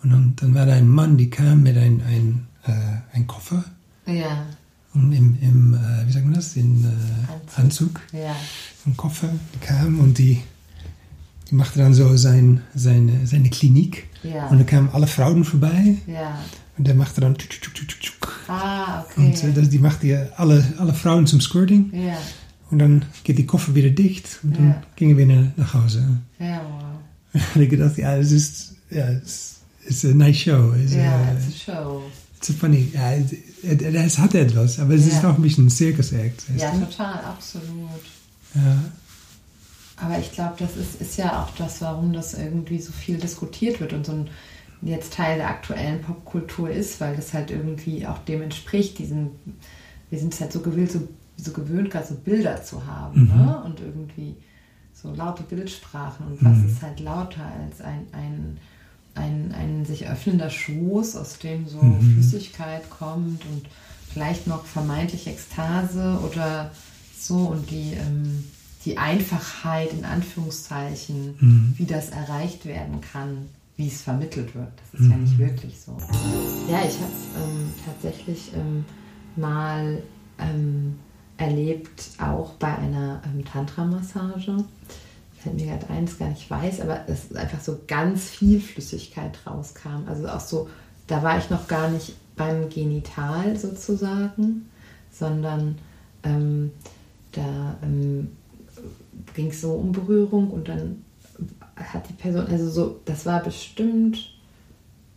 Und 0.03 0.09
dann, 0.11 0.35
dann 0.35 0.53
war 0.53 0.65
da 0.67 0.73
ein 0.73 0.87
Mann, 0.87 1.17
die 1.17 1.29
kam 1.31 1.63
mit 1.63 1.75
ein, 1.77 2.01
ein, 2.07 2.45
äh, 2.65 3.15
ein 3.17 3.25
Koffer 3.25 3.63
Ja, 4.05 4.45
und 4.93 5.11
im, 5.11 5.37
im 5.41 5.73
äh, 5.73 6.07
wie 6.07 6.11
sagt 6.11 6.25
man 6.25 6.35
das, 6.35 6.55
in 6.55 6.83
äh, 6.83 7.31
Anzug. 7.31 7.57
Anzug 7.59 8.01
ja, 8.13 8.35
einen 8.85 8.95
Koffer 8.95 9.29
die 9.55 9.65
kam 9.65 9.99
und 9.99 10.19
die, 10.19 10.39
die 11.49 11.55
machte 11.55 11.79
dann 11.79 11.95
so 11.95 12.15
sein, 12.15 12.61
seine, 12.75 13.25
seine 13.25 13.49
Klinik. 13.49 14.07
ja. 14.21 14.47
Und 14.49 14.59
dann 14.59 14.67
kamen 14.67 14.89
alle 14.93 15.07
Frauen 15.07 15.43
vorbei 15.43 15.97
Ja. 16.05 16.37
Und 16.77 16.87
der 16.87 16.95
machte 16.95 17.21
dann 17.21 17.37
tschuk, 17.37 17.49
tschuk, 17.73 17.87
tschuk. 17.99 18.33
Ah, 18.47 19.03
und 19.15 19.35
okay. 19.35 19.49
äh, 19.49 19.53
das, 19.53 19.69
die 19.69 19.79
machte 19.79 20.07
ja 20.07 20.25
alle, 20.37 20.63
alle 20.77 20.93
Frauen 20.93 21.25
zum 21.27 21.41
Squirting 21.41 21.91
Ja, 21.93 22.17
und 22.71 22.79
dann 22.79 23.05
geht 23.23 23.37
die 23.37 23.45
Koffer 23.45 23.73
wieder 23.75 23.89
dicht 23.89 24.39
und 24.43 24.57
dann 24.57 24.67
Ja. 24.69 24.81
gingen 24.95 25.17
wir 25.17 25.25
nach- 25.25 25.51
nach 25.57 25.73
Hause. 25.73 26.05
ja, 26.39 26.61
wow. 27.33 27.41
Und 27.55 27.61
ich 27.61 27.69
gedacht, 27.69 27.97
ja, 27.97 28.15
es 28.17 28.31
ist, 28.31 28.75
ja, 28.89 29.07
es 29.09 29.57
ist 29.85 30.05
eine 30.05 30.15
nice 30.15 30.37
show. 30.37 30.73
Es, 30.73 30.93
Ja, 30.93 31.21
äh, 31.21 31.33
it's 31.35 31.69
a 31.69 31.73
show. 31.73 32.03
it's 32.37 32.49
a 32.49 32.53
funny, 32.53 32.91
ja, 32.93 33.13
es, 33.13 34.17
hat 34.19 34.35
etwas, 34.35 34.79
aber 34.79 34.93
es 34.93 35.05
ist 35.07 35.21
Ja. 35.23 35.31
auch 35.31 35.35
ein 35.35 35.41
bisschen 35.41 35.65
ein 35.67 35.69
Circus-Act. 35.69 36.43
Ja, 36.57 36.71
du? 36.71 36.85
total, 36.85 37.15
absolut. 37.25 37.89
ja. 38.53 38.77
Aber 39.97 40.19
ich 40.19 40.31
glaube, 40.33 40.55
das 40.59 40.75
ist, 40.75 40.99
ist 41.01 41.17
ja 41.17 41.41
auch 41.43 41.55
das, 41.57 41.79
warum 41.81 42.11
das 42.13 42.33
irgendwie 42.33 42.79
so 42.79 42.91
viel 42.91 43.17
diskutiert 43.17 43.79
wird 43.79 43.93
und 43.93 44.05
so 44.05 44.11
ein 44.11 44.27
jetzt 44.91 45.13
Teil 45.13 45.37
der 45.37 45.49
aktuellen 45.49 46.01
Popkultur 46.01 46.69
ist, 46.69 47.01
weil 47.01 47.15
das 47.15 47.33
halt 47.33 47.51
irgendwie 47.51 48.05
auch 48.07 48.19
dem 48.19 48.41
entspricht, 48.41 48.97
diesen 48.99 49.31
wir 50.09 50.19
sind 50.19 50.33
es 50.33 50.39
halt 50.41 50.51
so 50.53 50.59
gewillt, 50.61 50.91
so, 50.91 51.07
so 51.37 51.51
gewöhnt, 51.51 51.89
gerade 51.89 52.05
so 52.07 52.15
Bilder 52.15 52.63
zu 52.63 52.85
haben 52.85 53.21
Mhm. 53.23 53.27
ne? 53.35 53.61
und 53.65 53.79
irgendwie 53.79 54.35
so 54.93 55.13
laute 55.13 55.43
Bildsprachen. 55.43 56.27
Und 56.27 56.43
was 56.45 56.57
Mhm. 56.59 56.65
ist 56.69 56.81
halt 56.81 56.99
lauter 56.99 57.43
als 57.43 57.81
ein, 57.81 58.05
ein, 58.11 58.57
ein, 59.15 59.51
ein 59.53 59.85
sich 59.85 60.07
öffnender 60.07 60.49
Schoß, 60.51 61.15
aus 61.15 61.39
dem 61.39 61.67
so 61.67 61.81
Mhm. 61.81 62.13
Flüssigkeit 62.13 62.87
kommt 62.91 63.43
und 63.45 63.65
vielleicht 64.13 64.45
noch 64.47 64.63
vermeintlich 64.65 65.27
Ekstase 65.27 66.19
oder 66.23 66.71
so 67.19 67.37
und 67.39 67.69
die, 67.71 67.93
ähm, 67.93 68.43
die 68.85 68.97
Einfachheit 68.99 69.91
in 69.91 70.05
Anführungszeichen, 70.05 71.35
Mhm. 71.39 71.73
wie 71.77 71.85
das 71.85 72.09
erreicht 72.09 72.65
werden 72.65 73.01
kann, 73.01 73.49
wie 73.77 73.87
es 73.87 74.01
vermittelt 74.01 74.55
wird. 74.55 74.71
Das 74.91 75.01
ist 75.01 75.09
ja 75.09 75.17
nicht 75.17 75.37
wirklich 75.37 75.79
so. 75.79 75.97
Ja, 76.69 76.79
ich 76.79 76.95
habe 76.95 77.11
es 77.11 77.43
ähm, 77.43 77.73
tatsächlich 77.85 78.51
ähm, 78.55 78.85
mal 79.35 80.01
ähm, 80.39 80.95
erlebt, 81.37 82.09
auch 82.19 82.53
bei 82.53 82.73
einer 82.73 83.21
ähm, 83.25 83.43
Tantra-Massage. 83.43 84.63
Fällt 85.37 85.55
mir 85.55 85.65
gerade 85.65 85.89
eins 85.89 86.17
gar 86.17 86.29
nicht 86.29 86.49
weiß, 86.49 86.81
aber 86.81 87.07
es 87.07 87.25
ist 87.25 87.35
einfach 87.35 87.61
so 87.61 87.79
ganz 87.87 88.29
viel 88.29 88.59
Flüssigkeit 88.61 89.37
rauskam. 89.45 90.07
Also 90.07 90.27
auch 90.27 90.39
so, 90.39 90.69
da 91.07 91.21
war 91.21 91.37
ich 91.37 91.49
noch 91.49 91.67
gar 91.67 91.89
nicht 91.89 92.15
beim 92.35 92.69
Genital 92.69 93.57
sozusagen, 93.57 94.69
sondern 95.11 95.77
ähm, 96.23 96.71
da 97.33 97.77
ähm, 97.83 98.29
ging 99.33 99.47
es 99.47 99.61
so 99.61 99.73
um 99.73 99.91
Berührung 99.91 100.49
und 100.49 100.67
dann 100.67 101.04
hat 101.75 102.09
die 102.09 102.13
Person, 102.13 102.47
also 102.47 102.69
so, 102.69 103.01
das 103.05 103.25
war 103.25 103.43
bestimmt 103.43 104.33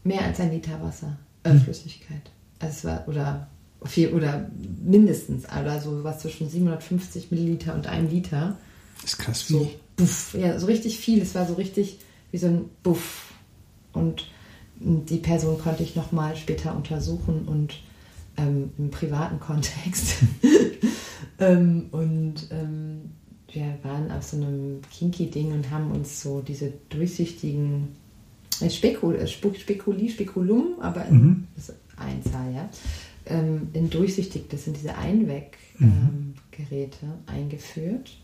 mehr 0.05 0.23
als 0.23 0.41
ein 0.41 0.51
Liter 0.51 0.83
Wasser, 0.83 1.17
äh. 1.45 1.55
Flüssigkeit. 1.55 2.31
Also 2.59 2.73
es 2.73 2.85
war, 2.85 3.09
oder 3.09 3.49
viel, 3.85 4.13
oder 4.13 4.51
mindestens, 4.83 5.45
oder 5.45 5.81
so 5.81 6.03
was 6.03 6.21
zwischen 6.21 6.49
750 6.49 7.31
Milliliter 7.31 7.75
und 7.75 7.87
einem 7.87 8.11
Liter. 8.11 8.57
Das 9.03 9.13
ist 9.13 9.19
krass 9.19 9.43
viel. 9.43 9.59
So, 9.59 9.71
buff, 9.97 10.35
ja, 10.35 10.59
so 10.59 10.67
richtig 10.67 10.99
viel. 10.99 11.23
Es 11.23 11.35
war 11.35 11.47
so 11.47 11.55
richtig 11.55 11.99
wie 12.33 12.39
so 12.39 12.49
ein 12.49 12.65
Buff. 12.83 13.33
Und 13.93 14.27
die 14.81 15.19
Person 15.19 15.59
konnte 15.59 15.83
ich 15.83 15.97
nochmal 15.97 16.37
später 16.37 16.75
untersuchen 16.75 17.47
und 17.47 17.81
ähm, 18.37 18.71
im 18.79 18.91
privaten 18.91 19.41
Kontext. 19.41 20.17
ähm, 21.39 21.87
und 21.91 22.49
ähm, 22.51 23.13
wir 23.53 23.79
waren 23.83 24.11
auf 24.11 24.25
so 24.25 24.37
einem 24.37 24.81
Kinky-Ding 24.91 25.53
und 25.53 25.71
haben 25.71 25.91
uns 25.91 26.23
so 26.23 26.41
diese 26.41 26.73
durchsichtigen 26.91 27.89
äh, 28.61 28.71
Spekul, 28.71 29.17
äh, 29.17 29.27
Spekuli, 29.27 30.11
Spekulum, 30.11 30.81
aber 30.81 31.07
in, 31.07 31.15
Mhm. 31.15 31.47
das 31.57 31.71
ist 31.71 31.79
Einzahl, 31.97 32.53
ja, 32.55 32.69
ähm, 33.27 33.69
in 33.73 33.91
durchsichtig, 33.91 34.49
das 34.49 34.65
sind 34.65 34.77
diese 34.77 34.97
Einweggeräte 34.97 37.07
Mhm. 37.07 37.13
eingeführt 37.27 38.17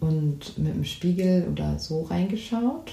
und 0.00 0.58
mit 0.58 0.74
dem 0.74 0.84
Spiegel 0.84 1.48
oder 1.50 1.78
so 1.78 2.02
reingeschaut. 2.02 2.92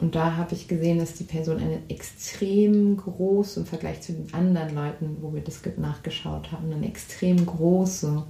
Und 0.00 0.14
da 0.14 0.36
habe 0.36 0.54
ich 0.54 0.68
gesehen, 0.68 0.98
dass 0.98 1.14
die 1.14 1.24
Person 1.24 1.58
eine 1.58 1.80
extrem 1.88 2.96
große, 2.96 3.60
im 3.60 3.66
Vergleich 3.66 4.00
zu 4.00 4.12
den 4.12 4.32
anderen 4.32 4.72
Leuten, 4.74 5.16
wo 5.20 5.34
wir 5.34 5.42
das 5.42 5.60
nachgeschaut 5.76 6.52
haben, 6.52 6.72
eine 6.72 6.86
extrem 6.86 7.44
große 7.44 8.22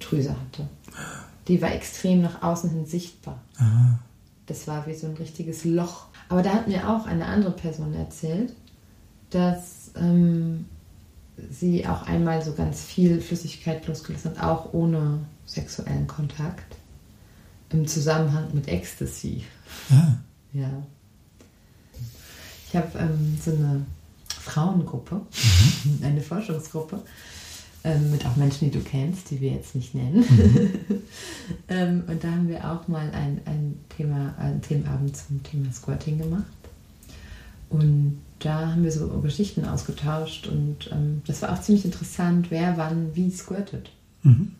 Drüse 0.00 0.30
hatte. 0.30 0.68
Die 1.48 1.62
war 1.62 1.72
extrem 1.72 2.22
nach 2.22 2.42
außen 2.42 2.70
hin 2.70 2.86
sichtbar. 2.86 3.40
Aha. 3.58 3.98
Das 4.46 4.66
war 4.66 4.86
wie 4.86 4.94
so 4.94 5.06
ein 5.06 5.14
richtiges 5.14 5.64
Loch. 5.64 6.06
Aber 6.28 6.42
da 6.42 6.52
hat 6.52 6.68
mir 6.68 6.88
auch 6.88 7.06
eine 7.06 7.26
andere 7.26 7.52
Person 7.52 7.94
erzählt, 7.94 8.52
dass 9.30 9.90
ähm, 9.96 10.66
sie 11.50 11.86
auch 11.86 12.02
einmal 12.02 12.42
so 12.42 12.52
ganz 12.52 12.82
viel 12.82 13.20
Flüssigkeit 13.20 13.86
losgelassen 13.86 14.32
hat, 14.32 14.42
auch 14.42 14.72
ohne 14.72 15.20
sexuellen 15.44 16.06
Kontakt, 16.06 16.76
im 17.70 17.86
Zusammenhang 17.86 18.48
mit 18.52 18.68
Ecstasy. 18.68 19.44
Ah. 19.90 20.14
Ja. 20.52 20.70
Ich 22.66 22.74
habe 22.74 22.98
ähm, 22.98 23.38
so 23.44 23.50
eine 23.50 23.84
Frauengruppe, 24.40 25.20
eine 26.02 26.22
Forschungsgruppe, 26.22 27.02
ähm, 27.86 28.10
mit 28.10 28.26
auch 28.26 28.36
Menschen, 28.36 28.70
die 28.70 28.78
du 28.78 28.84
kennst, 28.84 29.30
die 29.30 29.40
wir 29.40 29.52
jetzt 29.52 29.74
nicht 29.76 29.94
nennen. 29.94 30.24
ähm, 31.68 32.02
und 32.08 32.22
da 32.22 32.32
haben 32.32 32.48
wir 32.48 32.70
auch 32.70 32.88
mal 32.88 33.08
ein, 33.12 33.40
ein 33.44 33.78
Thema, 33.96 34.34
einen 34.38 34.60
Themenabend 34.60 35.16
zum 35.16 35.42
Thema 35.44 35.72
Squirting 35.72 36.18
gemacht. 36.18 36.44
Und 37.70 38.18
da 38.40 38.72
haben 38.72 38.82
wir 38.82 38.90
so 38.90 39.08
Geschichten 39.20 39.64
ausgetauscht 39.64 40.46
und 40.46 40.90
ähm, 40.92 41.22
das 41.26 41.42
war 41.42 41.52
auch 41.52 41.60
ziemlich 41.60 41.84
interessant, 41.84 42.50
wer 42.50 42.76
wann 42.76 43.14
wie 43.14 43.30
squirtet. 43.30 43.90
Mhm. 44.22 44.52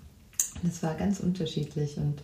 Das 0.62 0.83
war 0.83 0.95
ganz 0.95 1.20
unterschiedlich 1.20 1.97
und 1.99 2.22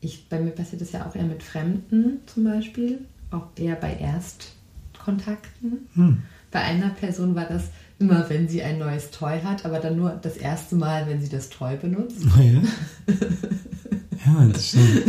ich, 0.00 0.28
bei 0.28 0.40
mir 0.40 0.50
passiert 0.50 0.82
das 0.82 0.92
ja 0.92 1.06
auch 1.06 1.14
eher 1.14 1.24
mit 1.24 1.42
Fremden 1.42 2.18
zum 2.26 2.44
Beispiel, 2.44 2.98
auch 3.30 3.46
eher 3.56 3.76
bei 3.76 3.94
Erstkontakten. 3.94 5.88
Hm. 5.94 6.22
Bei 6.50 6.60
einer 6.60 6.90
Person 6.90 7.34
war 7.34 7.44
das 7.44 7.64
immer, 8.00 8.28
wenn 8.30 8.48
sie 8.48 8.62
ein 8.62 8.78
neues 8.78 9.10
Toy 9.10 9.40
hat, 9.42 9.64
aber 9.64 9.78
dann 9.78 9.96
nur 9.96 10.10
das 10.10 10.36
erste 10.36 10.74
Mal, 10.74 11.06
wenn 11.06 11.20
sie 11.20 11.28
das 11.28 11.50
Toy 11.50 11.76
benutzt. 11.76 12.24
Ah, 12.36 12.42
ja. 12.42 12.62
ja, 14.26 14.42
interessant. 14.42 15.02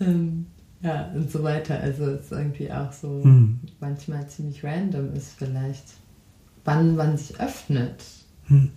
Ähm, 0.00 0.46
ja, 0.80 1.10
und 1.14 1.30
so 1.30 1.42
weiter. 1.42 1.80
Also 1.80 2.04
es 2.04 2.26
ist 2.26 2.32
irgendwie 2.32 2.70
auch 2.70 2.92
so 2.92 3.22
Hm. 3.24 3.58
manchmal 3.80 4.28
ziemlich 4.28 4.62
random 4.62 5.12
ist 5.14 5.32
vielleicht, 5.36 5.84
wann 6.64 6.94
man 6.94 7.16
sich 7.16 7.40
öffnet. 7.40 8.04
Hm. 8.44 8.70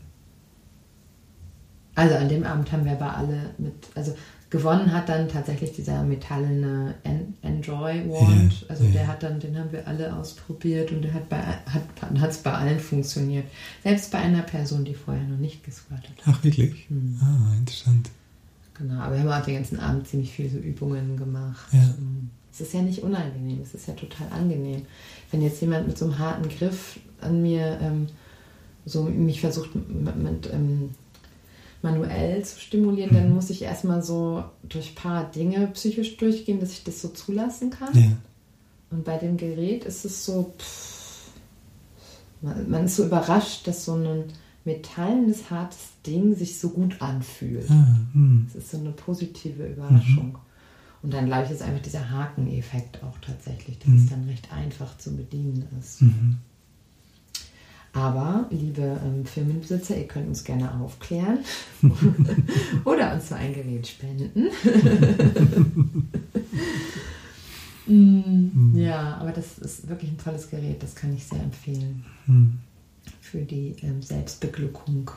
Also 1.95 2.15
an 2.15 2.29
dem 2.29 2.43
Abend 2.45 2.71
haben 2.71 2.85
wir 2.85 2.93
aber 2.93 3.17
alle 3.17 3.51
mit, 3.57 3.89
also 3.95 4.15
gewonnen 4.51 4.91
hat 4.91 5.09
dann 5.09 5.29
tatsächlich 5.29 5.71
dieser 5.71 6.03
metallene 6.03 6.93
En 7.03 7.33
Enjoy 7.41 8.07
Wand. 8.07 8.61
Ja, 8.61 8.67
also 8.67 8.83
ja. 8.83 8.91
der 8.91 9.07
hat 9.07 9.23
dann, 9.23 9.39
den 9.39 9.57
haben 9.57 9.71
wir 9.71 9.87
alle 9.87 10.13
ausprobiert 10.13 10.91
und 10.91 11.01
der 11.01 11.13
hat 11.13 11.29
bei 11.29 11.41
hat 11.41 12.29
es 12.29 12.37
bei 12.39 12.51
allen 12.51 12.79
funktioniert. 12.79 13.45
Selbst 13.81 14.11
bei 14.11 14.19
einer 14.19 14.43
Person, 14.43 14.83
die 14.83 14.93
vorher 14.93 15.23
noch 15.23 15.37
nicht 15.37 15.63
gesquattet 15.63 16.11
hat. 16.25 16.35
Ach, 16.35 16.43
wirklich? 16.43 16.89
Hm. 16.89 17.17
Ah, 17.21 17.57
interessant. 17.57 18.11
Genau, 18.77 19.01
aber 19.01 19.15
wir 19.15 19.21
haben 19.21 19.41
auch 19.41 19.45
den 19.45 19.55
ganzen 19.55 19.79
Abend 19.79 20.07
ziemlich 20.07 20.31
viele 20.31 20.49
so 20.49 20.57
Übungen 20.57 21.15
gemacht. 21.15 21.67
Ja. 21.71 21.93
Es 22.51 22.59
ist 22.59 22.73
ja 22.73 22.81
nicht 22.81 23.01
unangenehm, 23.01 23.61
es 23.63 23.73
ist 23.73 23.87
ja 23.87 23.93
total 23.93 24.27
angenehm. 24.31 24.81
Wenn 25.31 25.41
jetzt 25.41 25.61
jemand 25.61 25.87
mit 25.87 25.97
so 25.97 26.05
einem 26.05 26.19
harten 26.19 26.49
Griff 26.49 26.99
an 27.21 27.41
mir 27.41 27.79
ähm, 27.81 28.07
so 28.85 29.03
mich 29.03 29.39
versucht 29.39 29.73
mit, 29.75 30.15
mit 30.17 30.49
ähm, 30.51 30.89
manuell 31.81 32.43
zu 32.45 32.59
stimulieren, 32.59 33.13
dann 33.13 33.29
Mhm. 33.29 33.35
muss 33.35 33.49
ich 33.49 33.61
erstmal 33.61 34.03
so 34.03 34.43
durch 34.63 34.91
ein 34.91 34.95
paar 34.95 35.31
Dinge 35.31 35.67
psychisch 35.67 36.17
durchgehen, 36.17 36.59
dass 36.59 36.71
ich 36.71 36.83
das 36.83 37.01
so 37.01 37.07
zulassen 37.09 37.69
kann. 37.71 37.97
Ja. 37.97 38.11
Und 38.91 39.03
bei 39.03 39.17
dem 39.17 39.37
Gerät 39.37 39.85
ist 39.85 40.05
es 40.05 40.25
so, 40.25 40.53
pff, 40.59 41.29
man, 42.41 42.69
man 42.69 42.85
ist 42.85 42.95
so 42.97 43.05
überrascht, 43.05 43.67
dass 43.67 43.85
so 43.85 43.93
ein 43.95 44.25
metallenes, 44.65 45.49
hartes 45.49 45.79
Ding 46.05 46.35
sich 46.35 46.59
so 46.59 46.69
gut 46.69 47.01
anfühlt. 47.01 47.69
Ah, 47.69 47.97
hm. 48.13 48.47
Ist 48.53 48.71
so 48.71 48.77
eine 48.77 48.91
positive 48.91 49.65
Überraschung. 49.67 50.37
Und 51.01 51.13
dann 51.15 51.25
glaube 51.25 51.45
ich, 51.45 51.51
ist 51.51 51.63
einfach 51.63 51.81
dieser 51.81 52.11
Hakeneffekt 52.11 53.01
auch 53.03 53.17
tatsächlich, 53.25 53.79
dass 53.79 53.87
Mhm. 53.87 53.97
es 54.03 54.09
dann 54.09 54.23
recht 54.25 54.53
einfach 54.53 54.97
zu 54.99 55.15
bedienen 55.15 55.65
ist. 55.79 56.01
Mhm. 56.03 56.37
Aber, 57.93 58.47
liebe 58.51 58.81
ähm, 59.05 59.25
Firmenbesitzer, 59.25 59.97
ihr 59.97 60.07
könnt 60.07 60.29
uns 60.29 60.43
gerne 60.45 60.73
aufklären 60.79 61.39
oder 62.85 63.13
uns 63.13 63.27
so 63.29 63.35
ein 63.35 63.53
Gerät 63.53 63.87
spenden. 63.87 64.47
Mm, 67.87 68.75
ja, 68.77 69.17
aber 69.17 69.31
das 69.31 69.57
ist 69.57 69.89
wirklich 69.89 70.11
ein 70.11 70.17
tolles 70.17 70.49
Gerät, 70.51 70.81
das 70.83 70.93
kann 70.93 71.13
ich 71.15 71.23
sehr 71.25 71.41
empfehlen 71.41 72.03
Hm. 72.27 72.59
für 73.19 73.39
die 73.41 73.75
ähm, 73.81 74.03
Selbstbeglückung. 74.03 75.09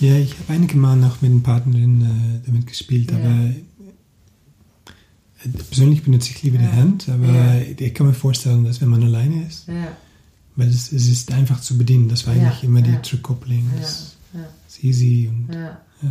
Ja, 0.00 0.16
ich 0.16 0.38
habe 0.38 0.52
einige 0.52 0.76
Mal 0.76 0.96
noch 0.96 1.20
mit 1.22 1.32
einer 1.32 1.40
Partnerin 1.40 2.02
äh, 2.02 2.40
damit 2.46 2.68
gespielt, 2.68 3.10
Ja. 3.10 3.16
aber 3.18 3.50
äh, 5.44 5.48
persönlich 5.48 6.04
benutze 6.04 6.30
ich 6.30 6.42
lieber 6.44 6.58
die 6.58 6.64
Ja. 6.64 6.72
Hand, 6.72 7.08
aber 7.08 7.26
Ja. 7.26 7.60
ich 7.60 7.92
kann 7.94 8.06
mir 8.06 8.14
vorstellen, 8.14 8.64
dass 8.64 8.80
wenn 8.80 8.88
man 8.88 9.02
alleine 9.02 9.44
ist, 9.46 9.66
Ja, 9.66 9.88
weil 10.56 10.68
es, 10.68 10.92
es 10.92 11.08
ist 11.08 11.32
einfach 11.32 11.60
zu 11.60 11.76
bedienen, 11.78 12.08
das 12.08 12.26
war 12.26 12.34
Ja, 12.34 12.42
eigentlich 12.44 12.64
immer 12.64 12.82
die 12.82 12.92
ja. 12.92 13.02
Zurückkopplung. 13.02 13.70
ja, 13.74 13.80
Das 13.80 14.16
ja. 14.32 14.40
ist 14.68 14.84
easy 14.84 15.30
und 15.32 15.54
ja. 15.54 15.78
ja. 16.02 16.10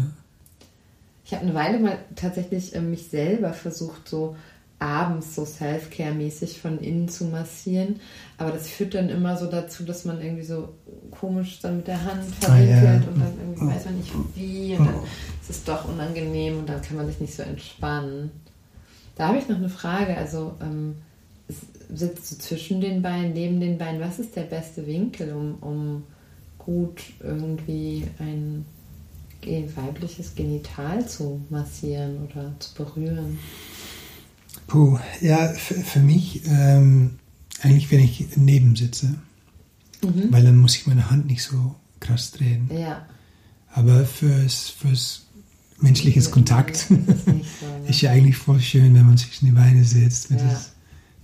Ich 1.25 1.33
habe 1.33 1.43
eine 1.45 1.53
Weile 1.53 1.79
mal 1.79 1.97
tatsächlich 2.15 2.75
äh, 2.75 2.81
mich 2.81 3.07
selber 3.07 3.53
versucht, 3.53 4.07
so 4.09 4.35
abends 4.79 5.33
so 5.35 5.45
Self-Care-mäßig 5.45 6.59
von 6.59 6.77
innen 6.79 7.07
zu 7.07 7.23
massieren. 7.25 8.01
Aber 8.37 8.51
das 8.51 8.67
führt 8.67 8.93
dann 8.95 9.07
immer 9.07 9.37
so 9.37 9.45
dazu, 9.49 9.83
dass 9.85 10.03
man 10.03 10.21
irgendwie 10.21 10.43
so 10.43 10.73
komisch 11.11 11.59
dann 11.61 11.77
mit 11.77 11.87
der 11.87 12.03
Hand 12.03 12.21
Ah, 12.41 12.57
ja. 12.57 12.77
verwinkelt 12.77 13.07
und 13.07 13.21
dann 13.21 13.33
irgendwie 13.39 13.65
weiß 13.73 13.85
man 13.85 13.97
nicht 13.97 14.11
wie 14.35 14.75
und 14.75 14.85
dann 14.85 14.95
ist 15.41 15.49
es 15.49 15.63
doch 15.63 15.87
unangenehm 15.87 16.59
und 16.59 16.67
dann 16.67 16.81
kann 16.81 16.97
man 16.97 17.07
sich 17.07 17.21
nicht 17.21 17.33
so 17.33 17.43
entspannen. 17.43 18.31
Da 19.15 19.29
habe 19.29 19.37
ich 19.37 19.47
noch 19.47 19.55
eine 19.57 19.69
Frage. 19.69 20.17
Also 20.17 20.55
ähm, 20.61 20.95
sitzt 21.93 22.31
du 22.31 22.37
zwischen 22.37 22.81
den 22.81 23.01
Beinen, 23.01 23.33
neben 23.33 23.59
den 23.59 23.77
Beinen? 23.77 24.01
Was 24.01 24.19
ist 24.19 24.35
der 24.35 24.43
beste 24.43 24.85
Winkel, 24.87 25.33
um, 25.33 25.55
um 25.61 26.03
gut, 26.57 27.01
irgendwie 27.19 28.07
ein 28.19 28.65
weibliches 29.75 30.35
Genital 30.35 31.07
zu 31.07 31.41
massieren 31.49 32.17
oder 32.23 32.53
zu 32.59 32.73
berühren? 32.75 33.37
Puh, 34.67 34.97
ja, 35.21 35.49
für, 35.49 35.75
für 35.75 35.99
mich 35.99 36.43
ähm, 36.47 37.19
eigentlich, 37.61 37.91
wenn 37.91 37.99
ich 37.99 38.25
neben 38.35 38.75
sitze, 38.75 39.15
mhm. 40.01 40.31
weil 40.31 40.43
dann 40.43 40.57
muss 40.57 40.75
ich 40.75 40.87
meine 40.87 41.09
Hand 41.09 41.27
nicht 41.27 41.43
so 41.43 41.75
krass 41.99 42.31
drehen. 42.31 42.69
Ja. 42.73 43.05
Aber 43.73 44.05
fürs, 44.05 44.69
fürs 44.69 45.25
menschliches 45.79 46.31
Kontakt 46.31 46.75
ist, 46.75 46.87
so, 46.89 46.95
ne? 46.95 47.41
ist, 47.87 48.01
ja 48.01 48.11
eigentlich 48.11 48.37
voll 48.37 48.59
schön, 48.59 48.93
wenn 48.95 49.05
man 49.05 49.17
sich 49.17 49.41
in 49.41 49.49
die 49.49 49.53
Beine 49.53 49.83
setzt. 49.83 50.29
Ja. 50.29 50.37
Das, 50.37 50.73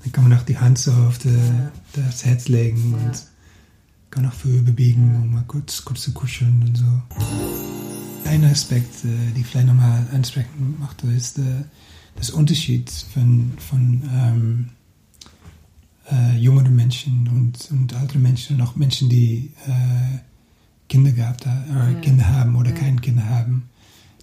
dann 0.03 0.11
kann 0.11 0.29
man 0.29 0.37
auch 0.37 0.43
die 0.43 0.57
Hand 0.57 0.77
so 0.77 0.91
auf 0.91 1.17
die, 1.17 1.29
ja. 1.29 1.71
das 1.93 2.25
Herz 2.25 2.47
legen 2.47 2.95
ja. 2.97 3.05
und 3.05 3.23
kann 4.11 4.25
auch 4.25 4.33
für 4.33 4.61
bewegen, 4.61 5.15
um 5.15 5.33
mal 5.33 5.43
kurz, 5.47 5.83
kurz 5.85 6.01
zu 6.01 6.13
kuscheln 6.13 6.63
und 6.67 6.77
so. 6.77 8.29
Ein 8.29 8.43
Aspekt, 8.45 9.05
äh, 9.05 9.33
die 9.35 9.41
ich 9.41 9.47
vielleicht 9.47 9.67
nochmal 9.67 10.05
ansprechen 10.13 10.77
möchte, 10.79 11.07
ist 11.07 11.37
äh, 11.39 11.63
das 12.15 12.29
Unterschied 12.29 12.89
von, 12.89 13.53
von 13.57 14.03
ähm, 14.13 14.69
äh, 16.11 16.37
jüngeren 16.37 16.75
Menschen 16.75 17.27
und, 17.27 17.69
und 17.71 17.93
älteren 17.93 18.21
Menschen 18.21 18.55
und 18.55 18.67
auch 18.67 18.75
Menschen, 18.75 19.09
die 19.09 19.51
äh, 19.67 20.19
Kinder 20.87 21.11
gehabt 21.11 21.45
haben, 21.45 21.63
äh, 21.69 21.93
ja. 21.93 21.99
Kinder 21.99 22.27
haben 22.27 22.55
oder 22.55 22.71
ja. 22.71 22.75
keine 22.75 22.99
Kinder 22.99 23.25
haben. 23.25 23.69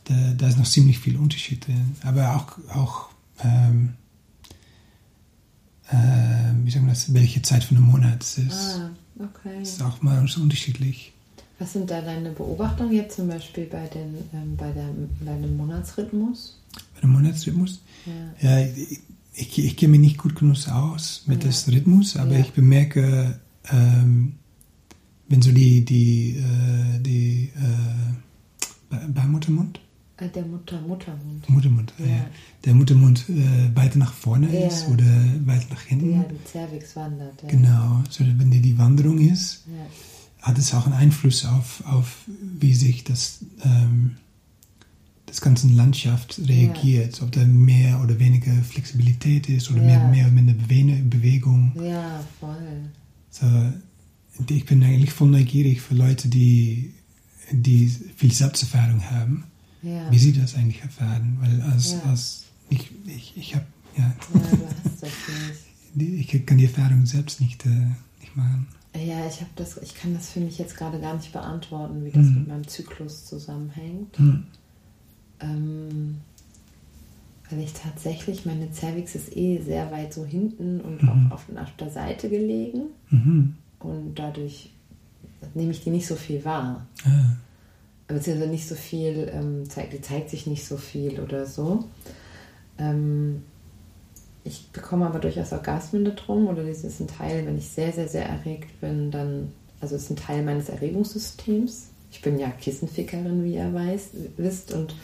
Da, 0.05 0.35
da, 0.37 0.49
ist 0.49 0.59
noch 0.59 0.69
ziemlich 0.69 0.99
viel 0.99 1.17
Unterschied 1.17 1.67
drin. 1.67 1.97
Aber 2.03 2.37
auch, 2.37 2.77
auch 2.77 3.09
ähm, 3.43 3.95
äh, 5.89 6.65
wie 6.65 6.71
sagen 6.71 6.87
wir 6.87 6.93
das, 6.93 7.13
welche 7.15 7.43
Zeit 7.43 7.65
von 7.65 7.77
einem 7.77 7.87
Monat 7.87 8.23
es 8.23 8.39
ist. 8.39 8.79
Ah, 8.79 8.91
okay. 9.21 9.63
Ist 9.63 9.83
auch 9.83 10.03
mal 10.03 10.27
so 10.29 10.41
unterschiedlich. 10.41 11.13
Was 11.59 11.73
sind 11.73 11.91
da 11.91 12.03
deine 12.03 12.31
Beobachtungen 12.31 12.93
jetzt 12.93 13.17
zum 13.17 13.29
Beispiel 13.29 13.65
bei, 13.65 13.87
den, 13.87 14.15
ähm, 14.35 14.57
bei, 14.57 14.71
der, 14.73 14.89
bei 15.21 15.33
dem 15.41 15.57
Monatsrhythmus? 15.57 16.59
Bei 16.95 17.01
dem 17.01 17.11
Monatsrhythmus? 17.11 17.81
Ja, 18.41 18.51
ja 18.61 18.67
ich, 18.77 19.01
ich, 19.33 19.59
ich 19.65 19.77
kenne 19.77 19.93
mich 19.93 20.01
nicht 20.01 20.19
gut 20.19 20.37
genug 20.37 20.69
aus 20.69 21.23
mit 21.27 21.45
ja. 21.45 21.51
dem 21.51 21.75
Rhythmus, 21.75 22.17
aber 22.17 22.33
ja. 22.33 22.41
ich 22.41 22.53
bemerke, 22.53 23.41
ähm, 23.71 24.35
wenn 25.29 25.43
so 25.43 25.51
die, 25.51 25.85
die, 25.85 26.37
äh, 26.37 27.01
die 27.01 27.53
äh, 27.57 28.97
beim 29.09 29.33
Muttermund? 29.33 29.79
Äh, 29.79 29.86
der 30.19 30.47
Mutter, 30.47 30.81
Muttermund. 30.81 31.49
Muttermund, 31.49 31.93
ja. 31.99 32.07
ja. 32.07 32.27
Der 32.65 32.75
Muttermund 32.75 33.29
äh, 33.29 33.77
weiter 33.77 33.99
nach 33.99 34.13
vorne 34.13 34.53
ja. 34.53 34.67
ist 34.67 34.89
oder 34.89 35.05
weiter 35.45 35.67
nach 35.71 35.83
hinten. 35.83 36.13
Ja, 36.13 36.25
die 36.25 36.49
Cervix 36.51 36.97
wandert. 36.97 37.43
Ja. 37.43 37.49
Genau, 37.49 38.03
so 38.09 38.25
wenn 38.25 38.51
die, 38.51 38.61
die 38.61 38.79
Wanderung 38.79 39.19
ist, 39.19 39.65
hat 40.41 40.59
es 40.59 40.73
auch 40.73 40.87
einen 40.87 40.95
Einfluss 40.95 41.45
auf, 41.45 41.83
auf 41.87 42.25
wie 42.27 42.73
sich 42.73 43.05
das, 43.05 43.41
ähm, 43.63 44.17
das 45.27 45.41
ganze 45.43 45.69
Landschaft 45.69 46.41
reagiert. 46.47 47.21
Ob 47.21 47.33
da 47.33 47.45
mehr 47.45 48.01
oder 48.03 48.19
weniger 48.19 48.53
Flexibilität 48.63 49.49
ist 49.51 49.71
oder 49.71 49.83
mehr, 49.83 50.07
mehr 50.09 50.27
oder 50.27 50.35
minder 50.35 50.55
Bewegung. 50.55 51.73
Ja, 51.83 52.25
voll. 52.41 52.57
So, 53.29 53.47
ich 54.49 54.65
bin 54.65 54.83
eigentlich 54.83 55.13
voll 55.13 55.29
neugierig 55.29 55.83
für 55.83 55.95
Leute, 55.95 56.29
die, 56.29 56.95
die 57.51 57.89
viel 57.89 58.33
Selbsterfahrung 58.33 59.11
haben, 59.11 59.45
ja. 59.87 60.11
wie 60.11 60.19
sie 60.19 60.33
das 60.33 60.55
eigentlich 60.55 60.83
erfahren. 60.83 61.39
Weil 61.41 61.61
als, 61.63 61.93
ja. 61.93 62.03
als 62.11 62.45
ich, 62.71 62.91
ich, 63.07 63.37
ich 63.37 63.55
habe, 63.55 63.67
ja, 63.97 64.05
ja 64.05 64.15
du 64.33 64.41
hast 64.41 65.03
das 65.03 65.13
nicht. 65.95 66.35
ich 66.35 66.47
kann 66.47 66.59
die 66.59 66.65
Erfahrung 66.65 67.07
selbst 67.07 67.41
nicht, 67.41 67.65
äh, 67.67 67.69
nicht 68.21 68.37
machen. 68.37 68.67
Ja, 68.95 69.27
ich 69.27 69.41
habe 69.41 69.51
das, 69.57 69.77
ich 69.83 69.95
kann 69.95 70.15
das 70.15 70.31
für 70.31 70.41
mich 70.41 70.59
jetzt 70.59 70.77
gerade 70.77 70.99
gar 70.99 71.15
nicht 71.15 71.31
beantworten, 71.33 72.05
wie 72.05 72.11
das 72.11 72.27
mhm. 72.27 72.35
mit 72.35 72.49
meinem 72.49 72.69
Zyklus 72.69 73.27
zusammenhängt. 73.27 74.19
Mhm. 74.19 74.45
Ähm, 75.41 76.17
weil 77.51 77.61
ich 77.61 77.75
tatsächlich, 77.75 78.47
meine 78.47 78.73
Cervix 78.73 79.15
ist 79.15 79.37
eh 79.37 79.61
sehr 79.61 79.93
weit 79.93 80.15
so 80.15 80.25
hinten 80.25 80.81
und 80.81 81.03
mhm. 81.03 81.09
auch 81.09 81.35
auf, 81.35 81.45
auf, 81.55 81.77
der 81.79 81.91
Seite 81.91 82.31
gelegen. 82.31 82.85
Mhm 83.11 83.55
und 83.87 84.15
dadurch 84.15 84.71
nehme 85.55 85.71
ich 85.71 85.83
die 85.83 85.91
nicht 85.91 86.07
so 86.07 86.17
viel 86.17 86.45
wahr. 86.45 86.87
Ah. 87.05 87.37
Beziehungsweise 88.09 88.51
nicht 88.51 88.69
so 88.69 88.75
viel, 88.75 89.31
ähm, 89.33 89.69
zeigt, 89.69 90.05
zeigt 90.05 90.31
sich 90.31 90.47
nicht 90.47 90.65
so 90.65 90.77
viel 90.77 91.21
oder 91.21 91.47
so. 91.47 91.85
Ähm, 92.79 93.43
ich 94.45 94.69
bekomme 94.73 95.07
aber 95.07 95.19
durchaus 95.19 95.53
Orgasmen 95.53 96.05
darum 96.05 96.47
oder 96.47 96.63
das 96.65 96.85
ist 96.85 97.01
ein 97.01 97.09
Teil, 97.09 97.45
wenn 97.47 97.59
ich 97.59 97.69
sehr, 97.69 97.93
sehr, 97.93 98.07
sehr 98.07 98.27
erregt 98.27 98.81
bin, 98.81 99.11
dann, 99.11 99.53
also 99.81 99.97
es 99.97 100.05
ist 100.05 100.11
ein 100.11 100.17
Teil 100.17 100.45
meines 100.45 100.69
Erregungssystems. 100.69 101.89
Ich 102.13 102.23
bin 102.23 102.39
ja 102.39 102.49
Kissenfickerin, 102.51 103.43
wie 103.43 103.57
ihr 103.57 103.75
weiß, 103.75 104.11
wisst, 104.37 104.73
und 104.73 104.95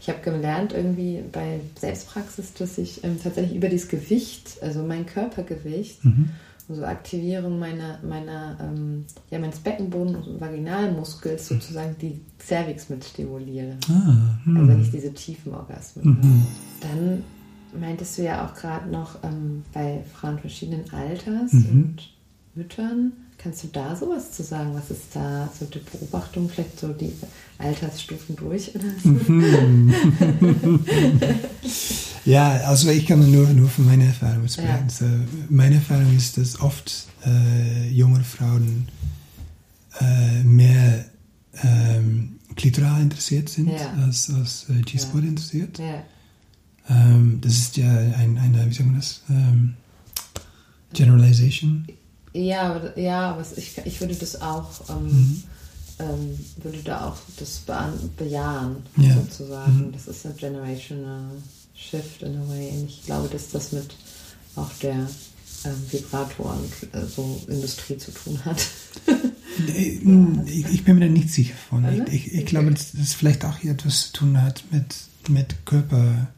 ich 0.00 0.08
habe 0.10 0.20
gelernt 0.20 0.72
irgendwie 0.74 1.22
bei 1.32 1.60
Selbstpraxis, 1.78 2.52
dass 2.52 2.76
ich 2.76 3.02
ähm, 3.02 3.18
tatsächlich 3.22 3.56
über 3.56 3.70
das 3.70 3.88
Gewicht, 3.88 4.58
also 4.60 4.82
mein 4.82 5.06
Körpergewicht, 5.06 6.04
mhm 6.04 6.30
so 6.74 6.84
Aktivierung 6.84 7.58
meiner, 7.58 7.98
meiner 8.02 8.56
ähm, 8.60 9.04
ja, 9.30 9.38
meines 9.38 9.58
Beckenboden- 9.58 10.16
und 10.16 10.40
Vaginalmuskels 10.40 11.48
sozusagen 11.48 11.96
die 12.00 12.20
Cervix 12.38 12.88
mit 12.88 13.04
stimuliere. 13.04 13.76
Ah, 13.88 14.38
hm. 14.44 14.56
Also 14.56 14.68
wenn 14.68 14.82
ich 14.82 14.90
diese 14.90 15.12
tiefen 15.12 15.54
Orgasmen 15.54 16.06
mhm. 16.06 16.16
habe. 16.16 16.46
Dann 16.80 17.24
meintest 17.80 18.18
du 18.18 18.22
ja 18.22 18.46
auch 18.46 18.54
gerade 18.54 18.88
noch 18.88 19.22
ähm, 19.22 19.64
bei 19.72 20.02
Frauen 20.12 20.38
verschiedenen 20.38 20.84
Alters 20.92 21.52
mhm. 21.52 21.70
und 21.70 22.12
Müttern. 22.54 23.12
Kannst 23.42 23.64
du 23.64 23.68
da 23.68 23.96
sowas 23.96 24.32
zu 24.32 24.42
sagen? 24.42 24.74
Was 24.74 24.90
ist 24.90 25.14
da 25.14 25.48
so 25.58 25.64
die 25.64 25.78
Beobachtung, 25.78 26.50
vielleicht 26.50 26.78
so 26.78 26.92
die 26.92 27.12
Altersstufen 27.58 28.36
durch. 28.36 28.72
Ja, 32.26 32.50
also 32.66 32.90
ich 32.90 33.06
kann 33.06 33.30
nur, 33.30 33.48
nur 33.48 33.70
von 33.70 33.86
meiner 33.86 34.04
Erfahrung 34.04 34.46
sprechen. 34.46 34.88
Ja. 35.00 35.06
Meine 35.48 35.76
Erfahrung 35.76 36.14
ist, 36.14 36.36
dass 36.36 36.60
oft 36.60 37.06
äh, 37.24 37.88
junge 37.88 38.20
Frauen 38.20 38.88
äh, 39.98 40.42
mehr 40.42 41.06
ähm, 41.62 42.38
klitoral 42.56 43.00
interessiert 43.00 43.48
sind 43.48 43.70
ja. 43.70 43.94
als, 44.04 44.28
als 44.30 44.66
äh, 44.68 44.82
G-Spot 44.82 45.18
ja. 45.18 45.24
interessiert. 45.24 45.80
Ähm, 46.90 47.38
das 47.40 47.52
ist 47.54 47.78
ja 47.78 47.90
ein, 47.90 48.36
eine, 48.36 48.66
wie 48.68 48.74
sagen 48.74 48.90
wir 48.92 48.98
das, 48.98 49.22
ähm, 49.30 49.76
Generalization. 50.92 51.86
Ja, 52.32 52.74
aber, 52.74 52.98
ja, 52.98 53.30
aber 53.30 53.44
ich, 53.56 53.78
ich 53.84 54.00
würde 54.00 54.14
das 54.14 54.40
auch, 54.40 54.88
ähm, 54.88 55.04
mhm. 55.04 55.42
Ähm, 55.98 56.38
würde 56.62 56.78
da 56.82 57.08
auch 57.08 57.16
das 57.36 57.60
bejahen, 58.16 58.76
sozusagen. 58.96 59.88
Mhm. 59.88 59.92
Das 59.92 60.06
ist 60.06 60.24
eine 60.24 60.34
generational 60.34 61.24
Shift 61.74 62.22
in 62.22 62.36
a 62.36 62.48
way. 62.48 62.70
Und 62.70 62.88
ich 62.88 63.04
glaube, 63.04 63.28
dass 63.28 63.50
das 63.50 63.72
mit 63.72 63.94
auch 64.56 64.70
der 64.80 65.06
ähm, 65.64 65.76
Vibratoren 65.90 66.64
äh, 66.92 67.04
so 67.04 67.42
Industrie 67.48 67.98
zu 67.98 68.12
tun 68.12 68.42
hat. 68.44 68.66
ich, 69.66 70.66
ich, 70.66 70.84
bin 70.84 70.98
mir 70.98 71.06
da 71.06 71.12
nicht 71.12 71.30
sicher 71.30 71.54
von. 71.68 71.84
Ich, 72.06 72.14
ich, 72.14 72.34
ich 72.34 72.46
glaube, 72.46 72.70
dass 72.70 72.92
das 72.92 73.12
vielleicht 73.12 73.44
auch 73.44 73.58
hier 73.58 73.72
etwas 73.72 74.06
zu 74.06 74.12
tun 74.12 74.40
hat 74.40 74.64
mit, 74.70 74.94
mit 75.28 75.66
Körperreifheit. 75.66 76.30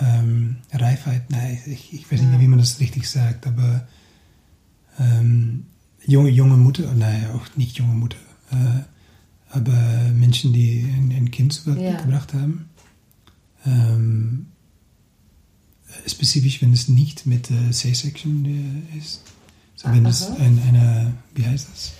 Ähm, 0.00 0.56
Nein, 1.28 1.58
ich, 1.66 1.92
ich 1.92 2.10
weiß 2.10 2.20
nicht, 2.20 2.40
wie 2.40 2.48
man 2.48 2.58
das 2.58 2.80
richtig 2.80 3.08
sagt, 3.08 3.46
aber 3.46 3.86
ähm, 4.98 5.66
junge, 6.06 6.30
junge 6.30 6.56
Mutter, 6.56 6.92
nein, 6.94 7.30
auch 7.34 7.56
nicht 7.56 7.78
junge 7.78 7.94
Mutter, 7.94 8.18
äh, 8.50 8.82
aber 9.50 9.72
Menschen, 10.14 10.52
die 10.52 10.86
ein, 10.96 11.12
ein 11.14 11.30
Kind 11.30 11.52
zur 11.52 11.76
Welt 11.76 11.82
ja. 11.82 12.00
gebracht 12.00 12.34
haben, 12.34 12.68
ähm, 13.66 14.46
spezifisch, 16.06 16.62
wenn 16.62 16.72
es 16.72 16.88
nicht 16.88 17.26
mit 17.26 17.50
äh, 17.50 17.70
C-Section 17.70 18.44
äh, 18.94 18.98
ist. 18.98 19.22
So, 19.76 19.88
wenn 19.88 20.06
Aha. 20.06 20.10
es 20.10 20.30
ein, 20.30 20.60
eine, 20.68 21.14
wie 21.34 21.46
heißt 21.46 21.68
das? 21.72 21.92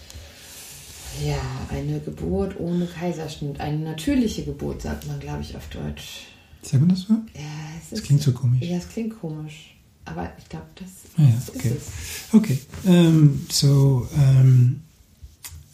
Ja, 1.24 1.40
eine 1.68 2.00
Geburt 2.00 2.58
ohne 2.58 2.86
Kaiserschnitt. 2.86 3.60
Eine 3.60 3.78
natürliche 3.78 4.44
Geburt, 4.44 4.82
sagt 4.82 5.06
man, 5.06 5.20
glaube 5.20 5.42
ich, 5.42 5.56
auf 5.56 5.68
Deutsch. 5.68 6.26
Sagt 6.62 6.80
man 6.80 6.88
das 6.88 7.00
so? 7.02 7.14
Ja, 7.34 7.40
es 7.82 7.90
das 7.90 8.02
klingt 8.02 8.22
so 8.22 8.32
komisch. 8.32 8.62
Ja, 8.62 8.78
es 8.78 8.88
klingt 8.88 9.18
komisch. 9.20 9.74
Aber 10.04 10.32
ich 10.38 10.48
glaube, 10.48 10.66
das, 10.74 10.88
ah, 11.16 11.22
ja, 11.22 11.42
okay. 11.54 11.68
ist 11.68 11.76
es. 11.76 12.34
Okay. 12.34 12.58
Ähm, 12.86 13.46
so, 13.50 14.08
ähm, 14.16 14.80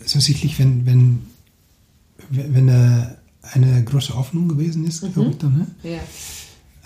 so 0.04 0.20
sicherlich, 0.20 0.58
wenn, 0.58 0.84
wenn, 0.86 1.26
wenn 2.30 2.68
äh, 2.68 3.06
eine 3.52 3.84
große 3.84 4.14
Hoffnung 4.14 4.48
gewesen 4.48 4.86
ist, 4.86 5.02
mhm. 5.02 5.12
glaube 5.12 5.30
ich 5.30 5.38
dann, 5.38 5.58
ne? 5.58 5.66
Ja. 5.82 6.00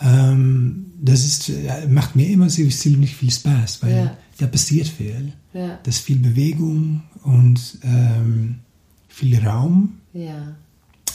Ähm, 0.01 0.93
das 1.01 1.24
ist, 1.24 1.53
macht 1.88 2.16
mir 2.16 2.28
immer 2.28 2.49
ziemlich 2.49 3.16
viel 3.16 3.30
Spaß, 3.30 3.82
weil 3.82 3.97
ja. 3.97 4.16
da 4.38 4.47
passiert 4.47 4.88
viel. 4.88 5.32
Ja. 5.53 5.78
Da 5.82 5.88
ist 5.88 5.99
viel 5.99 6.18
Bewegung 6.18 7.03
und 7.22 7.78
ähm, 7.82 8.61
viel 9.09 9.38
Raum. 9.45 9.99
Ja. 10.12 10.57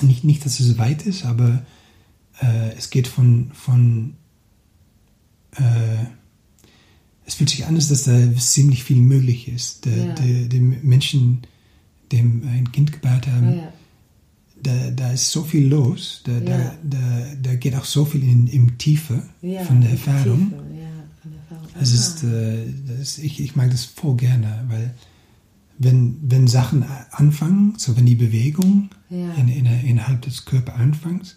Nicht, 0.01 0.23
nicht, 0.23 0.45
dass 0.45 0.59
es 0.59 0.77
weit 0.77 1.05
ist, 1.05 1.25
aber 1.25 1.63
äh, 2.41 2.75
es 2.77 2.89
geht 2.89 3.07
von, 3.07 3.51
von 3.53 4.13
äh, 5.57 6.05
es 7.25 7.35
fühlt 7.35 7.49
sich 7.49 7.65
an, 7.65 7.75
dass 7.75 8.03
da 8.03 8.35
ziemlich 8.37 8.83
viel 8.83 9.01
möglich 9.01 9.47
ist. 9.49 9.85
Die, 9.85 9.89
ja. 9.89 10.13
die 10.47 10.59
Menschen, 10.59 11.41
dem 12.11 12.47
ein 12.47 12.71
Kind 12.71 12.93
gebaut 12.93 13.27
haben, 13.27 13.57
Ja. 13.57 13.73
da, 14.63 14.91
da 14.91 15.11
ist 15.11 15.29
so 15.31 15.43
viel 15.43 15.67
los, 15.67 16.21
da, 16.23 16.31
Ja. 16.31 16.39
da, 16.39 16.75
da, 16.83 17.25
da 17.43 17.55
geht 17.55 17.75
auch 17.75 17.85
so 17.85 18.05
viel 18.05 18.23
in, 18.23 18.47
in 18.47 18.77
Tiefe 18.77 19.23
von 19.65 19.81
der 19.81 19.89
die 19.91 19.95
Erfahrung. 19.97 20.49
Tiefe, 20.49 20.55
von 21.21 21.31
der 21.31 21.39
Erfahrung. 21.59 21.81
Ist, 21.81 22.23
äh, 22.23 22.65
das, 22.97 23.17
ich, 23.17 23.41
ich 23.41 23.55
mag 23.55 23.71
das 23.71 23.83
voll 23.83 24.15
gerne, 24.15 24.63
weil 24.69 24.93
wenn, 25.79 26.17
wenn 26.23 26.47
Sachen 26.47 26.83
anfangen, 27.11 27.75
so 27.77 27.95
wenn 27.97 28.05
die 28.07 28.15
Bewegung 28.15 28.89
in, 29.09 29.47
in, 29.47 29.65
innerhalb 29.65 30.21
des 30.23 30.45
Körpers 30.45 30.75
anfängt, 30.75 31.36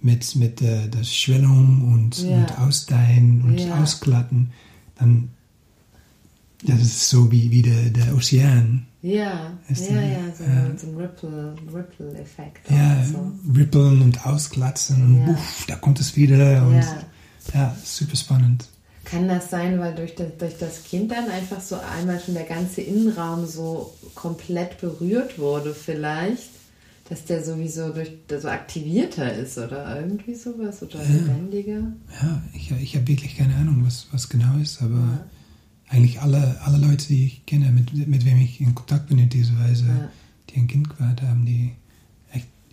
mit, 0.00 0.36
mit 0.36 0.62
äh, 0.62 0.88
der 0.88 1.04
Schwellung 1.04 1.92
und, 1.92 2.18
Ja. 2.22 2.36
und 2.38 2.58
Ausdehnen 2.58 3.42
und 3.42 3.58
Ja. 3.58 3.82
Ausglatten, 3.82 4.50
dann 4.98 5.30
das 6.64 6.80
ist 6.80 7.08
so 7.08 7.30
wie, 7.30 7.50
wie 7.52 7.62
der, 7.62 7.90
der 7.90 8.14
Ozean. 8.16 8.86
Ja, 9.00 9.52
Ist 9.68 9.88
ja, 9.90 10.00
die- 10.00 10.08
ja, 10.12 10.18
so, 10.36 10.42
ja. 10.44 10.76
so 10.76 10.86
ein 10.88 10.96
Ripple- 10.96 11.54
Ripple-Effekt. 11.72 12.68
Ja, 12.68 13.04
so. 13.04 13.32
rippeln 13.56 14.02
und 14.02 14.26
ausglatzen 14.26 15.04
und 15.04 15.18
Ja. 15.20 15.26
buff, 15.26 15.64
da 15.68 15.76
kommt 15.76 16.00
es 16.00 16.16
wieder. 16.16 16.66
Und, 16.66 16.74
Ja. 16.82 16.98
ja, 17.54 17.76
super 17.84 18.16
spannend. 18.16 18.66
Kann 19.04 19.28
das 19.28 19.50
sein, 19.50 19.78
weil 19.78 19.94
durch 19.94 20.16
das, 20.16 20.36
durch 20.36 20.58
das 20.58 20.82
Kind 20.82 21.12
dann 21.12 21.30
einfach 21.30 21.60
so 21.60 21.76
einmal 21.96 22.20
schon 22.20 22.34
der 22.34 22.42
ganze 22.44 22.80
Innenraum 22.80 23.46
so 23.46 23.94
komplett 24.16 24.80
berührt 24.80 25.38
wurde 25.38 25.74
vielleicht, 25.74 26.50
dass 27.08 27.24
der 27.24 27.42
sowieso 27.44 27.90
durch 27.90 28.10
so 28.40 28.48
aktivierter 28.48 29.32
ist 29.32 29.56
oder 29.58 29.98
irgendwie 30.00 30.34
sowas 30.34 30.82
oder 30.82 30.98
lebendiger? 31.02 31.92
Ja, 32.22 32.42
ich, 32.54 32.70
ich 32.72 32.96
habe 32.96 33.08
wirklich 33.08 33.36
keine 33.36 33.54
Ahnung, 33.56 33.82
was, 33.86 34.06
was 34.12 34.28
genau 34.28 34.58
ist, 34.58 34.82
aber 34.82 35.26
eigentlich 35.88 36.20
alle, 36.20 36.60
alle 36.64 36.76
Leute, 36.78 37.06
die 37.08 37.26
ich 37.26 37.46
kenne, 37.46 37.70
mit, 37.72 37.92
mit 38.06 38.24
wem 38.26 38.38
ich 38.38 38.60
in 38.60 38.74
Kontakt 38.74 39.06
bin 39.08 39.18
in 39.18 39.30
dieser 39.30 39.58
Weise, 39.58 39.86
Ja. 39.86 40.10
die 40.50 40.60
ein 40.60 40.66
Kind 40.66 40.90
gewahrt 40.90 41.22
haben, 41.22 41.46
die 41.46 41.72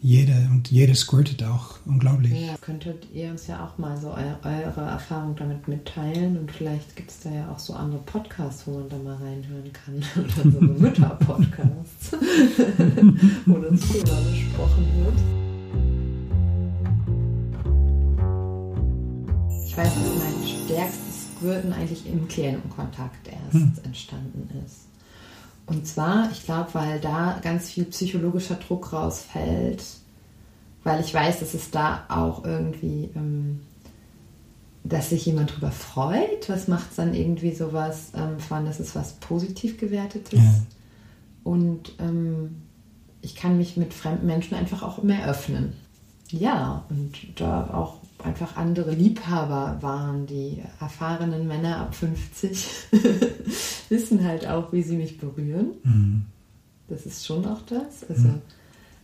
jeder 0.02 0.50
und 0.52 0.70
jeder 0.70 0.93
squirtet 0.96 1.43
auch 1.43 1.80
unglaublich. 1.86 2.32
Ja, 2.32 2.56
könntet 2.62 3.08
ihr 3.14 3.30
uns 3.30 3.48
ja 3.48 3.66
auch 3.66 3.78
mal 3.78 3.98
so 3.98 4.10
eu 4.10 4.36
eure 4.43 4.82
Erfahrung 4.82 5.36
damit 5.36 5.68
mitteilen 5.68 6.38
und 6.38 6.52
vielleicht 6.52 6.96
gibt 6.96 7.12
es 7.12 7.22
da 7.22 7.32
ja 7.32 7.50
auch 7.50 7.60
so 7.60 7.74
andere 7.74 8.02
Podcasts, 8.02 8.68
wo 8.68 8.80
man 8.80 8.89
da 8.89 8.98
mal 8.98 9.16
reinhören 9.16 9.72
kann 9.74 9.96
oder 10.24 10.52
so 10.52 10.60
Mütter-Podcasts, 10.62 12.12
wo 13.46 13.58
das 13.58 13.80
Thema 13.82 14.22
besprochen 14.30 14.88
wird. 15.04 15.18
Ich 19.66 19.78
weiß, 19.78 19.93
dass 19.93 20.04
mein 20.20 20.48
stärkstes 20.66 21.16
Squirten 21.36 21.74
eigentlich 21.74 22.08
im 22.08 22.28
Klientenkontakt 22.28 23.28
erst 23.28 23.86
entstanden 23.86 24.50
ist. 24.66 24.95
Und 25.68 25.88
zwar, 25.88 26.30
ich 26.32 26.45
glaube, 26.45 26.70
weil 26.74 26.99
da 26.99 27.39
ganz 27.41 27.70
viel 27.70 27.86
psychologischer 27.86 28.55
Druck 28.55 28.93
rausfällt, 28.93 29.84
weil 30.84 31.01
ich 31.01 31.13
weiß, 31.13 31.39
dass 31.39 31.53
es 31.55 31.72
da 31.72 32.05
auch 32.07 32.45
irgendwie, 32.45 33.09
ähm, 33.16 33.61
dass 34.84 35.09
sich 35.09 35.26
jemand 35.26 35.55
drüber 35.55 35.72
freut. 35.72 36.47
Was 36.47 36.68
macht 36.68 36.91
es 36.91 36.97
dann 36.97 37.16
irgendwie 37.16 37.53
sowas 37.53 38.11
ähm, 38.16 38.39
von, 38.39 38.66
dass 38.66 38.80
es 38.80 38.95
was 38.95 39.13
positiv 39.13 39.80
gewertetes? 39.80 40.39
Ja. 40.39 40.53
Und 41.43 41.93
ähm, 41.99 42.61
ich 43.22 43.36
kann 43.36 43.57
mich 43.57 43.76
mit 43.76 43.93
fremden 43.93 44.28
Menschen 44.28 44.55
einfach 44.55 44.84
auch 44.84 45.01
mehr 45.01 45.28
öffnen. 45.28 45.74
Ja, 46.30 46.86
und 46.89 47.13
da 47.36 47.72
auch 47.74 47.97
einfach 48.26 48.57
andere 48.57 48.91
Liebhaber 48.91 49.78
waren, 49.82 50.26
die 50.26 50.61
erfahrenen 50.80 51.47
Männer 51.47 51.78
ab 51.78 51.95
50 51.95 52.67
wissen 53.89 54.23
halt 54.23 54.47
auch, 54.47 54.73
wie 54.73 54.84
sie 54.84 54.97
mich 54.97 55.17
berühren. 55.17 55.73
Mhm. 55.84 56.26
Das 56.88 57.05
ist 57.05 57.26
schon 57.26 57.45
auch 57.45 57.61
das. 57.61 58.07
Also 58.09 58.30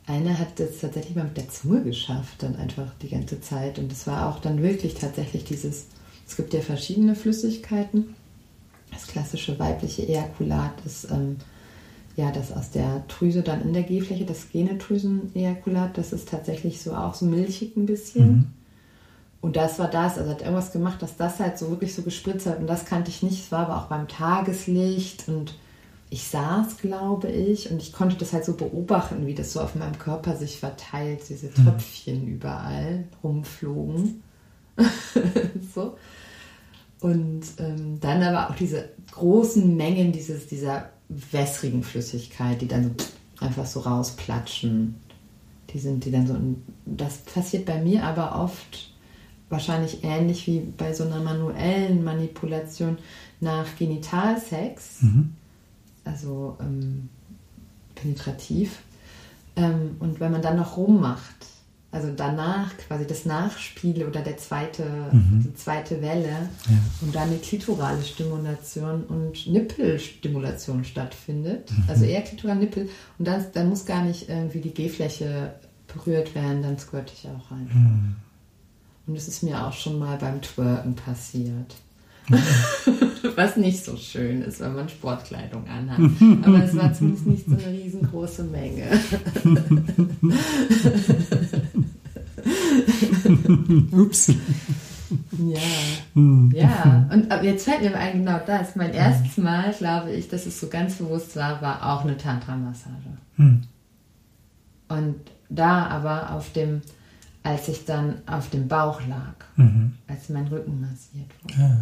einer 0.06 0.38
hat 0.38 0.60
das 0.60 0.80
tatsächlich 0.80 1.16
mal 1.16 1.26
mit 1.26 1.38
der 1.38 1.50
Zunge 1.50 1.84
geschafft, 1.84 2.44
dann 2.44 2.56
einfach 2.56 2.92
die 3.02 3.10
ganze 3.10 3.42
Zeit. 3.42 3.80
Und 3.80 3.92
es 3.92 4.08
war 4.08 4.30
auch 4.30 4.40
dann 4.40 4.62
wirklich 4.62 4.96
tatsächlich 4.96 5.46
dieses, 5.46 5.88
es 6.28 6.36
gibt 6.36 6.54
ja 6.54 6.62
verschiedene 6.62 7.16
Flüssigkeiten. 7.16 8.16
Das 8.92 9.08
klassische 9.08 9.58
weibliche 9.58 10.08
Ejakulat 10.08 10.74
ist 10.86 11.10
ähm, 11.12 11.38
ja 12.18 12.32
das 12.32 12.52
aus 12.52 12.72
der 12.72 13.04
Drüse 13.08 13.42
dann 13.42 13.62
in 13.62 13.74
der 13.74 13.84
G-Fläche, 13.84 14.26
das 14.26 14.50
Genedrüsen-Ejakulat, 14.52 15.98
das 15.98 16.12
ist 16.12 16.30
tatsächlich 16.30 16.82
so 16.82 16.94
auch 16.94 17.14
so 17.14 17.26
milchig 17.26 17.78
ein 17.78 17.86
bisschen. 17.86 18.54
Und 19.42 19.56
das 19.56 19.80
war 19.80 19.90
das, 19.90 20.20
also 20.20 20.30
hat 20.30 20.42
irgendwas 20.42 20.72
gemacht, 20.72 21.02
dass 21.02 21.18
das 21.18 21.40
halt 21.40 21.58
so 21.58 21.72
wirklich 21.72 21.96
so 21.96 22.04
gespritzt 22.04 22.46
hat. 22.46 22.60
Und 22.60 22.68
das 22.68 22.86
kannte 22.86 23.10
ich 23.10 23.24
nicht. 23.24 23.44
Es 23.44 23.52
war 23.52 23.68
aber 23.68 23.78
auch 23.78 23.88
beim 23.88 24.08
Tageslicht 24.08 25.28
und 25.28 25.56
ich 26.12 26.26
saß, 26.26 26.78
glaube 26.78 27.30
ich, 27.30 27.72
und 27.72 27.82
ich 27.82 27.94
konnte 27.94 28.18
das 28.18 28.34
halt 28.34 28.46
so 28.46 28.54
beobachten, 28.54 29.26
wie 29.26 29.34
das 29.34 29.54
so 29.54 29.62
auf 29.62 29.76
meinem 29.76 29.98
Körper 29.98 30.36
sich 30.36 30.60
verteilt, 30.60 31.22
diese 31.30 31.52
Tröpfchen 31.52 32.28
überall 32.28 33.06
rumflogen. 33.24 34.22
so. 35.74 35.98
Und 37.00 37.44
ähm, 37.58 38.00
dann 38.00 38.22
aber 38.22 38.50
auch 38.50 38.56
diese 38.56 38.90
großen 39.12 39.76
Mengen 39.76 40.12
dieses, 40.12 40.48
dieser 40.48 40.90
wässrigen 41.08 41.82
Flüssigkeit, 41.82 42.62
die 42.62 42.68
dann 42.68 42.84
so 42.84 43.06
einfach 43.40 43.66
so 43.66 43.80
rausplatschen. 43.80 44.96
Die 45.72 45.80
sind, 45.80 46.06
die 46.06 46.12
dann 46.12 46.28
so. 46.28 46.36
Das 46.86 47.20
passiert 47.20 47.66
bei 47.66 47.82
mir 47.82 48.04
aber 48.04 48.36
oft 48.36 48.91
wahrscheinlich 49.52 50.04
ähnlich 50.04 50.48
wie 50.48 50.60
bei 50.60 50.94
so 50.94 51.04
einer 51.04 51.20
manuellen 51.20 52.04
Manipulation 52.04 52.98
nach 53.40 53.66
Genitalsex, 53.78 55.00
also 56.06 56.58
ähm, 56.62 57.10
penetrativ. 57.96 58.80
Ähm, 59.56 59.98
und 60.00 60.20
wenn 60.20 60.32
man 60.32 60.42
dann 60.42 60.58
noch 60.58 60.78
rummacht, 60.78 61.36
also 61.94 62.10
danach 62.16 62.78
quasi 62.88 63.06
das 63.06 63.26
Nachspiel 63.26 64.06
oder 64.06 64.22
der 64.22 64.38
zweite, 64.38 64.84
die 65.44 65.54
zweite 65.56 66.02
Welle 66.02 66.48
und 67.02 67.14
dann 67.14 67.28
eine 67.28 67.38
klitorale 67.38 68.02
Stimulation 68.02 69.04
und 69.04 69.46
Nippelstimulation 69.46 70.86
stattfindet, 70.86 71.70
also 71.90 72.06
eher 72.06 72.22
klitoral 72.22 72.56
Nippel 72.56 72.88
und 73.20 73.28
dann, 73.28 73.44
dann 73.54 73.68
muss 73.68 73.86
gar 73.86 74.06
nicht 74.06 74.30
irgendwie 74.30 74.62
die 74.62 74.74
G-Fläche 74.74 75.54
berührt 75.94 76.34
werden, 76.34 76.62
dann 76.64 76.78
squirt 76.80 77.12
ich 77.14 77.28
auch 77.28 77.52
rein. 77.52 78.16
Und 79.12 79.18
es 79.18 79.28
ist 79.28 79.44
mir 79.44 79.68
auch 79.68 79.74
schon 79.74 80.00
mal 80.00 80.18
beim 80.18 80.42
Twerken 80.42 80.96
passiert. 80.96 81.76
Was 83.36 83.58
nicht 83.58 83.84
so 83.84 83.98
schön 83.98 84.42
ist, 84.42 84.62
wenn 84.62 84.74
man 84.74 84.88
Sportkleidung 84.88 85.68
anhat. 85.68 86.00
Aber 86.44 86.64
es 86.64 86.74
war 86.78 86.94
zumindest 86.94 87.28
nicht 87.28 87.46
so 87.46 87.56
eine 87.56 87.68
riesengroße 87.78 88.46
Menge. 88.46 88.86
Ups. 93.92 94.32
Ja. 95.40 95.60
Ja. 96.54 97.10
Und 97.12 97.30
jetzt 97.44 97.66
fällt 97.66 97.82
mir 97.82 97.94
ein, 97.94 98.20
genau 98.20 98.40
das. 98.48 98.78
Mein 98.78 98.94
erstes 98.94 99.36
Mal, 99.36 99.74
glaube 99.74 100.14
ich, 100.14 100.30
dass 100.30 100.46
es 100.46 100.58
so 100.58 100.70
ganz 100.70 100.96
bewusst 100.96 101.36
war, 101.36 101.62
war 101.62 101.86
auch 101.86 102.06
eine 102.06 102.16
Tantra-Massage. 102.18 103.18
Hm. 103.36 103.64
Und 104.88 105.16
da 105.50 105.88
aber 105.88 106.32
auf 106.32 106.54
dem, 106.54 106.82
als 107.44 107.68
ich 107.68 107.86
dann 107.86 108.22
auf 108.28 108.50
dem 108.50 108.68
Bauch 108.68 109.02
lag, 109.08 109.34
Mhm. 109.56 109.94
als 110.08 110.30
mein 110.30 110.48
Rücken 110.48 110.80
massiert 110.82 111.30
wurde. 111.44 111.54
Ja. 111.60 111.78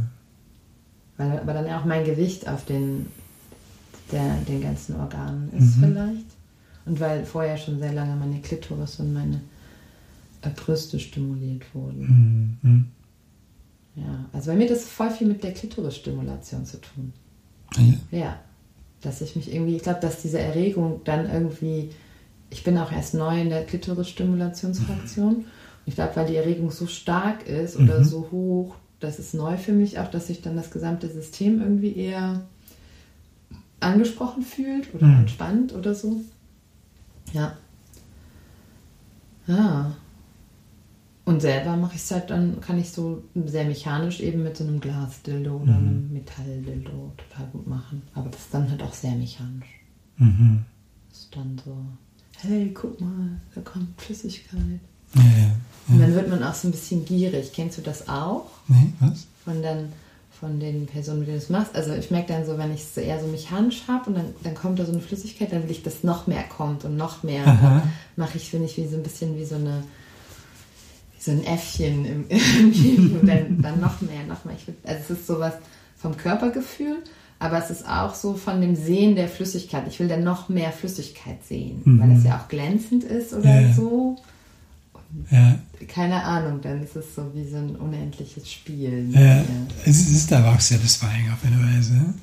Weil 1.18 1.39
aber 1.39 1.53
dann 1.53 1.68
ja 1.68 1.80
auch 1.80 1.86
mein 1.86 2.05
Gewicht 2.05 2.47
auf 2.47 2.64
den, 2.66 3.07
der, 4.12 4.36
den 4.47 4.62
ganzen 4.62 4.95
Organen 4.95 5.51
ist 5.53 5.78
Mhm. 5.78 5.84
vielleicht. 5.84 6.26
Und 6.86 6.99
weil 6.99 7.26
vorher 7.26 7.57
schon 7.57 7.78
sehr 7.80 7.93
lange 7.93 8.16
meine 8.16 8.39
Klitoris 8.39 8.99
und 8.99 9.14
meine 9.14 9.41
Brüste 10.55 10.99
stimuliert 10.99 11.64
wurden. 11.76 12.57
Mhm. 12.62 12.88
Ja, 13.95 14.26
also 14.32 14.51
bei 14.51 14.57
mir 14.57 14.64
hat 14.64 14.72
das 14.72 14.86
voll 14.86 15.12
viel 15.12 15.28
mit 15.28 15.43
der 15.43 15.53
Klitorisstimulation 15.53 16.66
zu 16.66 16.80
tun. 16.80 17.12
Ja. 18.12 18.18
Ja, 18.18 18.39
dass 19.01 19.20
ich 19.22 19.36
mich 19.36 19.53
irgendwie, 19.53 19.76
ich 19.76 19.84
glaube, 19.84 19.99
dass 19.99 20.22
diese 20.22 20.39
Erregung 20.39 21.01
dann 21.03 21.30
irgendwie, 21.30 21.89
ich 22.50 22.64
bin 22.64 22.78
auch 22.78 22.91
erst 22.91 23.14
neu 23.14 23.39
in 23.41 23.50
der 23.50 23.66
Klitorisstimulationsfraktion. 23.66 25.36
Und 25.36 25.45
ich 25.86 25.95
glaube, 25.95 26.16
weil 26.16 26.28
die 26.28 26.36
Erregung 26.36 26.72
so 26.72 26.88
stark 26.88 27.47
ist 27.47 27.76
oder 27.78 28.00
Mhm. 28.00 28.04
so 28.06 28.28
hoch, 28.32 28.76
das 29.00 29.20
ist 29.20 29.34
neu 29.34 29.58
für 29.58 29.72
mich 29.72 30.00
auch, 30.00 30.10
dass 30.12 30.28
sich 30.28 30.41
dann 30.41 30.56
das 30.56 30.72
gesamte 30.72 31.08
System 31.10 31.62
irgendwie 31.62 31.95
eher 31.95 32.41
angesprochen 33.80 34.43
fühlt 34.43 34.93
oder 34.93 35.08
Mhm. 35.08 35.20
entspannt 35.22 35.74
oder 35.74 35.95
so. 35.95 36.22
Ja. 37.34 37.56
Ja. 39.47 39.95
Und 41.26 41.41
selber 41.41 41.76
mache 41.78 41.95
ich 41.95 42.02
es 42.02 42.12
halt 42.12 42.30
dann, 42.32 42.60
kann 42.60 42.80
ich 42.80 42.89
so 42.91 43.24
sehr 43.45 43.66
mechanisch 43.66 44.20
eben 44.20 44.41
mit 44.43 44.58
so 44.58 44.64
einem 44.64 44.80
Glasdildo 44.80 45.58
oder 45.58 45.74
Mhm. 45.74 45.88
einem 45.88 46.14
Metalldildo 46.14 47.14
total 47.18 47.45
gut 47.52 47.68
machen. 47.68 48.02
Aber 48.16 48.30
das 48.30 48.41
ist 48.41 48.54
dann 48.54 48.70
halt 48.70 48.82
auch 48.82 48.93
sehr 48.93 49.12
mechanisch. 49.16 49.68
Mhm. 50.18 50.66
Das 51.10 51.20
ist 51.20 51.36
dann 51.36 51.62
so, 51.64 51.78
hey, 52.41 52.71
guck 52.73 52.99
mal, 53.01 53.39
da 53.55 53.61
kommt 53.61 53.99
Flüssigkeit. 54.01 54.79
Ja, 55.15 55.21
ja. 55.21 55.55
Und 55.87 55.99
dann 55.99 56.13
wird 56.13 56.29
man 56.29 56.43
auch 56.43 56.53
so 56.53 56.67
ein 56.67 56.71
bisschen 56.71 57.05
gierig. 57.05 57.51
Kennst 57.53 57.77
du 57.77 57.81
das 57.81 58.07
auch? 58.07 58.47
Nee, 58.67 58.93
was? 58.99 59.27
Von 59.43 59.61
dann 59.61 59.91
von 60.39 60.59
den 60.59 60.85
Personen, 60.85 61.19
mit 61.19 61.27
denen 61.27 61.39
du 61.39 61.43
es 61.43 61.49
machst. 61.49 61.75
Also 61.75 61.93
ich 61.93 62.11
merke 62.11 62.31
dann 62.31 62.45
so, 62.45 62.57
wenn 62.57 62.73
ich 62.73 62.81
es 62.81 62.95
eher 62.95 63.19
so 63.19 63.27
mechanisch 63.27 63.83
habe 63.87 64.09
und 64.09 64.15
dann, 64.15 64.33
dann 64.43 64.55
kommt 64.55 64.79
da 64.79 64.85
so 64.85 64.93
eine 64.93 65.01
Flüssigkeit, 65.01 65.51
dann 65.51 65.63
will 65.63 65.71
ich, 65.71 65.83
dass 65.83 66.03
noch 66.03 66.27
mehr 66.27 66.43
kommt 66.43 66.85
und 66.85 66.95
noch 66.95 67.23
mehr. 67.23 67.83
Mache 68.15 68.37
ich, 68.37 68.49
finde 68.49 68.67
ich, 68.67 68.77
wie 68.77 68.87
so 68.87 68.95
ein 68.95 69.03
bisschen 69.03 69.37
wie 69.37 69.45
so 69.45 69.55
eine 69.55 69.83
wie 71.17 71.23
so 71.23 71.31
ein 71.31 71.43
Äffchen 71.43 72.05
im, 72.05 72.25
im 72.29 73.27
dann, 73.27 73.61
dann 73.61 73.81
noch 73.81 73.99
mehr, 73.99 74.23
noch 74.27 74.45
mehr. 74.45 74.55
Will, 74.65 74.75
also 74.85 75.01
es 75.01 75.19
ist 75.19 75.27
sowas 75.27 75.53
vom 75.97 76.15
Körpergefühl, 76.15 77.03
aber 77.39 77.63
es 77.63 77.69
ist 77.71 77.87
auch 77.87 78.13
so 78.13 78.33
von 78.33 78.59
dem 78.59 78.75
Sehen 78.75 79.15
der 79.15 79.29
Flüssigkeit. 79.29 79.87
Ich 79.87 79.99
will 79.99 80.09
dann 80.09 80.23
noch 80.23 80.49
mehr 80.49 80.71
Flüssigkeit 80.73 81.43
sehen, 81.47 81.81
mhm. 81.85 81.99
weil 81.99 82.15
das 82.15 82.23
ja 82.25 82.37
auch 82.37 82.49
glänzend 82.49 83.05
ist 83.05 83.33
oder 83.33 83.61
ja. 83.61 83.73
so. 83.73 84.17
Ja. 85.31 85.57
Keine 85.87 86.23
Ahnung, 86.23 86.59
dann 86.61 86.83
ist 86.83 86.95
es 86.95 87.15
so 87.15 87.31
wie 87.33 87.49
so 87.49 87.57
ein 87.57 87.75
unendliches 87.77 88.51
Spiel. 88.51 89.09
Ja, 89.11 89.43
es 89.85 90.07
ist 90.09 90.31
aber 90.33 90.53
auch 90.53 90.59
sehr 90.59 90.77
befreiend 90.77 91.31
auf 91.31 91.43
eine 91.45 91.57
Weise. 91.57 92.13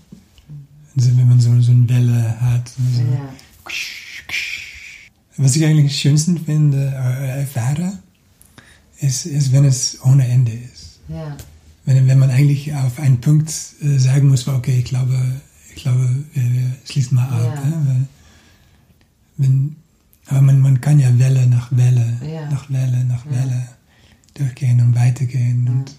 Also 0.94 1.16
wenn 1.16 1.28
man 1.28 1.40
so, 1.40 1.60
so 1.62 1.72
eine 1.72 1.88
Welle 1.88 2.40
hat. 2.40 2.68
So 2.68 3.00
ja. 3.00 3.28
Was 5.38 5.56
ich 5.56 5.64
eigentlich 5.64 5.84
am 5.84 5.90
schönsten 5.90 6.38
finde, 6.38 6.78
äh, 6.78 7.40
erfahre, 7.40 7.98
ist, 9.00 9.26
ist, 9.26 9.52
wenn 9.52 9.64
es 9.64 9.98
ohne 10.04 10.26
Ende 10.26 10.52
ist. 10.52 11.00
Ja. 11.08 11.36
Wenn, 11.87 12.09
wenn 12.09 12.18
man 12.18 12.30
eigentlich 12.30 12.74
auf 12.74 12.99
einen 12.99 13.20
Punkt 13.20 13.49
äh, 13.80 13.99
sagen 13.99 14.28
muss, 14.28 14.47
okay, 14.49 14.78
ich 14.78 14.84
glaube, 14.84 15.16
ich 15.74 15.82
glaube, 15.82 16.09
wir, 16.34 16.43
wir 16.43 16.72
schließen 16.84 17.14
mal 17.14 17.28
ab. 17.28 17.59
Ja. 17.62 17.70
Ne? 17.70 18.07
Wenn, 19.37 19.76
aber 20.26 20.41
man, 20.41 20.61
man 20.61 20.80
kann 20.80 20.99
ja 20.99 21.16
Welle 21.18 21.47
nach 21.47 21.70
Welle, 21.70 22.20
ja. 22.22 22.51
nach 22.51 22.68
Welle, 22.70 23.05
nach 23.05 23.24
ja. 23.26 23.32
Welle 23.32 23.68
durchgehen 24.34 24.80
und 24.80 24.97
weitergehen. 24.97 25.68
Und 25.68 25.97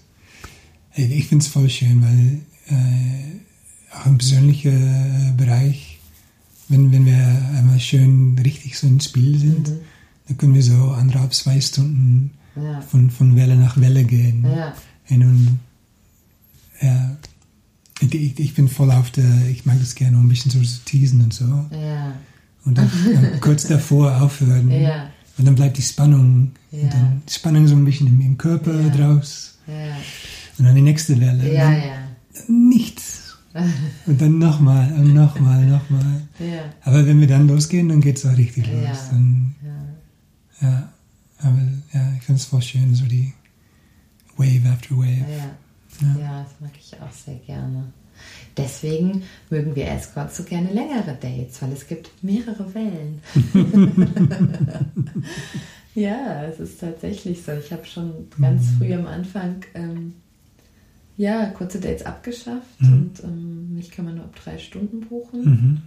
ich 0.94 1.26
finde 1.26 1.44
es 1.44 1.50
voll 1.50 1.70
schön, 1.70 2.02
weil 2.02 2.40
äh, 2.76 3.96
auch 3.96 4.06
im 4.06 4.18
persönlichen 4.18 5.36
Bereich, 5.36 5.98
wenn, 6.68 6.92
wenn 6.92 7.06
wir 7.06 7.16
einmal 7.56 7.80
schön 7.80 8.38
richtig 8.38 8.78
so 8.78 8.86
ins 8.86 9.06
Spiel 9.06 9.38
sind, 9.38 9.68
mhm. 9.70 9.78
dann 10.26 10.36
können 10.36 10.54
wir 10.54 10.62
so 10.62 10.90
anderthalb, 10.90 11.32
zwei 11.32 11.58
Stunden 11.60 12.32
von, 12.88 13.10
von 13.10 13.36
Welle 13.36 13.56
nach 13.56 13.80
Welle 13.80 14.04
gehen. 14.04 14.44
Und, 14.44 15.60
ja, 16.80 17.16
ich, 18.00 18.38
ich 18.38 18.54
bin 18.54 18.68
voll 18.68 18.90
auf 18.90 19.10
der, 19.10 19.48
ich 19.48 19.66
mag 19.66 19.78
das 19.80 19.94
gerne, 19.94 20.16
um 20.16 20.26
ein 20.26 20.28
bisschen 20.28 20.50
so 20.50 20.60
zu 20.60 20.84
teasen 20.84 21.22
und 21.22 21.34
so. 21.34 21.44
Ja 21.72 22.14
und 22.68 22.76
dann, 22.76 22.90
dann 23.04 23.40
kurz 23.40 23.66
davor 23.66 24.20
aufhören. 24.20 24.70
Ja. 24.70 25.10
Und 25.38 25.46
dann 25.46 25.54
bleibt 25.54 25.78
die 25.78 25.82
Spannung, 25.82 26.52
ja. 26.70 26.88
dann 26.88 27.22
die 27.26 27.32
Spannung 27.32 27.66
so 27.66 27.74
ein 27.74 27.84
bisschen 27.84 28.08
im, 28.08 28.20
im 28.20 28.36
Körper 28.36 28.78
ja. 28.78 28.88
draus. 28.90 29.58
Ja. 29.66 29.96
Und 30.58 30.64
dann 30.64 30.74
die 30.74 30.82
nächste 30.82 31.18
Welle. 31.18 31.52
Ja, 31.52 31.70
dann, 31.70 31.78
ja. 31.78 31.98
Dann 32.34 32.68
nichts. 32.68 33.24
Und 34.06 34.20
dann 34.20 34.38
nochmal 34.38 34.92
und 34.92 35.14
nochmal, 35.14 35.64
nochmal. 35.66 36.28
Ja. 36.38 36.60
Aber 36.82 37.04
wenn 37.06 37.18
wir 37.18 37.26
dann 37.26 37.48
losgehen, 37.48 37.88
dann 37.88 38.00
geht 38.00 38.18
es 38.18 38.26
auch 38.26 38.36
richtig 38.36 38.66
los. 38.66 39.08
Dann, 39.10 39.54
ja. 40.60 40.92
Aber 41.38 41.58
ja, 41.92 42.12
ich 42.16 42.22
finde 42.22 42.40
es 42.40 42.44
voll 42.44 42.62
schön, 42.62 42.94
so 42.94 43.06
die 43.06 43.32
Wave 44.36 44.68
after 44.70 44.96
Wave. 44.96 45.24
Ja. 46.00 46.20
ja, 46.20 46.42
das 46.42 46.60
mag 46.60 46.72
ich 46.78 46.94
auch 47.00 47.12
sehr 47.12 47.36
gerne. 47.36 47.92
Deswegen 48.56 49.22
mögen 49.50 49.76
wir 49.76 49.88
Escorts 49.88 50.36
so 50.36 50.42
gerne 50.42 50.72
längere 50.72 51.16
Dates, 51.20 51.62
weil 51.62 51.72
es 51.72 51.86
gibt 51.86 52.10
mehrere 52.22 52.74
Wellen. 52.74 53.22
ja, 55.94 56.44
es 56.44 56.58
ist 56.58 56.80
tatsächlich 56.80 57.42
so. 57.42 57.52
Ich 57.52 57.72
habe 57.72 57.84
schon 57.84 58.28
ganz 58.40 58.62
mhm. 58.62 58.78
früh 58.78 58.94
am 58.94 59.06
Anfang 59.06 59.64
ähm, 59.74 60.14
ja, 61.16 61.46
kurze 61.46 61.80
Dates 61.80 62.06
abgeschafft 62.06 62.80
mhm. 62.80 62.92
und 62.92 63.24
ähm, 63.24 63.74
mich 63.74 63.90
kann 63.90 64.04
man 64.06 64.16
nur 64.16 64.24
ab 64.24 64.34
drei 64.42 64.58
Stunden 64.58 65.00
buchen. 65.00 65.44
Mhm. 65.44 65.82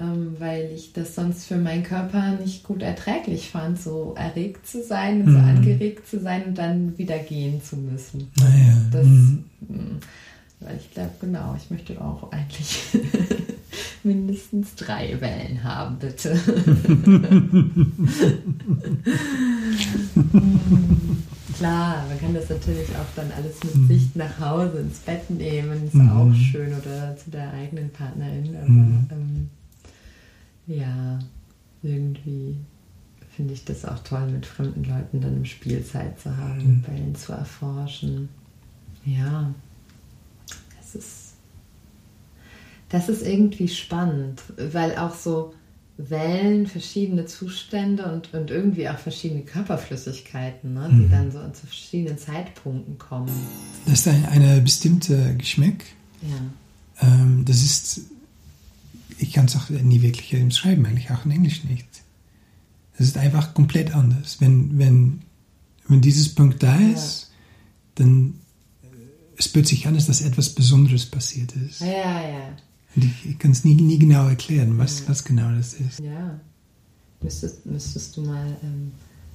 Ähm, 0.00 0.34
weil 0.40 0.72
ich 0.74 0.92
das 0.92 1.14
sonst 1.14 1.46
für 1.46 1.56
meinen 1.56 1.84
Körper 1.84 2.32
nicht 2.32 2.64
gut 2.64 2.82
erträglich 2.82 3.50
fand, 3.50 3.80
so 3.80 4.14
erregt 4.16 4.66
zu 4.66 4.82
sein 4.82 5.20
und 5.20 5.32
so 5.32 5.38
mhm. 5.38 5.44
angeregt 5.44 6.08
zu 6.08 6.18
sein 6.18 6.46
und 6.46 6.58
dann 6.58 6.98
wieder 6.98 7.18
gehen 7.18 7.62
zu 7.62 7.76
müssen. 7.76 8.28
Naja. 8.36 8.74
Das, 8.90 9.06
mhm. 9.06 9.44
mm, 9.60 10.00
weil 10.58 10.76
ich 10.78 10.90
glaube, 10.90 11.12
genau, 11.20 11.54
ich 11.56 11.70
möchte 11.70 12.00
auch 12.00 12.32
eigentlich 12.32 12.80
mindestens 14.02 14.74
drei 14.74 15.20
Wellen 15.20 15.62
haben, 15.62 15.96
bitte. 16.00 16.30
Klar, 21.56 22.04
man 22.08 22.20
kann 22.20 22.34
das 22.34 22.48
natürlich 22.48 22.88
auch 22.96 23.06
dann 23.14 23.30
alles 23.36 23.62
mit 23.62 23.76
mhm. 23.76 23.86
sich 23.86 24.16
nach 24.16 24.40
Hause 24.40 24.78
ins 24.78 24.98
Bett 24.98 25.30
nehmen, 25.30 25.86
ist 25.86 25.94
mhm. 25.94 26.10
auch 26.10 26.34
schön 26.34 26.74
oder 26.74 27.16
zu 27.16 27.30
der 27.30 27.52
eigenen 27.52 27.90
Partnerin. 27.90 28.56
Aber 28.56 28.68
mhm. 28.68 29.06
ähm, 29.12 29.50
ja, 30.66 31.18
irgendwie 31.82 32.56
finde 33.36 33.54
ich 33.54 33.64
das 33.64 33.84
auch 33.84 33.98
toll, 34.00 34.28
mit 34.28 34.46
fremden 34.46 34.84
Leuten 34.84 35.20
dann 35.20 35.36
im 35.38 35.44
Spielzeit 35.44 36.20
zu 36.20 36.36
haben, 36.36 36.78
mhm. 36.78 36.86
Wellen 36.86 37.14
zu 37.14 37.32
erforschen. 37.32 38.28
Ja, 39.04 39.52
ist, 40.94 41.34
das 42.88 43.08
ist 43.08 43.22
irgendwie 43.22 43.68
spannend, 43.68 44.42
weil 44.56 44.96
auch 44.96 45.14
so 45.14 45.54
Wellen, 45.96 46.66
verschiedene 46.66 47.24
Zustände 47.26 48.10
und, 48.10 48.34
und 48.34 48.50
irgendwie 48.50 48.88
auch 48.88 48.98
verschiedene 48.98 49.42
Körperflüssigkeiten, 49.42 50.74
ne, 50.74 50.88
die 50.90 50.96
mhm. 50.96 51.10
dann 51.10 51.30
so 51.30 51.38
zu 51.52 51.66
verschiedenen 51.66 52.18
Zeitpunkten 52.18 52.98
kommen. 52.98 53.30
Das 53.86 54.00
ist 54.00 54.08
ein, 54.08 54.26
eine 54.26 54.60
bestimmte 54.60 55.36
Geschmack. 55.36 55.84
Ja. 56.22 57.08
Ähm, 57.08 57.44
das 57.44 57.62
ist, 57.62 58.00
ich 59.18 59.32
kann 59.32 59.46
es 59.46 59.56
auch 59.56 59.70
nie 59.70 60.02
wirklich 60.02 60.34
schreiben, 60.54 60.86
eigentlich 60.86 61.10
auch 61.10 61.24
in 61.24 61.30
Englisch 61.30 61.64
nicht. 61.64 61.86
Das 62.96 63.08
ist 63.08 63.18
einfach 63.18 63.54
komplett 63.54 63.94
anders. 63.94 64.40
Wenn, 64.40 64.78
wenn, 64.78 65.22
wenn 65.88 66.00
dieses 66.00 66.34
Punkt 66.34 66.62
da 66.62 66.76
ist, 66.76 67.30
ja. 67.30 68.04
dann 68.04 68.34
es 69.36 69.46
spürt 69.46 69.66
sich 69.66 69.86
an, 69.86 69.94
dass 69.94 70.20
etwas 70.20 70.50
Besonderes 70.50 71.06
passiert 71.06 71.52
ist. 71.56 71.80
Ja, 71.80 72.28
ja. 72.28 72.56
Und 72.94 73.04
ich, 73.04 73.30
ich 73.30 73.38
kann 73.38 73.50
es 73.50 73.64
nie, 73.64 73.74
nie 73.74 73.98
genau 73.98 74.28
erklären, 74.28 74.78
was, 74.78 75.00
ja. 75.00 75.08
was 75.08 75.24
genau 75.24 75.50
das 75.54 75.74
ist. 75.74 76.00
Ja. 76.00 76.38
Müsstest, 77.20 77.66
müsstest 77.66 78.16
du 78.16 78.22
mal 78.22 78.56
ähm, 78.62 78.92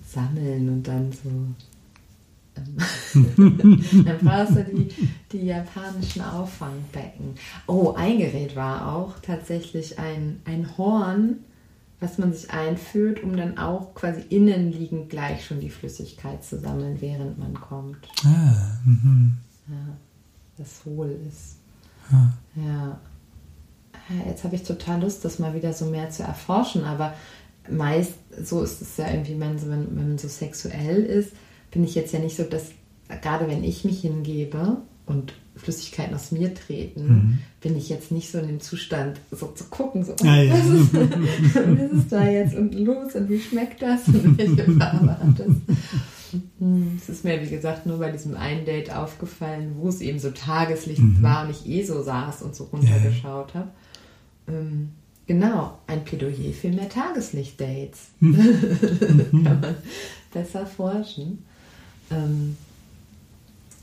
sammeln 0.07 0.69
und 0.69 0.83
dann 0.83 1.11
so. 1.11 1.29
Ähm, 3.15 4.05
dann 4.05 4.17
brauchst 4.21 4.57
du 4.57 4.63
die, 4.63 4.89
die 5.31 5.45
japanischen 5.45 6.21
Auffangbecken. 6.21 7.35
Oh, 7.67 7.93
ein 7.95 8.17
Gerät 8.17 8.55
war 8.55 8.95
auch 8.95 9.19
tatsächlich 9.19 9.99
ein, 9.99 10.41
ein 10.45 10.77
Horn, 10.77 11.37
was 11.99 12.17
man 12.17 12.33
sich 12.33 12.51
einführt, 12.51 13.23
um 13.23 13.35
dann 13.35 13.57
auch 13.57 13.93
quasi 13.93 14.21
innen 14.29 14.71
liegend 14.71 15.09
gleich 15.09 15.45
schon 15.45 15.59
die 15.59 15.69
Flüssigkeit 15.69 16.43
zu 16.43 16.57
sammeln, 16.57 17.01
während 17.01 17.37
man 17.37 17.53
kommt. 17.53 18.07
Ah, 18.23 18.79
mhm 18.85 19.37
ja, 19.69 19.97
das 20.57 20.83
hohl 20.85 21.17
ist. 21.27 21.57
Ja. 22.11 22.33
ja. 22.55 22.99
Jetzt 24.27 24.43
habe 24.43 24.55
ich 24.55 24.63
total 24.63 25.01
Lust, 25.01 25.23
das 25.23 25.37
mal 25.37 25.53
wieder 25.53 25.71
so 25.71 25.85
mehr 25.85 26.09
zu 26.09 26.23
erforschen, 26.23 26.83
aber 26.83 27.13
meist, 27.69 28.13
so 28.43 28.63
ist 28.63 28.81
es 28.81 28.97
ja 28.97 29.07
irgendwie, 29.11 29.39
wenn, 29.39 29.61
wenn, 29.61 29.95
wenn 29.95 30.07
man 30.09 30.17
so 30.17 30.27
sexuell 30.27 31.03
ist, 31.03 31.33
bin 31.71 31.83
ich 31.83 31.95
jetzt 31.95 32.13
ja 32.13 32.19
nicht 32.19 32.35
so, 32.35 32.43
dass, 32.43 32.71
gerade 33.21 33.47
wenn 33.47 33.63
ich 33.63 33.85
mich 33.85 34.01
hingebe 34.01 34.77
und 35.05 35.33
Flüssigkeiten 35.55 36.15
aus 36.15 36.31
mir 36.31 36.53
treten, 36.53 37.07
mhm. 37.07 37.37
bin 37.61 37.77
ich 37.77 37.89
jetzt 37.89 38.11
nicht 38.11 38.31
so 38.31 38.39
in 38.39 38.47
dem 38.47 38.59
Zustand, 38.61 39.19
so 39.31 39.47
zu 39.47 39.65
gucken, 39.65 40.03
so, 40.05 40.13
ah, 40.23 40.41
ja. 40.41 40.53
was, 40.53 40.65
ist, 40.67 40.93
was 40.93 41.91
ist 41.99 42.11
da 42.11 42.27
jetzt 42.27 42.55
und 42.55 42.73
los 42.75 43.15
und 43.15 43.29
wie 43.29 43.39
schmeckt 43.39 43.81
das 43.81 44.07
und 44.07 44.37
welche 44.37 44.71
Farbe 44.71 45.19
hat 45.19 45.39
das? 45.39 45.47
Hm, 46.59 46.97
es 47.01 47.09
ist 47.09 47.25
mir, 47.25 47.41
wie 47.41 47.49
gesagt, 47.49 47.85
nur 47.85 47.97
bei 47.97 48.11
diesem 48.11 48.37
einen 48.37 48.65
Date 48.65 48.95
aufgefallen, 48.95 49.75
wo 49.77 49.89
es 49.89 50.01
eben 50.01 50.19
so 50.19 50.31
Tageslicht 50.31 51.01
mhm. 51.01 51.21
war 51.21 51.45
und 51.45 51.51
ich 51.51 51.67
eh 51.67 51.83
so 51.83 52.01
saß 52.01 52.43
und 52.43 52.55
so 52.55 52.65
runtergeschaut 52.65 53.53
habe. 53.55 53.69
Ähm, 54.47 54.89
genau, 55.25 55.79
ein 55.87 56.03
Plädoyer 56.03 56.53
für 56.53 56.69
mehr 56.69 56.89
Tageslicht-Dates. 56.89 58.09
Mhm. 58.19 58.35
Kann 59.43 59.59
man 59.59 59.75
besser 60.31 60.65
forschen. 60.65 61.43
Ähm, 62.11 62.57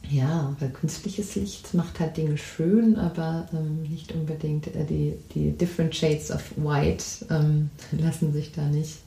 ja, 0.09 0.55
weil 0.61 0.71
künstliches 0.71 1.35
Licht 1.35 1.75
macht 1.75 1.99
halt 1.99 2.17
Dinge 2.17 2.39
schön, 2.39 2.97
aber 2.97 3.49
ähm, 3.53 3.83
nicht 3.83 4.13
unbedingt 4.13 4.69
äh, 4.69 4.85
die, 4.85 5.15
die 5.35 5.51
Different 5.51 5.95
Shades 5.95 6.31
of 6.31 6.43
White 6.57 7.05
ähm, 7.31 7.71
lassen 7.93 8.33
sich 8.33 8.53
da 8.53 8.63
nicht 8.67 8.99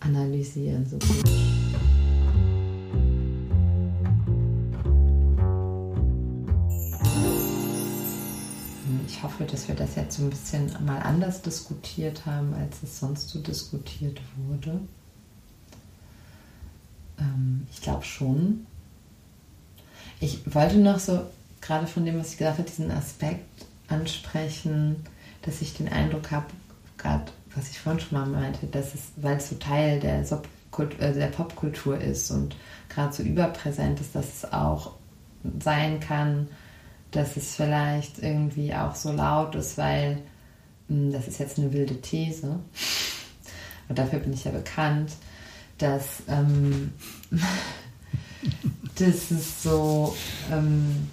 analysieren 0.00 0.86
so 0.86 0.96
gut. 0.98 1.24
ich 9.06 9.22
hoffe, 9.22 9.44
dass 9.44 9.68
wir 9.68 9.74
das 9.74 9.94
jetzt 9.96 10.16
so 10.16 10.24
ein 10.24 10.30
bisschen 10.30 10.70
mal 10.84 10.98
anders 11.00 11.40
diskutiert 11.40 12.26
haben, 12.26 12.52
als 12.54 12.82
es 12.82 12.98
sonst 13.00 13.28
so 13.28 13.40
diskutiert 13.40 14.20
wurde. 14.48 14.80
Ähm, 17.18 17.66
ich 17.72 17.80
glaube 17.80 18.04
schon. 18.04 18.66
Ich 20.20 20.54
wollte 20.54 20.78
noch 20.78 20.98
so 20.98 21.26
gerade 21.60 21.86
von 21.86 22.04
dem, 22.04 22.18
was 22.18 22.32
ich 22.32 22.38
gesagt 22.38 22.58
habe, 22.58 22.68
diesen 22.68 22.90
Aspekt 22.90 23.66
ansprechen, 23.88 24.96
dass 25.42 25.62
ich 25.62 25.74
den 25.74 25.88
Eindruck 25.88 26.30
habe, 26.30 26.46
gerade 26.98 27.24
was 27.54 27.70
ich 27.70 27.78
vorhin 27.78 28.00
schon 28.00 28.18
mal 28.18 28.26
meinte, 28.26 28.66
dass 28.66 28.94
es, 28.94 29.12
weil 29.16 29.36
es 29.36 29.48
so 29.48 29.56
Teil 29.56 30.00
der, 30.00 30.24
Subkult 30.24 30.98
äh, 31.00 31.12
der 31.12 31.28
Popkultur 31.28 31.98
ist 31.98 32.30
und 32.30 32.56
gerade 32.88 33.12
so 33.12 33.22
überpräsent 33.22 34.00
ist, 34.00 34.14
dass 34.14 34.26
es 34.26 34.52
auch 34.52 34.92
sein 35.62 36.00
kann, 36.00 36.48
dass 37.10 37.36
es 37.36 37.54
vielleicht 37.54 38.18
irgendwie 38.18 38.74
auch 38.74 38.94
so 38.94 39.12
laut 39.12 39.54
ist, 39.54 39.78
weil 39.78 40.18
hm, 40.88 41.12
das 41.12 41.28
ist 41.28 41.38
jetzt 41.38 41.58
eine 41.58 41.72
wilde 41.72 42.00
These, 42.00 42.58
und 43.88 43.98
dafür 43.98 44.18
bin 44.18 44.32
ich 44.32 44.44
ja 44.44 44.50
bekannt, 44.50 45.12
dass, 45.78 46.22
ähm, 46.28 46.92
dass 48.96 49.30
es 49.30 49.62
so 49.62 50.16
ähm, 50.50 51.08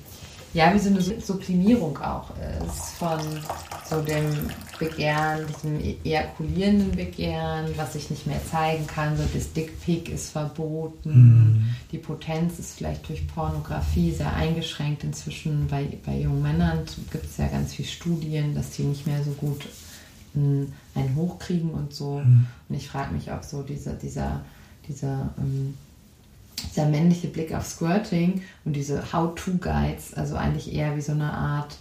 ja, 0.53 0.74
wie 0.74 0.80
so 0.80 0.89
eine 0.89 1.01
Sublimierung 1.01 1.97
auch 1.99 2.32
ist 2.68 2.95
von 2.97 3.20
so 3.89 4.01
dem 4.01 4.49
Begehren, 4.80 5.45
diesem 5.47 5.80
e-, 5.80 5.95
ejakulierenden 6.03 6.91
Begehren, 6.91 7.68
was 7.78 7.95
ich 7.95 8.09
nicht 8.09 8.28
mehr 8.28 8.41
zeigen 8.49 8.86
kann. 8.86 9.16
So 9.16 9.24
das 9.34 9.53
Dickpick 9.53 10.09
ist 10.09 10.32
verboten. 10.32 11.09
Mhm. 11.09 11.76
Die 11.91 11.97
Potenz 11.97 12.59
ist 12.59 12.78
vielleicht 12.78 13.07
durch 13.07 13.26
Pornografie 13.28 14.12
sehr 14.12 14.34
eingeschränkt. 14.34 15.03
Inzwischen 15.03 15.68
bei, 15.68 15.88
bei 16.05 16.18
jungen 16.20 16.41
Männern 16.41 16.80
gibt 17.12 17.26
es 17.26 17.38
ja 17.38 17.47
ganz 17.47 17.74
viele 17.74 17.88
Studien, 17.88 18.53
dass 18.53 18.72
die 18.72 18.84
nicht 18.84 19.07
mehr 19.07 19.24
so 19.24 19.32
gut 19.32 19.66
einen 20.34 21.15
hochkriegen 21.15 21.71
und 21.71 21.93
so. 21.93 22.19
Mhm. 22.19 22.47
Und 22.69 22.75
ich 22.75 22.88
frage 22.88 23.13
mich 23.13 23.32
auch 23.32 23.43
so, 23.43 23.63
dieser, 23.63 23.93
dieser, 23.93 24.41
dieser 24.88 25.29
ähm, 25.38 25.73
dieser 26.69 26.88
männliche 26.88 27.27
Blick 27.27 27.53
auf 27.53 27.65
Squirting 27.65 28.41
und 28.65 28.75
diese 28.75 29.13
How-To-Guides, 29.13 30.13
also 30.13 30.36
eigentlich 30.36 30.73
eher 30.73 30.95
wie 30.95 31.01
so 31.01 31.11
eine 31.11 31.32
Art, 31.32 31.77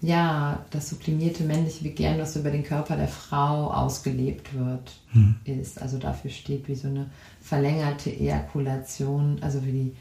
ja, 0.00 0.64
das 0.70 0.90
sublimierte 0.90 1.44
männliche 1.44 1.82
Begehren, 1.82 2.18
das 2.18 2.36
über 2.36 2.50
den 2.50 2.62
Körper 2.62 2.96
der 2.96 3.08
Frau 3.08 3.70
ausgelebt 3.70 4.52
wird, 4.54 4.92
hm. 5.12 5.36
ist. 5.44 5.80
Also 5.80 5.98
dafür 5.98 6.30
steht 6.30 6.68
wie 6.68 6.74
so 6.74 6.88
eine 6.88 7.06
verlängerte 7.40 8.10
Ejakulation, 8.10 9.38
also 9.40 9.64
wie 9.64 9.72
die, 9.72 9.92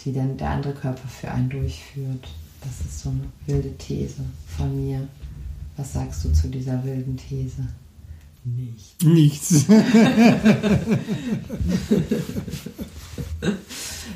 die 0.00 0.12
dann 0.12 0.36
der 0.36 0.50
andere 0.50 0.74
Körper 0.74 1.08
für 1.08 1.30
einen 1.30 1.50
durchführt. 1.50 2.28
Das 2.60 2.80
ist 2.86 3.00
so 3.00 3.10
eine 3.10 3.24
wilde 3.46 3.76
These 3.78 4.22
von 4.46 4.76
mir. 4.76 5.08
Was 5.82 5.94
sagst 5.94 6.24
du 6.24 6.32
zu 6.32 6.46
dieser 6.46 6.84
wilden 6.84 7.16
These? 7.16 7.66
Nichts. 8.44 8.94
Nichts. 9.02 9.64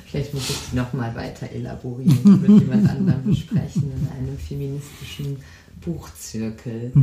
Vielleicht 0.07 0.33
muss 0.33 0.49
ich 0.49 0.59
die 0.71 0.77
nochmal 0.77 1.13
weiter 1.17 1.51
elaborieren 1.51 2.21
und 2.23 2.43
mit 2.43 2.61
jemand 2.61 2.89
anderem 2.89 3.25
besprechen 3.25 3.91
in 3.91 4.07
einem 4.17 4.39
feministischen 4.39 5.39
Buchzirkel. 5.81 6.93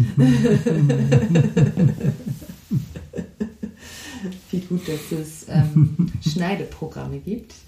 Wie 4.50 4.60
gut, 4.62 4.88
dass 4.88 5.12
es 5.12 5.46
ähm, 5.50 6.10
Schneideprogramme 6.22 7.20
gibt. 7.20 7.54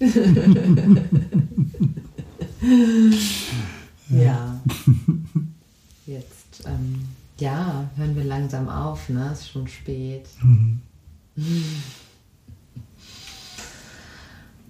ja. 4.08 4.62
Ähm, 6.66 7.08
ja, 7.38 7.88
hören 7.96 8.16
wir 8.16 8.24
langsam 8.24 8.68
auf, 8.68 9.08
ne? 9.08 9.30
Ist 9.32 9.50
schon 9.50 9.68
spät. 9.68 10.26
Mhm. 10.42 10.80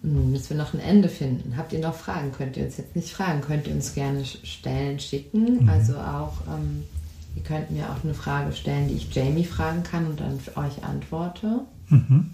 Nun 0.02 0.30
müssen 0.30 0.50
wir 0.50 0.56
noch 0.56 0.74
ein 0.74 0.80
Ende 0.80 1.08
finden. 1.08 1.56
Habt 1.56 1.72
ihr 1.72 1.80
noch 1.80 1.94
Fragen? 1.94 2.32
Könnt 2.32 2.56
ihr 2.56 2.64
uns 2.64 2.76
jetzt 2.76 2.96
nicht 2.96 3.12
fragen, 3.12 3.40
könnt 3.40 3.66
ihr 3.66 3.74
uns 3.74 3.94
gerne 3.94 4.24
stellen, 4.24 5.00
schicken. 5.00 5.64
Mhm. 5.64 5.68
Also 5.68 5.96
auch, 5.96 6.34
ähm, 6.48 6.84
ihr 7.34 7.42
könnt 7.42 7.70
mir 7.70 7.90
auch 7.90 8.04
eine 8.04 8.14
Frage 8.14 8.52
stellen, 8.52 8.88
die 8.88 8.94
ich 8.94 9.14
Jamie 9.14 9.44
fragen 9.44 9.82
kann 9.82 10.06
und 10.06 10.20
dann 10.20 10.38
für 10.38 10.56
euch 10.56 10.84
antworte. 10.84 11.60
Mhm. 11.88 12.30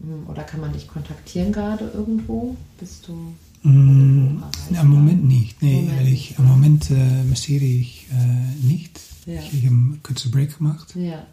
Hm, 0.00 0.26
oder 0.28 0.44
kann 0.44 0.60
man 0.60 0.72
dich 0.72 0.88
kontaktieren 0.88 1.52
gerade 1.52 1.90
irgendwo? 1.94 2.56
Bist 2.78 3.08
du 3.08 3.34
mm, 3.62 4.42
Im 4.80 4.88
Moment 4.88 5.24
nicht. 5.26 5.62
Nee, 5.62 5.82
Moment 5.82 5.98
weil 5.98 6.08
ich, 6.08 6.38
im 6.38 6.46
Moment 6.46 6.90
äh, 6.90 7.24
massiere 7.24 7.64
ich 7.64 8.06
äh, 8.12 8.66
nicht. 8.66 9.00
Ja. 9.26 9.40
Ich 9.40 9.64
habe 9.64 9.74
einen 9.74 10.00
kurzen 10.02 10.30
Break 10.30 10.58
gemacht. 10.58 10.94
Ja. 10.94 11.26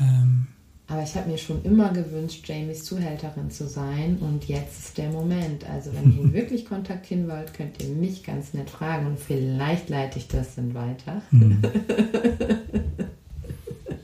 Ähm, 0.00 0.46
aber 0.86 1.02
ich 1.02 1.14
habe 1.14 1.30
mir 1.30 1.38
schon 1.38 1.62
immer 1.64 1.92
gewünscht, 1.92 2.46
Jamies 2.46 2.84
Zuhälterin 2.84 3.50
zu 3.50 3.66
sein 3.66 4.18
und 4.18 4.44
jetzt 4.44 4.78
ist 4.78 4.98
der 4.98 5.10
Moment. 5.10 5.64
Also 5.68 5.94
wenn 5.94 6.14
ihr 6.14 6.24
ihn 6.24 6.32
wirklich 6.34 6.66
kontaktieren 6.66 7.26
wollt, 7.26 7.54
könnt 7.54 7.82
ihr 7.82 7.88
mich 7.88 8.22
ganz 8.22 8.52
nett 8.52 8.68
fragen 8.68 9.06
und 9.06 9.18
vielleicht 9.18 9.88
leite 9.88 10.18
ich 10.18 10.28
das 10.28 10.56
dann 10.56 10.74
weiter. 10.74 11.22
Mhm. 11.30 11.62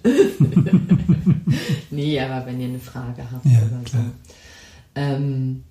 nee, 1.91 2.19
aber 2.19 2.47
wenn 2.47 2.61
ihr 2.61 2.69
eine 2.69 2.79
Frage 2.79 3.31
habt 3.31 3.45
ja, 3.45 3.59
oder 3.59 3.83
klar. 3.85 4.05
so. 4.05 4.11
Ähm, 4.95 5.65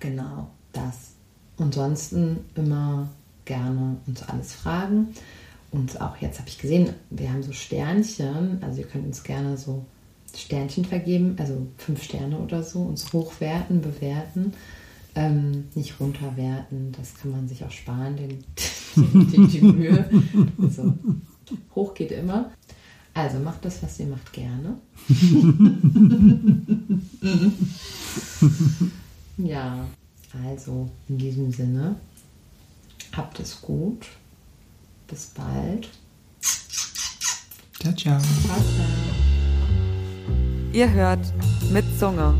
genau, 0.00 0.50
das. 0.72 1.12
Ansonsten 1.58 2.38
immer 2.54 3.08
gerne 3.44 3.96
uns 4.06 4.22
alles 4.22 4.52
fragen. 4.52 5.08
Und 5.70 6.00
auch 6.00 6.16
jetzt 6.18 6.38
habe 6.38 6.48
ich 6.48 6.58
gesehen, 6.58 6.90
wir 7.10 7.32
haben 7.32 7.42
so 7.42 7.52
Sternchen, 7.52 8.58
also 8.62 8.80
ihr 8.80 8.86
könnt 8.86 9.06
uns 9.06 9.22
gerne 9.22 9.56
so 9.56 9.84
Sternchen 10.34 10.84
vergeben, 10.84 11.36
also 11.38 11.66
fünf 11.78 12.02
Sterne 12.02 12.38
oder 12.38 12.62
so, 12.62 12.82
uns 12.82 13.12
hochwerten, 13.12 13.80
bewerten, 13.80 14.52
ähm, 15.14 15.64
nicht 15.74 15.98
runterwerten. 16.00 16.92
Das 16.92 17.14
kann 17.16 17.32
man 17.32 17.48
sich 17.48 17.64
auch 17.64 17.70
sparen, 17.70 18.16
den, 18.16 18.44
die, 18.96 19.48
die 19.48 19.62
Mühe. 19.62 20.08
Also, 20.60 20.94
hoch 21.74 21.94
geht 21.94 22.12
immer. 22.12 22.50
Also 23.12 23.38
macht 23.38 23.64
das, 23.64 23.82
was 23.82 23.98
ihr 24.00 24.06
macht, 24.06 24.32
gerne. 24.32 24.76
ja, 29.36 29.86
also 30.44 30.88
in 31.08 31.18
diesem 31.18 31.52
Sinne, 31.52 31.96
habt 33.16 33.40
es 33.40 33.60
gut. 33.60 34.06
Bis 35.08 35.26
bald. 35.26 35.88
Ciao, 37.80 37.94
ciao. 37.94 38.20
Ihr 40.72 40.90
hört 40.90 41.32
mit 41.70 41.84
Zunge. 41.98 42.34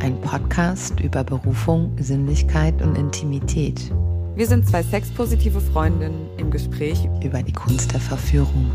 Ein 0.00 0.20
Podcast 0.20 1.00
über 1.00 1.24
Berufung, 1.24 1.96
Sinnlichkeit 1.98 2.82
und 2.82 2.96
Intimität. 2.96 3.92
Wir 4.34 4.46
sind 4.46 4.66
zwei 4.66 4.82
sexpositive 4.82 5.60
Freundinnen 5.60 6.28
im 6.38 6.50
Gespräch 6.50 7.08
über 7.22 7.42
die 7.42 7.52
Kunst 7.52 7.92
der 7.92 8.00
Verführung. 8.00 8.70